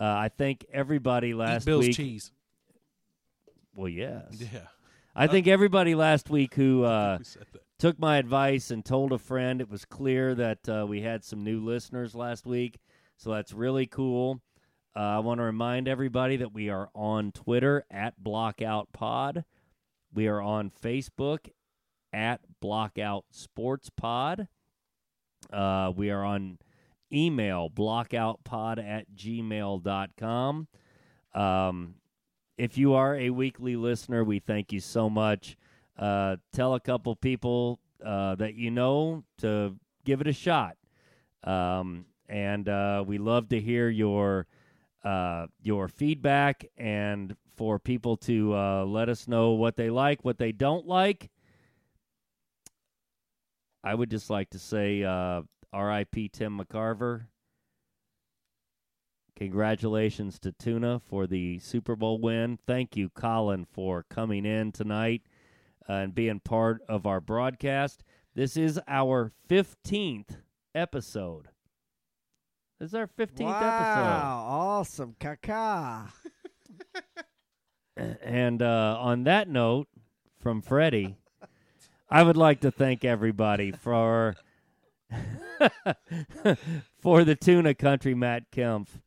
[0.01, 1.97] Uh, I think everybody Eat last Bill's week.
[1.97, 2.33] cheese.
[3.75, 4.25] Well, yes.
[4.53, 4.67] Yeah,
[5.15, 9.61] I think everybody last week who uh, we took my advice and told a friend.
[9.61, 12.79] It was clear that uh, we had some new listeners last week,
[13.17, 14.41] so that's really cool.
[14.97, 19.45] Uh, I want to remind everybody that we are on Twitter at Blockout Pod.
[20.15, 21.51] We are on Facebook
[22.13, 24.49] at Blockout Sports Pod.
[25.53, 26.59] Uh, we are on
[27.13, 30.69] email blockoutpod at gmail.com.
[31.35, 31.95] Um,
[32.57, 35.57] if you are a weekly listener, we thank you so much.
[35.99, 40.77] Uh, tell a couple people uh, that you know to give it a shot.
[41.45, 44.47] Um, and uh, we love to hear your
[45.05, 50.39] uh, your feedback and for people to uh, let us know what they like, what
[50.39, 51.31] they don't like.
[53.83, 55.43] I would just like to say uh,
[55.73, 56.31] R.I.P.
[56.31, 57.27] Tim McCarver.
[59.37, 62.59] Congratulations to Tuna for the Super Bowl win.
[62.67, 65.23] Thank you, Colin, for coming in tonight
[65.87, 68.03] and being part of our broadcast.
[68.35, 70.39] This is our 15th
[70.75, 71.49] episode.
[72.79, 75.17] This is our 15th wow, awesome.
[75.19, 76.13] Kaka.
[78.23, 79.89] And uh, on that note,
[80.39, 81.17] from Freddie,
[82.09, 84.37] I would like to thank everybody for
[87.01, 89.01] for the tuna country Matt Kempf,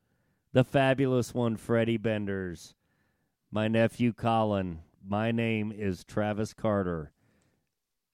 [0.51, 2.75] the fabulous one Freddie Benders,
[3.49, 4.79] my nephew Colin.
[5.07, 7.11] My name is Travis Carter,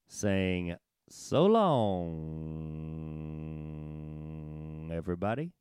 [0.08, 0.76] saying
[1.10, 2.48] so long,
[4.98, 5.52] everybody.